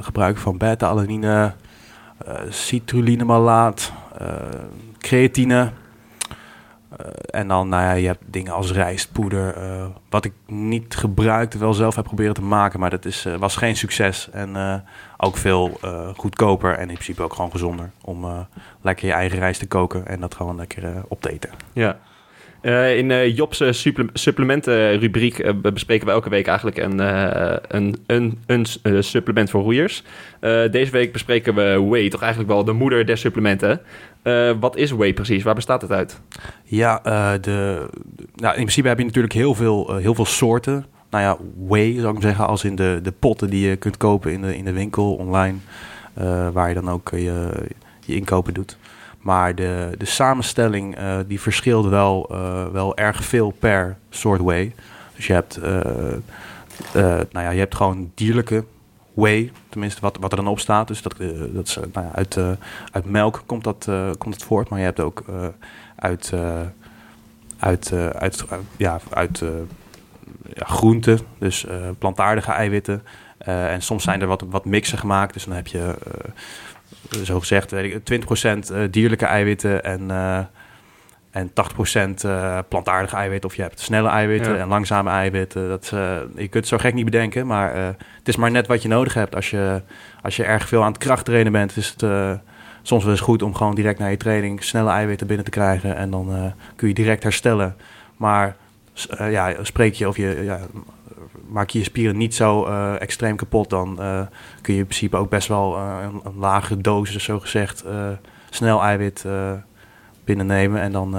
gebruik 0.00 0.36
van 0.38 0.58
beta-alanine, 0.58 1.52
citrullinemalaat, 2.48 3.92
eh 4.18 4.26
creatine... 4.98 5.70
eh, 6.96 7.40
en 7.40 7.48
dan, 7.48 7.68
nou 7.68 7.82
ja, 7.82 7.92
je 7.92 8.06
hebt 8.06 8.22
dingen 8.26 8.52
als 8.52 8.72
rijstpoeder. 8.72 9.54
eh, 9.54 9.86
wat 10.08 10.24
ik 10.24 10.32
niet 10.46 10.96
gebruikte, 10.96 11.58
wel 11.58 11.74
zelf 11.74 11.94
heb 11.94 12.04
proberen 12.04 12.34
te 12.34 12.42
maken. 12.42 12.80
Maar 12.80 12.90
dat 12.90 13.04
is, 13.04 13.24
eh, 13.24 13.34
was 13.34 13.56
geen 13.56 13.76
succes. 13.76 14.28
En 14.30 14.82
ook 15.16 15.36
veel 15.36 15.78
goedkoper 16.16 16.72
en 16.72 16.88
in 16.88 16.94
principe 16.94 17.22
ook 17.22 17.34
gewoon 17.34 17.50
gezonder. 17.50 17.90
Om 18.04 18.46
lekker 18.80 19.06
je 19.06 19.12
eigen 19.12 19.38
rijst 19.38 19.60
te 19.60 19.66
koken 19.66 20.06
en 20.06 20.20
dat 20.20 20.34
gewoon 20.34 20.56
lekker 20.56 21.04
op 21.08 21.20
te 21.20 21.30
eten. 21.30 21.50
Ja. 21.72 21.98
Eh, 22.60 22.96
in 22.96 23.10
eh, 23.10 23.36
Job's 23.36 23.60
eh, 23.60 23.72
supple- 23.72 24.08
supplementen-rubriek 24.12 25.60
be- 25.62 25.72
bespreken 25.72 26.06
we 26.06 26.12
elke 26.12 26.28
week 26.28 26.46
eigenlijk 26.46 26.76
een, 26.76 26.98
een, 27.76 27.96
een, 28.06 28.38
een 28.46 28.66
supplement 29.04 29.50
voor 29.50 29.62
roeiers. 29.62 30.02
Deze 30.70 30.90
week 30.90 31.12
bespreken 31.12 31.54
we 31.54 31.86
whey, 31.88 32.08
toch 32.08 32.20
eigenlijk 32.20 32.52
wel 32.52 32.64
de 32.64 32.72
moeder 32.72 33.06
der 33.06 33.18
supplementen. 33.18 33.80
Wat 34.60 34.76
is 34.76 34.90
whey 34.90 35.12
precies? 35.12 35.42
Waar 35.42 35.54
bestaat 35.54 35.82
het 35.82 35.90
uit? 35.92 36.20
Ja, 36.64 36.98
de, 37.38 37.86
nou, 38.34 38.54
in 38.54 38.60
principe 38.60 38.88
heb 38.88 38.98
je 38.98 39.04
natuurlijk 39.04 39.34
heel 39.34 39.54
veel, 39.54 39.96
heel 39.96 40.14
veel 40.14 40.24
soorten. 40.24 40.86
Nou 41.10 41.24
ja, 41.24 41.36
whey 41.68 41.92
zou 41.94 42.06
ik 42.06 42.12
maar 42.12 42.22
zeggen, 42.22 42.46
als 42.46 42.64
in 42.64 42.74
de, 42.74 43.00
de 43.02 43.12
potten 43.18 43.50
die 43.50 43.68
je 43.68 43.76
kunt 43.76 43.96
kopen 43.96 44.32
in 44.32 44.40
de, 44.40 44.56
in 44.56 44.64
de 44.64 44.72
winkel, 44.72 45.14
online. 45.14 45.56
waar 46.52 46.68
je 46.68 46.74
dan 46.74 46.90
ook 46.90 47.10
je, 47.10 47.48
je 48.06 48.14
inkopen 48.14 48.54
doet. 48.54 48.76
Maar 49.20 49.54
de, 49.54 49.94
de 49.98 50.04
samenstelling 50.04 50.96
eh, 50.96 51.18
die 51.26 51.40
verschilt 51.40 51.86
wel, 51.86 52.28
eh, 52.30 52.66
wel 52.66 52.96
erg 52.96 53.24
veel 53.24 53.50
per 53.50 53.96
soort 54.10 54.40
whey. 54.40 54.74
Dus 55.16 55.26
je 55.26 55.32
hebt, 55.32 55.56
eh, 55.56 55.72
nou 56.92 57.28
ja, 57.32 57.50
je 57.50 57.58
hebt 57.58 57.74
gewoon 57.74 58.10
dierlijke 58.14 58.64
whey, 59.14 59.52
tenminste 59.68 60.00
wat, 60.00 60.16
wat 60.20 60.30
er 60.30 60.36
dan 60.36 60.46
op 60.46 60.60
staat. 60.60 60.88
Dus 60.88 61.02
dat, 61.02 61.16
dat 61.52 61.66
is, 61.66 61.74
nou 61.92 62.06
ja, 62.06 62.10
uit, 62.14 62.38
uit 62.92 63.04
melk 63.04 63.42
komt, 63.46 63.64
dat, 63.64 63.88
komt 64.18 64.34
het 64.34 64.44
voort. 64.44 64.68
Maar 64.68 64.78
je 64.78 64.84
hebt 64.84 65.00
ook 65.00 65.24
uit, 65.96 66.32
uit, 67.58 67.92
uit, 68.14 68.44
ja, 68.76 69.00
uit 69.10 69.42
ja, 70.54 70.64
groenten, 70.64 71.18
dus 71.38 71.66
plantaardige 71.98 72.52
eiwitten. 72.52 73.02
En 73.38 73.82
soms 73.82 74.04
zijn 74.04 74.20
er 74.20 74.26
wat, 74.26 74.44
wat 74.50 74.64
mixen 74.64 74.98
gemaakt. 74.98 75.32
Dus 75.32 75.44
dan 75.44 75.54
heb 75.54 75.66
je, 75.66 75.94
zo 77.24 77.40
gezegd, 77.40 77.70
weet 77.70 77.94
ik, 77.94 78.22
20% 78.24 78.70
eh, 78.70 78.80
dierlijke 78.90 79.26
eiwitten 79.26 79.84
en, 79.84 80.10
eh 80.10 80.38
en 81.30 81.50
80% 81.50 82.24
eh, 82.24 82.58
plantaardige 82.68 83.16
eiwitten. 83.16 83.50
Of 83.50 83.56
je 83.56 83.62
hebt 83.62 83.80
snelle 83.80 84.08
eiwitten 84.08 84.52
Ja. 84.54 84.58
en 84.58 84.68
langzame 84.68 85.10
eiwitten. 85.10 85.68
Dat, 85.68 85.90
eh, 85.94 86.16
je 86.34 86.48
kunt 86.48 86.54
het 86.54 86.66
zo 86.66 86.78
gek 86.78 86.94
niet 86.94 87.04
bedenken, 87.04 87.46
maar 87.46 87.74
eh, 87.74 87.84
het 88.18 88.28
is 88.28 88.36
maar 88.36 88.50
net 88.50 88.66
wat 88.66 88.82
je 88.82 88.88
nodig 88.88 89.14
hebt. 89.14 89.34
Als 89.34 89.50
je, 89.50 89.82
als 90.22 90.36
je 90.36 90.44
erg 90.44 90.68
veel 90.68 90.82
aan 90.82 90.92
het 90.92 90.98
krachttrainen 91.02 91.52
bent, 91.52 91.76
is 91.76 91.88
het 91.88 92.02
eh, 92.02 92.32
soms 92.82 93.02
wel 93.02 93.12
eens 93.12 93.20
goed 93.22 93.42
om 93.42 93.54
gewoon 93.54 93.74
direct 93.74 93.98
na 93.98 94.06
je 94.06 94.16
training 94.16 94.64
snelle 94.64 94.90
eiwitten 94.90 95.26
binnen 95.26 95.44
te 95.44 95.50
krijgen. 95.50 95.96
En 95.96 96.10
dan 96.10 96.34
eh, 96.34 96.44
kun 96.76 96.88
je 96.88 96.94
direct 96.94 97.22
herstellen. 97.22 97.76
Maar 98.16 98.56
eh, 99.18 99.30
ja, 99.32 99.54
spreek 99.62 99.94
je 99.94 100.08
of 100.08 100.16
je 100.16 100.40
ja, 100.44 100.58
maak 101.50 101.70
je 101.70 101.78
je 101.78 101.84
spieren 101.84 102.16
niet 102.16 102.34
zo 102.34 102.64
eh, 102.64 103.00
extreem 103.00 103.36
kapot, 103.36 103.70
dan 103.70 104.00
eh, 104.00 104.20
kun 104.60 104.74
je 104.74 104.80
in 104.80 104.86
principe 104.86 105.16
ook 105.16 105.30
best 105.30 105.48
wel 105.48 105.76
eh, 105.76 105.96
een, 106.02 106.20
een 106.24 106.38
lage 106.38 106.80
dosis, 106.80 107.24
zo 107.24 107.40
gezegd, 107.40 107.84
snel 108.50 108.82
eiwit 108.82 109.24
binnennemen 110.24 110.80
en 110.80 110.92
dan, 110.92 111.10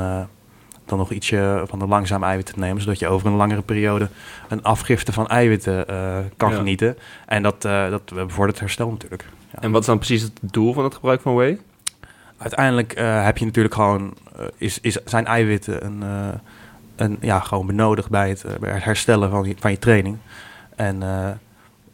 dan 0.85 0.97
nog 0.97 1.11
ietsje 1.11 1.63
van 1.67 1.79
de 1.79 1.87
langzaam 1.87 2.23
eiwit 2.23 2.45
te 2.45 2.59
nemen, 2.59 2.81
zodat 2.81 2.99
je 2.99 3.07
over 3.07 3.27
een 3.27 3.35
langere 3.35 3.61
periode 3.61 4.09
een 4.49 4.63
afgifte 4.63 5.11
van 5.11 5.27
eiwitten 5.27 5.85
kan 6.37 6.49
Ja. 6.51 6.55
genieten. 6.55 6.97
En 7.25 7.43
dat, 7.43 7.61
dat 7.61 8.13
bevordert 8.13 8.59
herstel 8.59 8.89
natuurlijk. 8.89 9.25
Ja. 9.51 9.61
En 9.61 9.71
wat 9.71 9.81
is 9.81 9.87
dan 9.87 9.97
precies 9.97 10.21
het 10.21 10.39
doel 10.41 10.73
van 10.73 10.83
het 10.83 10.93
gebruik 10.93 11.21
van 11.21 11.35
whey? 11.35 11.59
Uiteindelijk 12.37 12.93
heb 12.97 13.37
je 13.37 13.45
natuurlijk 13.45 13.75
gewoon, 13.75 14.13
is, 14.57 14.79
is, 14.79 14.97
zijn 15.05 15.25
eiwitten 15.25 15.85
een, 15.85 16.03
een, 17.01 17.17
ja, 17.21 17.39
gewoon 17.39 17.65
benodigd 17.65 18.09
bij 18.09 18.29
het, 18.29 18.43
eh, 18.43 18.51
bij 18.59 18.73
het 18.73 18.83
herstellen 18.83 19.29
van 19.29 19.47
je, 19.47 19.55
van 19.59 19.71
je 19.71 19.79
training. 19.79 20.17
En 20.75 21.03
eh, 21.03 21.29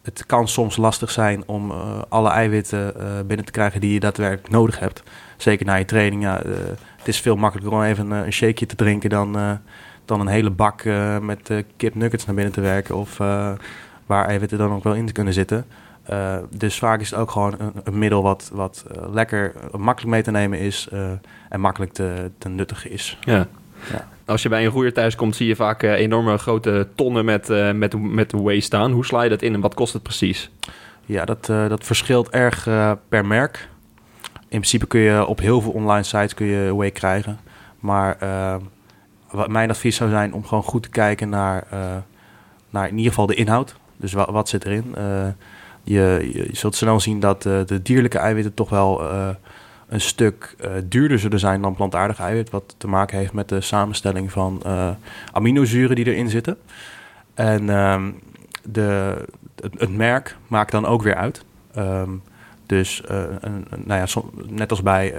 het 0.01 0.25
kan 0.25 0.47
soms 0.47 0.77
lastig 0.77 1.11
zijn 1.11 1.43
om 1.45 1.71
eh, 1.71 2.01
alle 2.09 2.29
eiwitten 2.29 2.93
binnen 3.27 3.45
te 3.45 3.51
krijgen 3.51 3.81
die 3.81 3.93
je 3.93 3.99
daadwerkelijk 3.99 4.49
nodig 4.49 4.79
hebt. 4.79 5.03
Zeker 5.37 5.65
na 5.65 5.75
je 5.75 5.85
training. 5.85 6.21
Ja, 6.21 6.41
het 6.97 7.07
is 7.07 7.19
veel 7.19 7.35
makkelijker 7.35 7.73
om 7.73 7.83
even 7.83 8.11
een, 8.11 8.25
een 8.25 8.33
shakeje 8.33 8.65
te 8.65 8.75
drinken 8.75 9.09
dan, 9.09 9.59
dan 10.05 10.19
een 10.19 10.27
hele 10.27 10.49
bak 10.49 10.83
met 11.21 11.51
kip 11.77 11.95
nuggets 11.95 12.25
naar 12.25 12.35
binnen 12.35 12.53
te 12.53 12.61
werken. 12.61 12.95
Of 12.95 13.17
waar 14.05 14.25
eiwitten 14.25 14.57
dan 14.57 14.71
ook 14.71 14.83
wel 14.83 14.93
in 14.93 15.11
kunnen 15.11 15.33
zitten. 15.33 15.65
Dus 16.49 16.77
vaak 16.77 16.99
is 16.99 17.09
het 17.09 17.19
ook 17.19 17.31
gewoon 17.31 17.55
een, 17.57 17.71
een 17.83 17.97
middel 17.97 18.21
wat, 18.21 18.49
wat 18.53 18.85
lekker, 19.11 19.53
makkelijk 19.77 20.13
mee 20.13 20.23
te 20.23 20.31
nemen 20.31 20.59
is 20.59 20.87
en 21.49 21.59
makkelijk 21.59 21.93
te, 21.93 22.31
te 22.37 22.49
nuttigen 22.49 22.91
is. 22.91 23.17
Ja. 23.21 23.47
Ja. 23.91 24.07
Als 24.27 24.41
je 24.41 24.49
bij 24.49 24.65
een 24.65 24.71
roeier 24.71 24.93
thuis 24.93 25.15
komt, 25.15 25.35
zie 25.35 25.47
je 25.47 25.55
vaak 25.55 25.83
eh, 25.83 25.91
enorme 25.93 26.37
grote 26.37 26.87
tonnen 26.95 27.25
met, 27.25 27.49
eh 27.49 27.71
met, 27.71 28.01
met 28.01 28.31
whey 28.31 28.59
staan. 28.59 28.91
Hoe 28.91 29.05
sla 29.05 29.21
je 29.21 29.29
dat 29.29 29.41
in 29.41 29.53
en 29.53 29.59
wat 29.61 29.73
kost 29.73 29.93
het 29.93 30.03
precies? 30.03 30.49
Ja, 31.05 31.25
dat, 31.25 31.49
eh, 31.49 31.67
dat 31.69 31.83
verschilt 31.83 32.29
erg 32.29 32.63
per 33.09 33.25
merk. 33.25 33.69
In 34.33 34.47
principe 34.59 34.87
kun 34.87 34.99
je 34.99 35.25
op 35.25 35.39
heel 35.39 35.61
veel 35.61 35.71
online 35.71 36.03
sites 36.03 36.33
kun 36.33 36.45
je 36.45 36.75
whey 36.75 36.91
krijgen. 36.91 37.39
Maar 37.79 38.17
wat 39.31 39.49
mijn 39.49 39.69
advies 39.69 39.95
zou 39.95 40.09
zijn 40.09 40.33
om 40.33 40.45
gewoon 40.45 40.63
goed 40.63 40.83
te 40.83 40.89
kijken 40.89 41.29
naar, 41.29 41.67
naar 42.69 42.87
in 42.87 42.95
ieder 42.95 43.09
geval 43.09 43.25
de 43.25 43.35
inhoud. 43.35 43.75
Dus 43.97 44.13
wa- 44.13 44.31
wat 44.31 44.49
zit 44.49 44.65
erin? 44.65 44.95
Eh, 44.95 45.27
je, 45.83 46.29
je 46.33 46.49
zult 46.51 46.75
snel 46.75 46.99
zien 46.99 47.19
dat 47.19 47.41
de 47.41 47.79
dierlijke 47.83 48.17
eiwitten 48.17 48.53
toch 48.53 48.69
wel 48.69 49.01
een 49.87 50.01
stuk 50.01 50.55
eh, 50.59 50.71
duurder 50.83 51.19
zullen 51.19 51.39
zijn 51.39 51.61
dan 51.61 51.75
plantaardig 51.75 52.19
eiwit. 52.19 52.49
Wat 52.49 52.75
te 52.77 52.87
maken 52.87 53.17
heeft 53.17 53.33
met 53.33 53.49
de 53.49 53.61
samenstelling 53.61 54.31
van 54.31 54.61
eh, 54.65 54.89
aminozuren 55.31 55.95
die 55.95 56.05
erin 56.05 56.29
zitten. 56.29 56.57
En 57.33 57.69
ehm, 57.69 58.11
de, 58.63 59.15
het, 59.55 59.95
merk 59.95 60.37
maakt 60.47 60.71
dan 60.71 60.85
ook 60.85 61.01
weer 61.01 61.15
uit. 61.15 61.45
Ehm, 61.73 62.11
dus 62.65 63.01
eh, 63.01 63.23
een, 63.39 63.65
nou 63.85 63.99
ja, 63.99 64.21
net 64.47 64.69
als 64.69 64.81
bij 64.81 65.13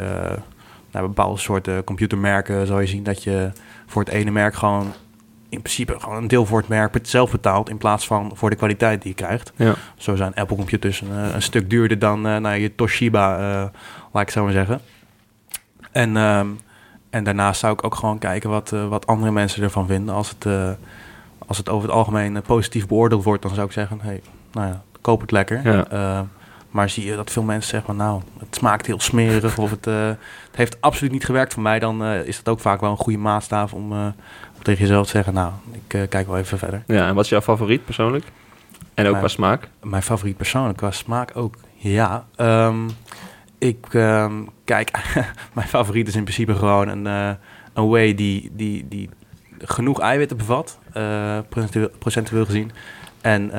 nou, 0.90 1.06
bepaalde 1.06 1.38
soorten 1.38 1.84
computermerken 1.84 2.66
zal 2.66 2.80
je 2.80 2.86
zien 2.86 3.02
dat 3.02 3.22
je 3.22 3.50
voor 3.86 4.04
het 4.04 4.12
ene 4.12 4.30
merk 4.30 4.54
gewoon 4.54 4.92
in 5.48 5.58
principe 5.60 6.00
gewoon 6.00 6.16
een 6.16 6.28
deel 6.28 6.46
voor 6.46 6.58
het 6.58 6.68
merk 6.68 6.98
zelf 7.02 7.30
betaalt 7.30 7.70
in 7.70 7.78
plaats 7.78 8.06
van 8.06 8.30
voor 8.34 8.50
de 8.50 8.56
kwaliteit 8.56 9.02
die 9.02 9.10
je 9.10 9.16
krijgt. 9.16 9.52
Ja. 9.56 9.74
Zo 9.96 10.16
zijn 10.16 10.34
Apple 10.34 10.56
computers 10.56 11.00
een, 11.00 11.34
een 11.34 11.42
stuk 11.42 11.70
duurder 11.70 11.98
dan 11.98 12.26
eh, 12.26 12.36
nou, 12.36 12.56
je 12.56 12.74
Toshiba, 12.74 13.38
eh 13.38 13.68
laat 14.12 14.22
ik 14.22 14.30
zo 14.30 14.44
maar 14.44 14.52
zeggen. 14.52 14.80
En, 15.92 16.16
ehm, 16.16 16.46
en 17.10 17.24
daarnaast 17.24 17.60
zou 17.60 17.72
ik 17.72 17.84
ook 17.84 17.94
gewoon 17.94 18.18
kijken 18.18 18.50
wat, 18.50 18.72
eh, 18.72 18.88
wat 18.88 19.06
andere 19.06 19.32
mensen 19.32 19.62
ervan 19.62 19.86
vinden. 19.86 20.14
Als 20.14 20.30
het, 20.38 20.76
als 21.46 21.58
het 21.58 21.68
over 21.68 21.88
het 21.88 21.96
algemeen 21.96 22.42
positief 22.42 22.86
beoordeeld 22.86 23.24
wordt, 23.24 23.42
dan 23.42 23.54
zou 23.54 23.66
ik 23.66 23.72
zeggen, 23.72 23.98
hey, 24.02 24.20
nou 24.52 24.66
ja, 24.66 24.82
koop 25.00 25.20
het 25.20 25.30
lekker. 25.30 25.60
Ja. 25.64 26.26
Maar 26.78 26.90
zie 26.90 27.04
je 27.04 27.16
dat 27.16 27.30
veel 27.30 27.42
mensen 27.42 27.70
zeggen, 27.70 27.88
van, 27.88 28.06
nou, 28.06 28.22
het 28.38 28.54
smaakt 28.54 28.86
heel 28.86 29.00
smerig 29.00 29.58
of 29.58 29.70
het, 29.70 29.86
eh, 29.86 30.06
het 30.06 30.56
heeft 30.56 30.80
absoluut 30.80 31.12
niet 31.12 31.24
gewerkt 31.24 31.52
voor 31.52 31.62
mij, 31.62 31.78
dan 31.78 32.04
eh, 32.04 32.26
is 32.26 32.36
dat 32.36 32.48
ook 32.48 32.60
vaak 32.60 32.80
wel 32.80 32.90
een 32.90 32.96
goede 32.96 33.18
maatstaf 33.18 33.72
om, 33.72 33.92
eh, 33.92 33.98
om 34.56 34.62
tegen 34.62 34.80
jezelf 34.80 35.04
te 35.04 35.10
zeggen, 35.10 35.34
nou, 35.34 35.52
ik 35.72 36.08
kijk 36.08 36.26
wel 36.26 36.36
even 36.36 36.58
verder. 36.58 36.82
Ja, 36.86 37.06
en 37.06 37.14
wat 37.14 37.24
is 37.24 37.30
jouw 37.30 37.40
favoriet 37.40 37.84
persoonlijk? 37.84 38.24
En 38.94 39.04
ook 39.04 39.10
Mijn- 39.10 39.24
qua 39.24 39.28
smaak? 39.28 39.68
Mijn 39.82 40.02
favoriet 40.02 40.36
persoonlijk 40.36 40.76
qua 40.76 40.90
smaak 40.90 41.36
ook. 41.36 41.54
Ja, 41.74 42.26
ehm, 42.36 42.88
ik 43.58 43.86
ehm, 43.90 44.42
kijk, 44.64 44.90
mijn 45.54 45.68
favoriet 45.68 46.08
is 46.08 46.16
in 46.16 46.22
principe 46.22 46.54
gewoon 46.54 46.88
een, 46.88 47.36
een 47.72 47.88
whey 47.88 48.14
die, 48.14 48.50
die, 48.52 48.88
die 48.88 49.10
genoeg 49.58 50.00
eiwitten 50.00 50.36
bevat, 50.36 50.78
procentueel, 51.48 51.90
procentueel 51.98 52.44
gezien, 52.44 52.70
en 53.20 53.52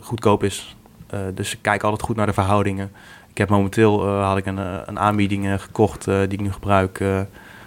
goedkoop 0.00 0.44
is. 0.44 0.76
Eh, 1.16 1.22
dus 1.34 1.52
ik 1.52 1.58
kijk 1.62 1.82
altijd 1.82 2.02
goed 2.02 2.16
naar 2.16 2.26
de 2.26 2.32
verhoudingen. 2.32 2.92
Ik 3.30 3.38
heb 3.38 3.48
momenteel 3.48 4.06
eh, 4.06 4.26
had 4.26 4.36
ik 4.36 4.46
een, 4.46 4.58
eh, 4.58 4.78
een 4.86 4.98
aanbieding 4.98 5.62
gekocht 5.62 6.04
die 6.04 6.28
ik 6.28 6.40
nu 6.40 6.52
gebruik 6.52 7.04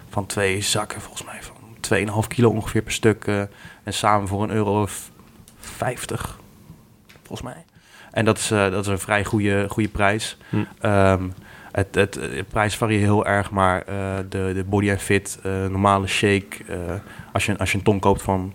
van 0.10 0.26
twee 0.26 0.62
zakken, 0.62 1.02
volgens 1.02 1.24
mij 1.26 1.40
van 1.42 1.56
2,5 1.80 2.28
kilo 2.28 2.50
ongeveer 2.50 2.82
per 2.82 2.92
stuk. 2.92 3.28
en 3.84 3.94
samen 3.94 4.28
voor 4.28 4.44
een 4.44 4.52
euro 4.52 4.82
of 4.82 5.12
50, 5.60 6.40
volgens 7.24 7.54
mij. 7.54 7.64
En 8.12 8.26
dat 8.26 8.38
is, 8.38 8.48
dat 8.48 8.74
is 8.74 8.88
een 8.88 9.00
vrij 9.00 9.26
goede, 9.26 9.66
goede 9.70 9.90
prijs. 9.90 10.38
Hm. 10.50 10.64
Ehm, 10.80 11.30
het, 11.72 11.96
het, 11.96 12.14
de 12.14 12.46
prijs 12.50 12.78
varieert 12.78 13.04
heel 13.04 13.26
erg, 13.26 13.52
maar 13.52 13.86
de, 14.30 14.52
de 14.54 14.64
Body 14.68 14.92
and 14.92 15.02
Fit, 15.02 15.40
normale 15.44 16.08
shake, 16.08 16.48
als, 17.34 17.46
je, 17.46 17.58
als 17.58 17.72
je 17.72 17.78
een 17.78 17.84
ton 17.84 18.00
koopt 18.00 18.22
van 18.22 18.54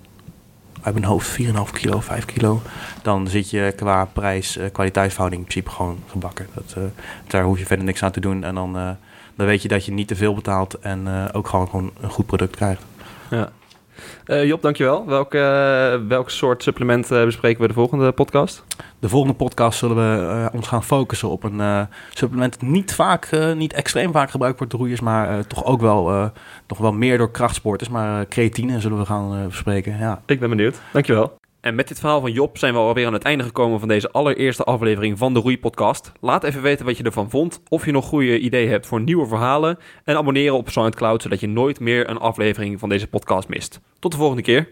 uit 0.84 0.94
mijn 0.94 1.06
hoofd 1.06 1.28
4,5 1.28 1.72
kilo, 1.72 2.00
5 2.00 2.24
kilo, 2.24 2.62
dan 3.02 3.28
zit 3.28 3.50
je 3.50 3.72
qua 3.76 4.04
prijs-kwaliteitsverhouding 4.04 5.42
in 5.42 5.48
principe 5.48 5.74
gewoon 5.74 5.98
gebakken. 6.10 6.46
Dat, 6.54 6.74
eh, 6.76 6.82
daar 7.26 7.44
hoef 7.44 7.58
je 7.58 7.66
verder 7.66 7.84
niks 7.84 8.02
aan 8.02 8.10
te 8.10 8.20
doen 8.20 8.44
en 8.44 8.54
dan, 8.54 8.76
eh, 8.76 8.90
dan 9.34 9.46
weet 9.46 9.62
je 9.62 9.68
dat 9.68 9.84
je 9.84 9.92
niet 9.92 10.08
te 10.08 10.16
veel 10.16 10.34
betaalt 10.34 10.78
en 10.78 11.06
eh, 11.06 11.24
ook 11.32 11.48
gewoon, 11.48 11.68
gewoon 11.68 11.90
een 12.00 12.10
goed 12.10 12.26
product 12.26 12.56
krijgt. 12.56 12.82
Ja. 13.30 13.50
Eh, 14.24 14.44
Job, 14.44 14.62
dankjewel. 14.62 15.06
Welk, 15.06 15.34
eh, 15.34 15.94
welk 16.08 16.30
soort 16.30 16.62
supplement 16.62 17.10
eh, 17.10 17.24
bespreken 17.24 17.60
we 17.60 17.68
de 17.68 17.74
volgende 17.74 18.12
podcast? 18.12 18.64
De 18.98 19.08
volgende 19.08 19.36
podcast 19.36 19.78
zullen 19.78 19.96
we 19.96 20.48
ons 20.52 20.68
gaan 20.68 20.84
focussen 20.84 21.28
op 21.28 21.42
een 21.42 21.88
supplement 22.10 22.60
dat 22.60 22.68
niet 22.68 22.94
vaak, 22.94 23.28
niet 23.54 23.72
extreem 23.72 24.12
vaak 24.12 24.30
gebruikt 24.30 24.58
wordt 24.58 24.72
door 24.72 24.80
roeiers, 24.80 25.00
maar 25.00 25.46
toch 25.46 25.64
ook 25.64 25.80
wel, 25.80 26.30
nog 26.66 26.78
wel 26.78 26.92
meer 26.92 27.18
door 27.18 27.30
krachtsporters. 27.30 27.90
Maar 27.90 28.28
creatine 28.28 28.80
zullen 28.80 28.98
we 28.98 29.04
gaan 29.04 29.46
bespreken. 29.46 29.98
Ja. 29.98 30.22
Ik 30.26 30.40
ben 30.40 30.48
benieuwd. 30.48 30.80
Dankjewel. 30.92 31.42
En 31.64 31.74
met 31.74 31.88
dit 31.88 31.98
verhaal 31.98 32.20
van 32.20 32.32
Job 32.32 32.58
zijn 32.58 32.72
we 32.72 32.78
alweer 32.78 33.06
aan 33.06 33.12
het 33.12 33.22
einde 33.22 33.44
gekomen 33.44 33.78
van 33.78 33.88
deze 33.88 34.10
allereerste 34.10 34.64
aflevering 34.64 35.18
van 35.18 35.34
de 35.34 35.40
Roei 35.40 35.58
Podcast. 35.58 36.12
Laat 36.20 36.44
even 36.44 36.62
weten 36.62 36.86
wat 36.86 36.96
je 36.96 37.02
ervan 37.02 37.30
vond, 37.30 37.60
of 37.68 37.84
je 37.84 37.92
nog 37.92 38.04
goede 38.06 38.38
ideeën 38.38 38.70
hebt 38.70 38.86
voor 38.86 39.00
nieuwe 39.00 39.26
verhalen. 39.26 39.78
En 40.04 40.16
abonneren 40.16 40.56
op 40.56 40.70
Soundcloud, 40.70 41.22
zodat 41.22 41.40
je 41.40 41.46
nooit 41.46 41.80
meer 41.80 42.10
een 42.10 42.18
aflevering 42.18 42.78
van 42.78 42.88
deze 42.88 43.06
podcast 43.06 43.48
mist. 43.48 43.80
Tot 43.98 44.10
de 44.10 44.16
volgende 44.16 44.42
keer. 44.42 44.68